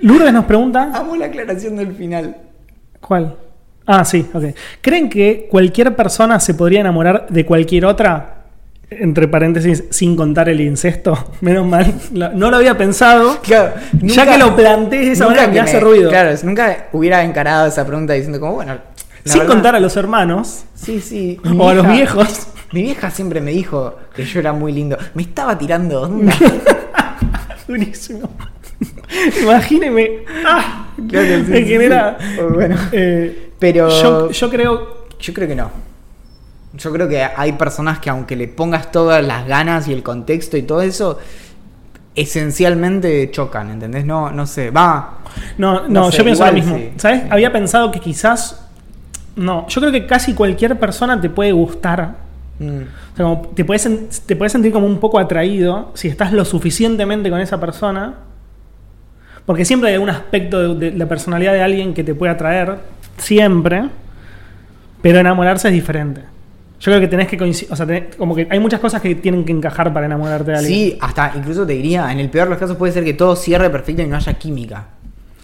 Lourdes 0.00 0.32
nos 0.32 0.44
pregunta. 0.44 0.90
Amo 0.94 1.16
la 1.16 1.26
aclaración 1.26 1.76
del 1.76 1.94
final. 1.94 2.36
¿Cuál? 3.00 3.36
Ah, 3.86 4.04
sí, 4.04 4.28
ok. 4.32 4.44
¿Creen 4.80 5.08
que 5.08 5.48
cualquier 5.50 5.94
persona 5.96 6.38
se 6.40 6.54
podría 6.54 6.80
enamorar 6.80 7.26
de 7.28 7.44
cualquier 7.44 7.84
otra? 7.86 8.38
Entre 8.90 9.26
paréntesis, 9.26 9.84
sin 9.90 10.16
contar 10.16 10.48
el 10.48 10.60
incesto. 10.60 11.16
Menos 11.40 11.66
mal. 11.66 11.94
No 12.12 12.50
lo 12.50 12.56
había 12.56 12.76
pensado. 12.76 13.40
Claro, 13.40 13.72
ya 14.02 14.30
que 14.30 14.38
lo 14.38 14.54
plantees 14.54 15.06
de 15.06 15.12
esa 15.12 15.26
manera, 15.26 15.48
me 15.48 15.60
hace 15.60 15.80
ruido. 15.80 16.10
Claro, 16.10 16.36
nunca 16.42 16.88
hubiera 16.92 17.24
encarado 17.24 17.66
esa 17.66 17.86
pregunta 17.86 18.12
diciendo 18.12 18.38
como, 18.38 18.54
bueno... 18.54 18.91
la 19.24 19.32
sin 19.32 19.40
verdad- 19.40 19.54
contar 19.54 19.74
a 19.76 19.80
los 19.80 19.96
hermanos 19.96 20.64
Sí, 20.74 21.00
sí. 21.00 21.40
o 21.58 21.68
a 21.68 21.74
los 21.74 21.86
viejos. 21.88 22.48
Mi 22.72 22.82
vieja 22.82 23.10
siempre 23.10 23.40
me 23.40 23.50
dijo 23.50 23.96
que 24.14 24.24
yo 24.24 24.40
era 24.40 24.52
muy 24.52 24.72
lindo. 24.72 24.96
Me 25.14 25.22
estaba 25.22 25.56
tirando 25.58 26.02
onda. 26.02 26.32
Durísimo. 27.68 28.28
Imagíneme. 29.42 30.24
Ah, 30.46 30.86
Claro, 31.08 31.26
sí, 31.44 31.50
me 31.50 31.58
sí, 31.58 31.64
genera. 31.66 32.16
sí. 32.18 32.40
Bueno. 32.52 32.76
eh, 32.92 33.52
Pero 33.58 33.88
yo, 33.88 34.30
yo 34.30 34.50
creo. 34.50 35.06
Yo 35.20 35.32
creo 35.34 35.48
que 35.48 35.54
no. 35.54 35.70
Yo 36.74 36.90
creo 36.92 37.08
que 37.08 37.22
hay 37.22 37.52
personas 37.52 37.98
que 37.98 38.08
aunque 38.10 38.34
le 38.36 38.48
pongas 38.48 38.90
todas 38.90 39.22
las 39.24 39.46
ganas 39.46 39.86
y 39.88 39.92
el 39.92 40.02
contexto 40.02 40.56
y 40.56 40.62
todo 40.62 40.80
eso, 40.82 41.18
esencialmente 42.14 43.30
chocan, 43.30 43.70
¿entendés? 43.70 44.04
No, 44.04 44.30
no 44.30 44.46
sé, 44.46 44.70
va. 44.70 45.18
No, 45.58 45.82
no, 45.82 45.88
No 45.88 46.10
sé, 46.10 46.18
yo 46.18 46.24
pienso 46.24 46.46
lo 46.46 46.52
mismo. 46.52 46.76
sí. 46.76 46.92
¿Sabes? 46.96 47.22
Había 47.30 47.52
pensado 47.52 47.90
que 47.90 48.00
quizás. 48.00 48.61
No, 49.36 49.66
yo 49.68 49.80
creo 49.80 49.92
que 49.92 50.06
casi 50.06 50.34
cualquier 50.34 50.78
persona 50.78 51.20
te 51.20 51.30
puede 51.30 51.52
gustar. 51.52 52.16
mm, 52.58 52.64
O 53.12 53.16
sea, 53.16 53.24
como 53.26 53.40
te, 53.54 53.64
puedes, 53.64 53.86
sen- 53.88 54.08
te 54.26 54.36
puedes 54.36 54.52
sentir 54.52 54.72
como 54.72 54.86
un 54.86 54.98
poco 54.98 55.18
atraído 55.18 55.90
si 55.94 56.08
estás 56.08 56.32
lo 56.32 56.44
suficientemente 56.44 57.30
con 57.30 57.40
esa 57.40 57.58
persona. 57.60 58.14
Porque 59.46 59.64
siempre 59.64 59.88
hay 59.88 59.94
algún 59.94 60.10
aspecto 60.10 60.74
de, 60.76 60.90
de 60.90 60.96
la 60.98 61.06
personalidad 61.06 61.52
de 61.52 61.62
alguien 61.62 61.94
que 61.94 62.04
te 62.04 62.14
puede 62.14 62.32
atraer. 62.32 62.76
Siempre. 63.18 63.84
Pero 65.00 65.18
enamorarse 65.18 65.68
es 65.68 65.74
diferente. 65.74 66.20
Yo 66.80 66.90
creo 66.90 67.00
que 67.00 67.08
tenés 67.08 67.28
que 67.28 67.36
coincidir. 67.38 67.72
O 67.72 67.76
sea, 67.76 67.86
tenés- 67.86 68.14
como 68.16 68.34
que 68.34 68.46
hay 68.50 68.58
muchas 68.60 68.80
cosas 68.80 69.00
que 69.02 69.14
tienen 69.16 69.44
que 69.44 69.52
encajar 69.52 69.92
para 69.92 70.06
enamorarte 70.06 70.50
de 70.52 70.58
alguien. 70.58 70.74
Sí, 70.74 70.98
hasta 71.00 71.32
incluso 71.36 71.66
te 71.66 71.72
diría, 71.72 72.10
en 72.12 72.20
el 72.20 72.28
peor 72.28 72.46
de 72.46 72.50
los 72.50 72.58
casos 72.58 72.76
puede 72.76 72.92
ser 72.92 73.02
que 73.04 73.14
todo 73.14 73.34
cierre 73.34 73.70
perfecto 73.70 74.02
y 74.02 74.06
no 74.06 74.16
haya 74.16 74.32
química. 74.34 74.84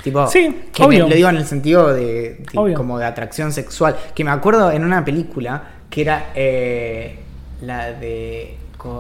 Tipo, 0.09 0.27
Sí, 0.29 0.63
que 0.73 0.83
obvio. 0.83 1.05
me- 1.05 1.11
lo 1.11 1.17
digo 1.17 1.29
en 1.29 1.37
el 1.37 1.47
sentido 1.47 1.93
de, 1.93 2.43
como 2.75 2.99
de 2.99 3.05
atracción 3.07 3.53
sexual. 3.53 3.97
Que 4.15 4.25
me 4.25 4.31
acuerdo 4.31 4.71
en 4.73 4.85
una 4.85 5.05
película 5.05 5.63
que 5.91 6.03
era 6.03 6.31
eh, 6.35 7.19
la 7.63 7.93
de. 7.93 8.57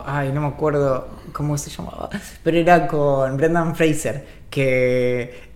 Ay, 0.06 0.32
no 0.32 0.40
me 0.40 0.48
acuerdo 0.48 1.06
cómo 1.32 1.56
se 1.56 1.70
llamaba. 1.70 2.10
Pero 2.42 2.56
era 2.58 2.86
con 2.88 3.36
Brendan 3.36 3.74
Fraser. 3.76 4.38
Que 4.50 5.48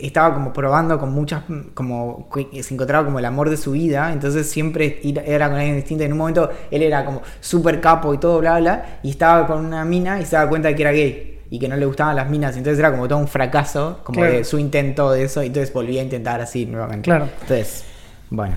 estaba 0.00 0.32
como 0.34 0.52
probando 0.52 0.98
con 0.98 1.12
muchas. 1.12 1.42
Como 1.74 2.28
se 2.62 2.74
encontraba 2.74 3.04
como 3.04 3.18
el 3.18 3.24
amor 3.26 3.50
de 3.50 3.56
su 3.58 3.72
vida. 3.72 4.12
Entonces 4.12 4.48
siempre 4.48 5.00
era 5.26 5.48
con 5.48 5.58
alguien 5.58 5.76
distinto. 5.76 6.04
En 6.04 6.12
un 6.12 6.18
momento 6.18 6.50
él 6.70 6.82
era 6.82 7.04
como 7.04 7.22
súper 7.40 7.80
capo 7.80 8.14
y 8.14 8.18
todo, 8.18 8.38
bla, 8.40 8.58
bla. 8.58 8.98
Y 9.02 9.10
estaba 9.10 9.46
con 9.46 9.64
una 9.64 9.84
mina 9.84 10.20
y 10.20 10.24
se 10.24 10.36
daba 10.36 10.48
cuenta 10.48 10.68
de 10.68 10.74
que 10.74 10.82
era 10.82 10.92
gay. 10.92 11.35
Y 11.50 11.58
que 11.58 11.68
no 11.68 11.76
le 11.76 11.86
gustaban 11.86 12.16
las 12.16 12.28
minas. 12.28 12.56
Entonces 12.56 12.78
era 12.78 12.90
como 12.90 13.06
todo 13.08 13.18
un 13.18 13.28
fracaso. 13.28 14.00
Como 14.02 14.20
Claro. 14.20 14.32
de 14.34 14.44
su 14.44 14.58
intento 14.58 15.10
de 15.12 15.24
eso. 15.24 15.42
Y 15.42 15.46
entonces 15.46 15.72
volvía 15.72 16.00
a 16.00 16.04
intentar 16.04 16.40
así 16.40 16.66
nuevamente. 16.66 17.04
Claro. 17.04 17.28
Entonces, 17.42 17.84
bueno. 18.30 18.56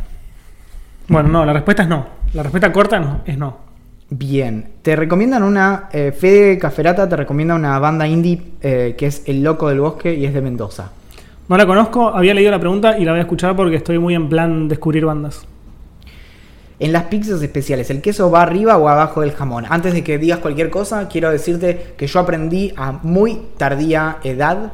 Bueno, 1.08 1.30
no, 1.30 1.46
la 1.46 1.54
respuesta 1.54 1.84
es 1.84 1.90
no. 1.90 2.06
La 2.34 2.44
respuesta 2.44 2.72
corta 2.72 3.00
no, 3.00 3.22
es 3.26 3.38
no. 3.38 3.58
Bien, 4.12 4.72
te 4.82 4.96
recomiendan 4.96 5.44
una, 5.44 5.88
eh, 5.92 6.12
Fede 6.12 6.58
Caferata 6.58 7.08
te 7.08 7.16
recomienda 7.16 7.54
una 7.54 7.78
banda 7.78 8.08
indie 8.08 8.42
eh, 8.62 8.96
que 8.98 9.06
es 9.06 9.24
El 9.28 9.44
Loco 9.44 9.70
del 9.70 9.80
Bosque 9.82 10.14
y 10.14 10.26
es 10.26 10.34
de 10.34 10.42
Mendoza. 10.42 10.92
No 11.48 11.58
la 11.58 11.66
conozco, 11.66 12.10
había 12.10 12.34
leído 12.34 12.52
la 12.52 12.60
pregunta 12.60 12.98
y 12.98 13.06
la 13.06 13.12
voy 13.12 13.20
a 13.20 13.24
escuchar 13.24 13.56
porque 13.56 13.76
estoy 13.76 13.98
muy 14.00 14.16
en 14.16 14.30
plan 14.30 14.68
descubrir 14.68 15.06
bandas. 15.06 15.48
En 16.80 16.94
las 16.94 17.04
pizzas 17.04 17.42
especiales, 17.42 17.90
¿el 17.90 18.02
queso 18.02 18.32
va 18.32 18.42
arriba 18.42 18.78
o 18.78 18.88
abajo 18.88 19.22
del 19.22 19.34
jamón? 19.34 19.66
Antes 19.70 19.94
de 19.94 20.04
que 20.04 20.18
digas 20.18 20.40
cualquier 20.40 20.70
cosa, 20.70 21.10
quiero 21.10 21.30
decirte 21.30 21.94
que 21.98 22.08
yo 22.08 22.20
aprendí 22.22 22.74
a 22.78 22.94
muy 23.04 23.42
tardía 23.58 24.18
edad 24.24 24.72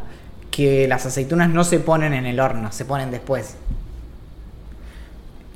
que 0.51 0.87
las 0.87 1.05
aceitunas 1.07 1.49
no 1.49 1.63
se 1.63 1.79
ponen 1.79 2.13
en 2.13 2.27
el 2.27 2.39
horno, 2.39 2.71
se 2.71 2.85
ponen 2.85 3.09
después. 3.09 3.57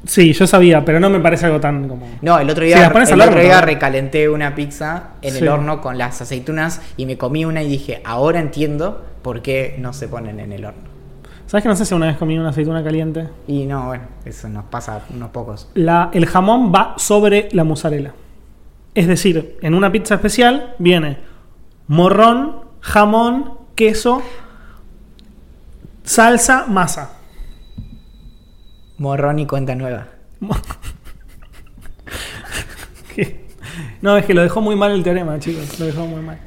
Sí, 0.05 0.33
yo 0.33 0.47
sabía, 0.47 0.83
pero 0.83 0.99
no 0.99 1.09
me 1.09 1.19
parece 1.19 1.45
algo 1.45 1.59
tan 1.59 1.87
como. 1.87 2.07
No, 2.21 2.39
el 2.39 2.49
otro 2.49 2.63
día, 2.65 2.77
el 2.77 2.91
horno 2.95 3.25
otro 3.25 3.61
recalenté 3.61 4.27
una 4.27 4.55
pizza 4.55 5.09
en 5.21 5.33
Sí. 5.33 5.39
el 5.39 5.49
horno 5.49 5.81
con 5.81 5.97
las 5.97 6.21
aceitunas 6.21 6.81
y 6.97 7.05
me 7.05 7.17
comí 7.17 7.45
una 7.45 7.61
y 7.61 7.69
dije, 7.69 8.01
ahora 8.03 8.39
entiendo 8.39 9.05
por 9.21 9.41
qué 9.41 9.75
no 9.77 9.93
se 9.93 10.07
ponen 10.07 10.39
en 10.39 10.53
el 10.53 10.65
horno. 10.65 10.88
¿Sabes 11.49 11.63
que 11.63 11.69
no 11.69 11.75
sé 11.75 11.83
si 11.83 11.95
una 11.95 12.05
vez 12.05 12.17
comí 12.17 12.37
una 12.37 12.49
aceituna 12.49 12.83
caliente? 12.83 13.27
Y 13.47 13.65
no, 13.65 13.87
bueno, 13.87 14.03
eso 14.23 14.47
nos 14.49 14.65
pasa 14.65 14.97
a 14.97 15.01
unos 15.11 15.31
pocos. 15.31 15.67
La, 15.73 16.11
el 16.13 16.27
jamón 16.27 16.71
va 16.71 16.93
sobre 16.97 17.49
la 17.53 17.63
mozzarella. 17.63 18.13
Es 18.93 19.07
decir, 19.07 19.57
en 19.63 19.73
una 19.73 19.91
pizza 19.91 20.13
especial 20.13 20.75
viene 20.77 21.17
morrón, 21.87 22.65
jamón, 22.81 23.55
queso, 23.73 24.21
salsa, 26.03 26.67
masa. 26.67 27.17
Morrón 28.99 29.39
y 29.39 29.47
cuenta 29.47 29.73
nueva. 29.73 30.05
No, 34.01 34.15
es 34.15 34.25
que 34.25 34.33
lo 34.33 34.41
dejó 34.41 34.61
muy 34.61 34.77
mal 34.77 34.91
el 34.91 35.03
teorema, 35.03 35.37
chicos. 35.39 35.77
Lo 35.77 35.85
dejó 35.85 36.05
muy 36.05 36.21
mal. 36.21 36.37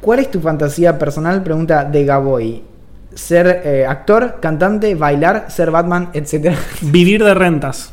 ¿Cuál 0.00 0.20
es 0.20 0.30
tu 0.30 0.40
fantasía 0.40 0.96
personal? 0.96 1.42
Pregunta 1.42 1.84
de 1.84 2.04
Gaboy. 2.04 2.62
Ser 3.14 3.62
eh, 3.64 3.86
actor, 3.86 4.38
cantante, 4.40 4.94
bailar, 4.94 5.46
ser 5.48 5.70
Batman, 5.70 6.10
etc. 6.12 6.54
Vivir 6.82 7.22
de 7.24 7.34
rentas. 7.34 7.92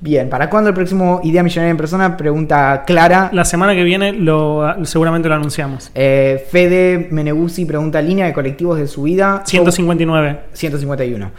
Bien, 0.00 0.28
¿para 0.28 0.50
cuándo 0.50 0.68
el 0.68 0.74
próximo 0.74 1.20
Idea 1.22 1.44
Millonaria 1.44 1.70
en 1.70 1.76
Persona? 1.76 2.16
Pregunta 2.16 2.82
Clara. 2.84 3.30
La 3.32 3.44
semana 3.44 3.72
que 3.72 3.84
viene 3.84 4.12
lo, 4.12 4.84
seguramente 4.84 5.28
lo 5.28 5.36
anunciamos. 5.36 5.92
Eh, 5.94 6.44
Fede 6.50 7.06
Meneguzzi 7.12 7.64
pregunta 7.64 8.02
línea 8.02 8.26
de 8.26 8.32
colectivos 8.32 8.78
de 8.78 8.88
su 8.88 9.04
vida. 9.04 9.42
159. 9.46 10.40
151. 10.52 11.30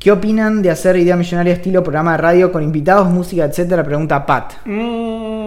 ¿Qué 0.00 0.10
opinan 0.10 0.62
de 0.62 0.70
hacer 0.70 0.96
Idea 0.96 1.16
Millonaria 1.16 1.52
estilo 1.52 1.82
programa 1.82 2.12
de 2.12 2.18
radio 2.18 2.52
con 2.52 2.62
invitados, 2.62 3.08
música, 3.08 3.44
etcétera? 3.44 3.84
Pregunta 3.84 4.24
Pat. 4.26 4.54
Mm, 4.64 5.37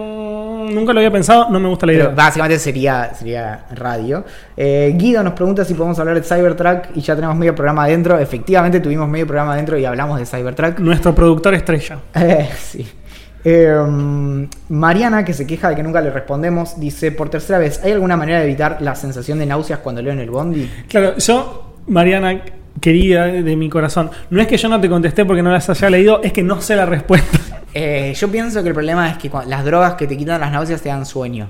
nunca 0.72 0.92
lo 0.92 1.00
había 1.00 1.10
pensado, 1.10 1.48
no 1.50 1.60
me 1.60 1.68
gusta 1.68 1.86
la 1.86 1.92
idea. 1.92 2.04
Pero 2.06 2.16
básicamente 2.16 2.58
sería, 2.58 3.12
sería 3.14 3.66
radio. 3.74 4.24
Eh, 4.56 4.92
Guido 4.96 5.22
nos 5.22 5.34
pregunta 5.34 5.64
si 5.64 5.74
podemos 5.74 5.98
hablar 5.98 6.16
de 6.16 6.22
Cybertruck 6.22 6.96
y 6.96 7.00
ya 7.00 7.14
tenemos 7.14 7.36
medio 7.36 7.54
programa 7.54 7.84
adentro. 7.84 8.18
Efectivamente 8.18 8.80
tuvimos 8.80 9.08
medio 9.08 9.26
programa 9.26 9.54
adentro 9.54 9.78
y 9.78 9.84
hablamos 9.84 10.18
de 10.18 10.26
Cybertruck. 10.26 10.78
Nuestro 10.78 11.14
productor 11.14 11.54
estrella. 11.54 11.98
Eh, 12.14 12.48
sí. 12.58 12.86
Eh, 13.44 14.48
Mariana, 14.68 15.24
que 15.24 15.34
se 15.34 15.46
queja 15.46 15.68
de 15.68 15.76
que 15.76 15.82
nunca 15.82 16.00
le 16.00 16.10
respondemos, 16.10 16.78
dice, 16.78 17.12
por 17.12 17.28
tercera 17.28 17.58
vez, 17.58 17.80
¿hay 17.82 17.92
alguna 17.92 18.16
manera 18.16 18.38
de 18.38 18.44
evitar 18.44 18.78
la 18.80 18.94
sensación 18.94 19.38
de 19.38 19.46
náuseas 19.46 19.80
cuando 19.80 20.00
leo 20.02 20.12
en 20.12 20.20
el 20.20 20.30
bondi? 20.30 20.70
Claro, 20.88 21.18
yo, 21.18 21.76
Mariana, 21.88 22.42
querida 22.80 23.26
de 23.26 23.56
mi 23.56 23.68
corazón, 23.68 24.10
no 24.30 24.40
es 24.40 24.46
que 24.46 24.56
yo 24.56 24.68
no 24.68 24.80
te 24.80 24.88
contesté 24.88 25.24
porque 25.24 25.42
no 25.42 25.50
las 25.50 25.68
haya 25.68 25.90
leído, 25.90 26.20
es 26.22 26.32
que 26.32 26.42
no 26.42 26.60
sé 26.60 26.76
la 26.76 26.86
respuesta. 26.86 27.38
Eh, 27.74 28.12
yo 28.16 28.30
pienso 28.30 28.62
que 28.62 28.68
el 28.68 28.74
problema 28.74 29.08
es 29.10 29.18
que 29.18 29.30
las 29.46 29.64
drogas 29.64 29.94
que 29.94 30.06
te 30.06 30.16
quitan 30.16 30.40
las 30.40 30.52
náuseas 30.52 30.82
te 30.82 30.88
dan 30.90 31.06
sueño. 31.06 31.48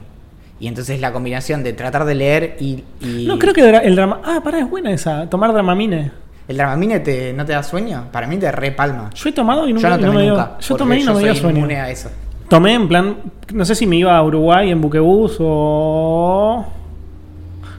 Y 0.61 0.69
entonces 0.69 1.01
la 1.01 1.13
combinación 1.13 1.65
de 1.65 1.73
tratar 1.73 2.05
de 2.05 2.15
leer 2.15 2.57
y... 2.61 2.85
y- 3.01 3.27
No, 3.27 3.39
creo 3.39 3.53
que 3.53 3.69
el 3.69 3.97
drama... 3.97 4.21
Ah, 4.25 4.41
pará, 4.45 4.61
es 4.61 4.71
buena 4.71 4.93
esa, 4.93 5.29
tomar 5.29 5.53
dramamine. 5.53 6.13
¿El 6.49 6.57
Dramamine 6.57 7.01
te, 7.01 7.33
no 7.33 7.45
te 7.45 7.53
da 7.53 7.63
sueño? 7.63 8.07
Para 8.13 8.27
mí 8.27 8.37
te 8.37 8.51
repalma. 8.53 9.11
Yo 9.15 9.29
he 9.29 9.33
tomado 9.33 9.67
y 9.69 9.73
no, 9.73 9.81
Yo 9.81 9.89
no 9.89 9.99
tomé 9.99 10.13
me 10.17 10.23
dio... 10.23 10.31
nunca. 10.33 10.57
Yo 10.61 10.77
tomé 10.77 11.01
y 11.01 11.05
no 11.05 11.15
me 11.15 11.21
dio 11.21 11.33
soy 11.33 11.41
sueño. 11.41 11.59
inmune 11.59 11.81
a 11.81 11.89
eso. 11.91 12.11
Tomé 12.49 12.75
en 12.75 12.89
plan, 12.89 13.17
no 13.55 13.65
sé 13.65 13.75
si 13.75 13.87
me 13.87 13.97
iba 13.97 14.17
a 14.17 14.23
Uruguay 14.23 14.71
en 14.71 14.81
buquebús 14.81 15.37
o... 15.41 16.67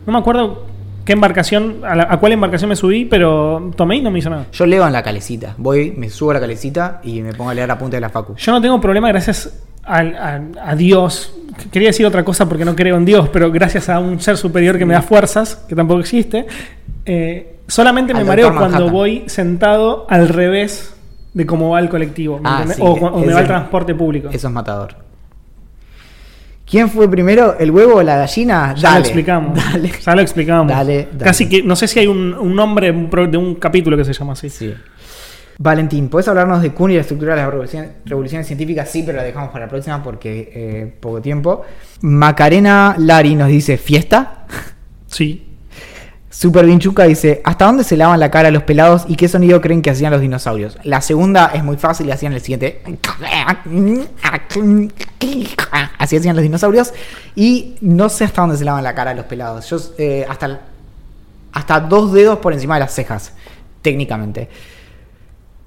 No 0.05 0.13
me 0.13 0.19
acuerdo 0.19 0.65
qué 1.05 1.13
embarcación, 1.13 1.77
a, 1.83 1.95
la- 1.95 2.07
a 2.09 2.17
cuál 2.19 2.31
embarcación 2.33 2.69
me 2.69 2.75
subí, 2.75 3.05
pero 3.05 3.71
tomé 3.75 3.97
y 3.97 4.01
no 4.01 4.11
me 4.11 4.19
hizo 4.19 4.29
nada. 4.29 4.45
Yo 4.51 4.65
leo 4.65 4.85
en 4.87 4.93
la 4.93 5.03
calecita. 5.03 5.53
Voy, 5.57 5.91
me 5.97 6.09
subo 6.09 6.31
a 6.31 6.35
la 6.35 6.39
calecita 6.39 6.99
y 7.03 7.21
me 7.21 7.33
pongo 7.33 7.49
a 7.49 7.53
leer 7.53 7.67
la 7.67 7.77
punta 7.77 7.97
de 7.97 8.01
la 8.01 8.09
facu. 8.09 8.35
Yo 8.35 8.51
no 8.51 8.61
tengo 8.61 8.79
problema 8.81 9.07
gracias 9.09 9.63
al- 9.83 10.15
a, 10.15 10.41
a 10.71 10.75
Dios. 10.75 11.33
Quería 11.71 11.89
decir 11.89 12.05
otra 12.05 12.23
cosa 12.23 12.47
porque 12.47 12.65
no 12.65 12.75
creo 12.75 12.95
en 12.97 13.05
Dios, 13.05 13.29
pero 13.29 13.51
gracias 13.51 13.89
a 13.89 13.99
un 13.99 14.19
ser 14.19 14.37
superior 14.37 14.77
que 14.77 14.85
me 14.85 14.93
da 14.93 15.01
fuerzas, 15.01 15.55
que 15.67 15.75
tampoco 15.75 15.99
existe, 15.99 16.45
eh, 17.05 17.57
solamente 17.67 18.13
me 18.13 18.21
Al 18.21 18.25
mareo 18.25 18.47
cuando 18.49 18.67
Manhattan. 18.69 18.91
voy 18.93 19.23
sentado 19.27 20.05
al 20.09 20.29
revés 20.29 20.95
de 21.33 21.45
cómo 21.45 21.71
va 21.71 21.79
el 21.79 21.89
colectivo 21.89 22.37
¿me 22.39 22.47
Ah, 22.49 22.63
sí, 22.67 22.81
o, 22.81 22.91
o 22.91 23.19
me 23.25 23.33
va 23.33 23.41
el 23.41 23.47
transporte 23.47 23.93
público. 23.95 24.29
Eso 24.31 24.47
es 24.47 24.53
matador. 24.53 24.95
¿Quién 26.73 26.89
fue 26.89 27.07
primero, 27.07 27.55
el 27.59 27.69
huevo 27.69 27.97
o 27.97 28.01
la 28.01 28.17
gallina? 28.17 28.73
Ya 28.73 28.93
lo 28.93 29.01
explicamos. 29.01 29.55
Dale. 29.55 29.91
Ya 30.03 30.15
lo 30.15 30.21
explicamos. 30.21 30.73
Dale, 30.73 31.07
dale. 31.11 31.23
Casi 31.23 31.47
que 31.47 31.61
no 31.61 31.75
sé 31.75 31.87
si 31.87 31.99
hay 31.99 32.07
un, 32.07 32.33
un 32.33 32.55
nombre 32.55 32.91
de 32.91 33.37
un 33.37 33.53
capítulo 33.53 33.95
que 33.95 34.03
se 34.03 34.11
llama 34.11 34.33
así. 34.33 34.49
Sí. 34.49 34.73
Valentín, 35.59 36.09
¿puedes 36.09 36.27
hablarnos 36.27 36.63
de 36.63 36.71
Kuhn 36.71 36.89
y 36.89 36.95
la 36.95 37.01
estructura 37.01 37.35
de 37.35 37.41
las 37.43 37.51
revoluciones, 37.51 37.91
revoluciones 38.05 38.47
científicas? 38.47 38.89
Sí, 38.89 39.03
pero 39.05 39.19
la 39.19 39.23
dejamos 39.23 39.51
para 39.51 39.65
la 39.65 39.69
próxima 39.69 40.01
porque 40.01 40.51
eh, 40.51 40.93
poco 40.99 41.21
tiempo. 41.21 41.61
Macarena 42.01 42.95
Lari 42.97 43.35
nos 43.35 43.49
dice, 43.49 43.77
¿fiesta? 43.77 44.47
Sí. 45.05 45.52
Super 46.33 46.65
Vinchuca 46.65 47.03
dice, 47.03 47.41
¿hasta 47.45 47.65
dónde 47.65 47.83
se 47.83 47.95
lavan 47.95 48.19
la 48.19 48.31
cara 48.31 48.49
los 48.49 48.63
pelados 48.63 49.03
y 49.07 49.15
qué 49.15 49.27
sonido 49.27 49.61
creen 49.61 49.83
que 49.83 49.91
hacían 49.91 50.11
los 50.11 50.19
dinosaurios? 50.19 50.79
La 50.83 50.99
segunda 50.99 51.51
es 51.53 51.63
muy 51.63 51.77
fácil, 51.77 52.11
hacían 52.11 52.33
el 52.33 52.41
siguiente. 52.41 52.81
Así 55.99 56.17
hacían 56.17 56.35
los 56.35 56.41
dinosaurios. 56.41 56.91
Y 57.35 57.75
no 57.81 58.09
sé 58.09 58.23
hasta 58.23 58.41
dónde 58.41 58.57
se 58.57 58.65
lavan 58.65 58.83
la 58.83 58.95
cara 58.95 59.13
los 59.13 59.25
pelados. 59.25 59.69
Yo 59.69 59.77
eh, 59.99 60.25
hasta, 60.27 60.61
hasta 61.51 61.79
dos 61.81 62.11
dedos 62.11 62.39
por 62.39 62.51
encima 62.51 62.73
de 62.73 62.79
las 62.79 62.95
cejas, 62.95 63.33
técnicamente. 63.83 64.49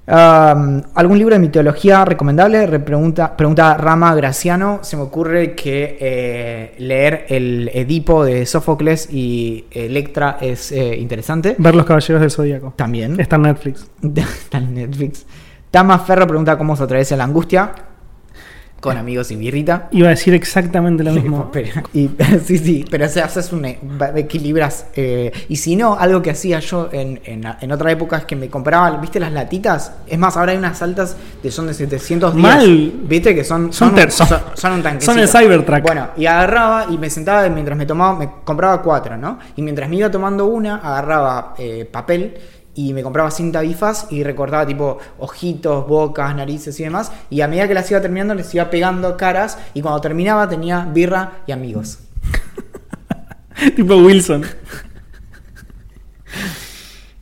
Um, 0.09 0.83
¿Algún 0.95 1.17
libro 1.17 1.35
de 1.35 1.39
mitología 1.39 2.05
recomendable? 2.05 2.65
Re- 2.65 2.79
Pregunta, 2.79 3.35
pregunta 3.35 3.75
Rama 3.75 4.15
Graciano. 4.15 4.79
Se 4.81 4.95
me 4.95 5.03
ocurre 5.03 5.53
que 5.53 5.97
eh, 5.99 6.75
leer 6.77 7.25
el 7.27 7.69
Edipo 7.73 8.23
de 8.23 8.45
Sófocles 8.45 9.09
y 9.11 9.65
Electra 9.69 10.37
es 10.39 10.71
eh, 10.71 10.95
interesante. 10.95 11.55
Ver 11.57 11.75
los 11.75 11.85
caballeros 11.85 12.21
del 12.21 12.31
zodíaco. 12.31 12.73
También. 12.77 13.19
Está 13.19 13.35
en 13.35 13.41
Netflix. 13.41 13.89
Está 14.15 14.59
en 14.59 14.73
Netflix. 14.75 15.25
Tama 15.71 15.99
Ferro 15.99 16.25
pregunta 16.25 16.57
cómo 16.57 16.77
se 16.77 16.83
atraviesa 16.83 17.17
la 17.17 17.25
angustia. 17.25 17.71
Con 18.79 18.95
amigos 18.95 19.31
y 19.31 19.35
birrita. 19.35 19.87
Iba 19.91 20.07
a 20.07 20.09
decir 20.11 20.33
exactamente 20.35 21.03
lo 21.03 21.11
mismo. 21.19 21.49
Pero- 21.51 21.81
y- 21.93 22.09
sí, 22.45 22.57
sí, 22.59 22.85
pero 22.91 23.09
se 23.09 23.21
haces 23.21 23.51
un 23.51 23.65
e- 23.65 23.79
equilibras. 24.15 24.85
eh, 24.95 25.31
y 25.49 25.55
si 25.55 25.75
no, 25.75 25.95
algo 25.97 26.21
que 26.21 26.29
hacía 26.31 26.59
yo 26.59 26.89
en, 26.91 27.19
en, 27.25 27.43
en 27.59 27.71
otra 27.71 27.91
época 27.91 28.17
es 28.17 28.25
que 28.25 28.35
me 28.35 28.49
compraba, 28.49 28.91
¿viste 28.97 29.19
las 29.19 29.31
latitas? 29.31 29.91
Es 30.05 30.17
más, 30.19 30.37
ahora 30.37 30.51
hay 30.51 30.57
unas 30.59 30.79
altas 30.81 31.15
que 31.41 31.49
son 31.51 31.67
de 31.67 31.73
700 31.73 32.35
días. 32.35 32.43
Mal. 32.57 32.91
¿Viste? 33.03 33.33
Que 33.33 33.43
son, 33.43 33.73
Son 33.73 33.93
un- 33.93 34.11
son- 34.11 34.27
son, 34.27 34.39
son 34.53 34.71
un 34.73 34.83
tanquecito. 34.83 35.11
son 35.11 35.21
el 35.21 35.27
Cybertruck. 35.27 35.81
Bueno, 35.81 36.07
y 36.15 36.25
agarraba 36.27 36.85
y 36.89 36.97
me 36.97 37.09
sentaba 37.09 37.47
y 37.47 37.49
mientras 37.49 37.77
me 37.77 37.85
tomaba, 37.85 38.17
me 38.17 38.29
compraba 38.43 38.81
cuatro, 38.83 39.17
¿no? 39.17 39.39
Y 39.55 39.61
mientras 39.63 39.89
me 39.89 39.95
iba 39.95 40.11
tomando 40.11 40.45
una, 40.45 40.75
agarraba 40.77 41.55
eh, 41.57 41.87
papel 41.91 42.35
y 42.77 42.93
me 42.93 43.01
compraba 43.01 43.31
cinta 43.31 43.61
bifas 43.61 44.05
y 44.11 44.23
recortaba 44.23 44.65
tipo 44.65 44.99
ojitos, 45.17 45.87
bocas, 45.87 46.35
narices 46.35 46.79
y 46.79 46.83
demás. 46.83 47.11
Y 47.31 47.41
a 47.41 47.47
medida 47.47 47.67
que 47.67 47.73
las 47.73 47.89
iba 47.89 47.99
terminando, 47.99 48.35
les 48.35 48.53
iba 48.53 48.69
pegando 48.69 49.17
caras. 49.17 49.57
Y 49.73 49.81
cuando 49.81 49.99
terminaba, 49.99 50.47
tenía 50.47 50.85
birra 50.85 51.39
y 51.47 51.53
amigos. 51.53 51.97
tipo 53.75 53.97
Wilson. 53.97 54.45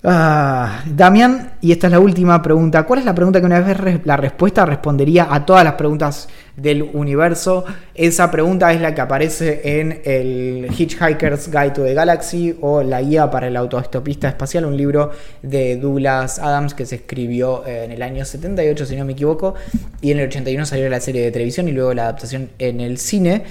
Ah, 0.08 0.84
Damián, 0.86 1.54
y 1.62 1.72
esta 1.72 1.88
es 1.88 1.92
la 1.92 2.00
última 2.00 2.40
pregunta. 2.40 2.84
¿Cuál 2.84 3.00
es 3.00 3.06
la 3.06 3.16
pregunta 3.16 3.40
que 3.40 3.48
una 3.48 3.60
vez 3.60 4.06
la 4.06 4.16
respuesta 4.16 4.64
respondería 4.64 5.28
a 5.34 5.44
todas 5.48 5.64
las 5.64 5.74
preguntas 5.74 6.30
del 6.56 6.84
universo? 6.84 7.66
Esa 7.96 8.30
pregunta 8.30 8.72
es 8.72 8.82
la 8.82 8.94
que 8.94 9.02
aparece 9.02 9.80
en 9.80 10.02
el 10.06 10.68
Hitchhiker's 10.70 11.50
Guide 11.50 11.72
to 11.72 11.84
the 11.84 11.96
Galaxy 11.96 12.56
o 12.62 12.84
La 12.84 13.02
guía 13.02 13.32
para 13.32 13.48
el 13.48 13.58
autoestopista 13.58 14.28
espacial, 14.28 14.66
un 14.66 14.78
libro 14.78 15.10
de 15.42 15.78
Douglas 15.78 16.38
Adams 16.38 16.76
que 16.76 16.86
se 16.86 16.98
escribió 16.98 17.66
en 17.66 17.92
el 17.92 18.04
año 18.04 18.26
78, 18.26 18.86
si 18.86 18.96
no 18.96 19.06
me 19.06 19.14
equivoco, 19.14 19.56
y 20.02 20.12
en 20.12 20.20
el 20.20 20.28
81 20.28 20.68
salió 20.68 20.88
la 20.88 21.00
serie 21.00 21.24
de 21.24 21.32
televisión 21.32 21.68
y 21.68 21.72
luego 21.72 21.96
la 21.96 22.04
adaptación 22.04 22.52
en 22.60 22.80
el 22.80 23.00
cine. 23.00 23.44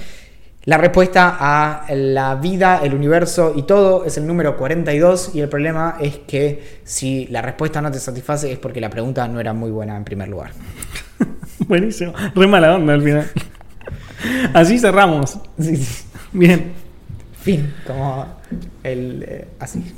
La 0.65 0.77
respuesta 0.79 1.37
a 1.39 1.85
la 1.93 2.35
vida, 2.35 2.81
el 2.83 2.95
universo 2.95 3.53
y 3.55 3.63
todo 3.63 4.03
es 4.03 4.17
el 4.17 4.25
número 4.25 4.57
42 4.57 5.31
y 5.35 5.41
el 5.41 5.47
problema 5.47 5.97
es 6.01 6.17
que 6.17 6.79
si 6.83 7.27
la 7.27 7.43
respuesta 7.43 7.81
no 7.81 7.91
te 7.91 7.99
satisface 7.99 8.51
es 8.51 8.57
porque 8.57 8.81
la 8.81 8.89
pregunta 8.89 9.27
no 9.27 9.39
era 9.39 9.53
muy 9.53 9.69
buena 9.69 9.95
en 9.95 10.03
primer 10.03 10.27
lugar. 10.27 10.51
Buenísimo. 11.67 12.13
Re 12.33 12.47
mala 12.47 12.73
onda 12.75 12.93
al 12.95 13.01
final. 13.03 13.29
Así 14.53 14.79
cerramos. 14.79 15.37
Sí, 15.59 15.77
sí. 15.77 16.05
Bien. 16.33 16.73
Fin, 17.41 17.75
como 17.85 18.25
el... 18.83 19.23
eh, 19.27 19.47
así. 19.59 19.93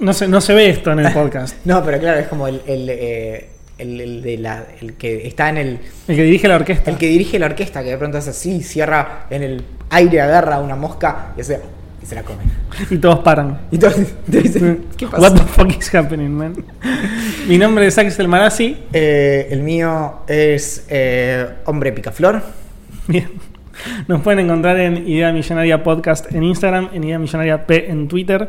No 0.00 0.12
se, 0.12 0.26
no 0.26 0.40
se 0.40 0.52
ve 0.52 0.70
esto 0.70 0.90
en 0.90 0.98
el 0.98 1.12
podcast. 1.14 1.54
No, 1.64 1.84
pero 1.84 2.00
claro, 2.00 2.18
es 2.18 2.26
como 2.26 2.48
el, 2.48 2.60
el, 2.66 2.88
eh, 2.90 3.50
el- 3.80 4.00
el 4.00 4.22
de 4.22 4.38
la, 4.38 4.64
el 4.80 4.94
que 4.94 5.26
está 5.26 5.48
en 5.48 5.56
el... 5.58 5.78
El 6.08 6.16
que 6.16 6.22
dirige 6.22 6.48
la 6.48 6.56
orquesta. 6.56 6.90
El 6.90 6.96
que 6.98 7.06
dirige 7.08 7.38
la 7.38 7.46
orquesta, 7.46 7.82
que 7.82 7.90
de 7.90 7.98
pronto 7.98 8.18
es 8.18 8.28
así, 8.28 8.62
cierra 8.62 9.26
en 9.30 9.42
el 9.42 9.64
aire, 9.90 10.20
agarra 10.20 10.58
una 10.58 10.76
mosca 10.76 11.32
y, 11.36 11.40
hace- 11.40 11.60
y 12.02 12.06
se 12.06 12.14
la 12.14 12.22
come. 12.22 12.42
Y 12.90 12.98
todos 12.98 13.18
paran. 13.20 13.60
Y 13.70 13.78
todos 13.78 13.96
dicen, 14.26 14.84
¿qué 14.96 15.06
pasó? 15.06 15.22
What 15.22 15.32
the 15.34 15.44
fuck 15.44 15.78
is 15.78 15.94
happening, 15.94 16.30
man? 16.30 16.54
Mi 17.48 17.58
nombre 17.58 17.86
es 17.86 17.98
Axel 17.98 18.28
Marazzi. 18.28 18.76
Eh, 18.92 19.48
el 19.50 19.60
mío 19.62 20.20
es 20.28 20.86
eh, 20.88 21.46
Hombre 21.64 21.92
Picaflor. 21.92 22.42
Bien. 23.08 23.28
Nos 24.08 24.20
pueden 24.20 24.40
encontrar 24.44 24.78
en 24.78 25.08
Idea 25.08 25.32
Millonaria 25.32 25.82
Podcast 25.82 26.30
en 26.34 26.42
Instagram, 26.44 26.90
en 26.92 27.02
Idea 27.04 27.18
Millonaria 27.18 27.66
P 27.66 27.90
en 27.90 28.08
Twitter. 28.08 28.48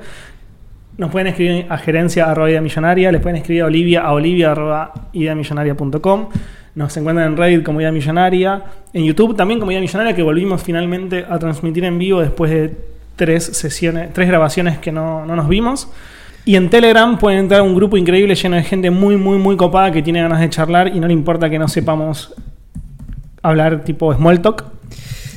Nos 0.98 1.12
pueden 1.12 1.28
escribir 1.28 1.66
a 1.70 1.78
gerencia 1.78 2.30
arroba 2.30 2.50
idea 2.50 2.62
millonaria, 2.62 3.12
les 3.12 3.22
pueden 3.22 3.38
escribir 3.38 3.64
a 3.64 3.66
Olivia 3.66 4.02
a 4.02 4.12
olivia 4.12 4.52
arroba 4.52 4.94
ideamillonaria.com. 5.14 6.30
Nos 6.76 6.96
encuentran 6.96 7.32
en 7.32 7.38
Reddit 7.38 7.64
como 7.64 7.82
Idea 7.82 7.92
Millonaria, 7.92 8.64
en 8.94 9.04
YouTube 9.04 9.36
también 9.36 9.60
como 9.60 9.72
Idea 9.72 9.82
Millonaria, 9.82 10.16
que 10.16 10.24
volvimos 10.24 10.64
finalmente 10.64 11.26
a 11.30 11.38
transmitir 11.38 11.84
en 11.84 11.98
vivo 11.98 12.22
después 12.22 12.50
de 12.50 12.76
tres 13.18 13.44
sesiones, 13.44 14.14
tres 14.14 14.28
grabaciones 14.28 14.80
que 14.80 14.92
no, 14.92 15.26
no 15.26 15.36
nos 15.36 15.50
vimos. 15.50 15.90
Y 16.44 16.56
en 16.56 16.70
Telegram 16.70 17.18
pueden 17.20 17.40
entrar 17.40 17.62
un 17.62 17.76
grupo 17.76 17.98
increíble 17.98 18.36
lleno 18.36 18.56
de 18.56 18.64
gente 18.64 18.90
muy, 18.90 19.16
muy, 19.16 19.38
muy 19.38 19.56
copada 19.58 19.92
que 19.92 20.02
tiene 20.02 20.22
ganas 20.22 20.40
de 20.40 20.50
charlar 20.50 20.88
y 20.88 21.00
no 21.00 21.08
le 21.08 21.14
importa 21.14 21.50
que 21.50 21.60
no 21.60 21.68
sepamos 21.68 22.34
hablar 23.44 23.84
tipo 23.84 24.14
small 24.14 24.42
talk. 24.42 24.66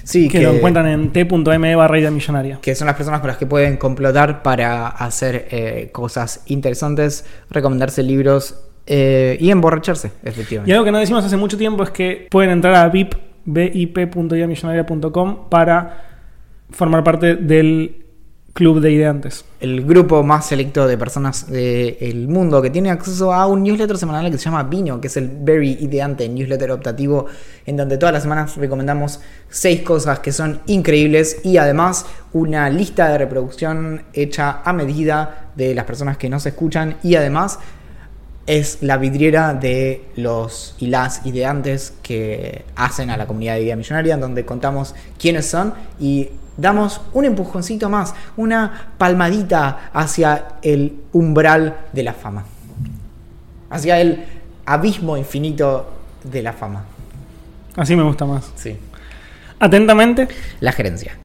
Sí, 0.04 0.28
que, 0.28 0.40
lo 0.40 0.52
encuentran 0.52 0.86
en 0.86 1.12
t.me 1.12 1.76
barra 1.76 1.98
idea 1.98 2.10
millonaria. 2.10 2.58
que 2.62 2.74
son 2.74 2.86
las 2.86 2.96
personas 2.96 3.20
con 3.20 3.28
las 3.28 3.36
que 3.36 3.46
pueden 3.46 3.76
complotar 3.76 4.42
para 4.42 4.86
hacer 4.88 5.48
eh, 5.50 5.88
cosas 5.92 6.42
interesantes, 6.46 7.24
recomendarse 7.50 8.02
libros 8.02 8.60
Eh, 8.86 9.38
y 9.40 9.50
emborracharse, 9.50 10.12
Y 10.22 10.28
efectivamente. 10.28 10.72
algo 10.74 10.84
que 10.84 10.92
no 10.92 10.98
decimos 10.98 11.24
hace 11.24 11.38
mucho 11.38 11.56
tiempo 11.56 11.82
es 11.82 11.90
que 11.90 12.28
pueden 12.30 12.50
entrar 12.50 12.74
a 12.74 12.88
VIP, 12.90 13.14
para 15.48 16.04
formar 16.70 17.02
parte 17.02 17.36
del 17.36 18.03
club 18.54 18.80
de 18.80 18.92
ideantes. 18.92 19.44
El 19.58 19.84
grupo 19.84 20.22
más 20.22 20.46
selecto 20.46 20.86
de 20.86 20.96
personas 20.96 21.50
del 21.50 22.28
mundo 22.28 22.62
que 22.62 22.70
tiene 22.70 22.90
acceso 22.90 23.32
a 23.32 23.48
un 23.48 23.64
newsletter 23.64 23.98
semanal 23.98 24.30
que 24.30 24.38
se 24.38 24.44
llama 24.44 24.62
Vino, 24.62 25.00
que 25.00 25.08
es 25.08 25.16
el 25.16 25.28
Very 25.28 25.72
Ideante 25.80 26.28
newsletter 26.28 26.70
optativo, 26.70 27.26
en 27.66 27.76
donde 27.76 27.98
todas 27.98 28.12
las 28.12 28.22
semanas 28.22 28.56
recomendamos 28.56 29.18
seis 29.50 29.82
cosas 29.82 30.20
que 30.20 30.30
son 30.30 30.60
increíbles 30.66 31.38
y 31.42 31.56
además 31.56 32.06
una 32.32 32.70
lista 32.70 33.08
de 33.08 33.18
reproducción 33.18 34.04
hecha 34.12 34.62
a 34.64 34.72
medida 34.72 35.50
de 35.56 35.74
las 35.74 35.84
personas 35.84 36.16
que 36.16 36.30
nos 36.30 36.46
escuchan 36.46 36.96
y 37.02 37.16
además 37.16 37.58
es 38.46 38.82
la 38.82 38.98
vidriera 38.98 39.54
de 39.54 40.04
los 40.14 40.76
y 40.78 40.88
las 40.88 41.26
ideantes 41.26 41.94
que 42.02 42.64
hacen 42.76 43.10
a 43.10 43.16
la 43.16 43.26
comunidad 43.26 43.54
de 43.54 43.62
Idea 43.62 43.74
Millonaria, 43.74 44.14
en 44.14 44.20
donde 44.20 44.44
contamos 44.44 44.94
quiénes 45.18 45.46
son 45.46 45.74
y 45.98 46.28
damos 46.56 47.00
un 47.12 47.24
empujoncito 47.24 47.88
más, 47.88 48.14
una 48.36 48.92
palmadita 48.98 49.90
hacia 49.92 50.56
el 50.62 51.00
umbral 51.12 51.76
de 51.92 52.02
la 52.02 52.14
fama, 52.14 52.44
hacia 53.70 54.00
el 54.00 54.24
abismo 54.66 55.16
infinito 55.16 55.92
de 56.22 56.42
la 56.42 56.52
fama. 56.52 56.84
Así 57.76 57.96
me 57.96 58.02
gusta 58.02 58.24
más. 58.24 58.52
Sí. 58.54 58.78
Atentamente, 59.58 60.28
La 60.60 60.72
gerencia. 60.72 61.23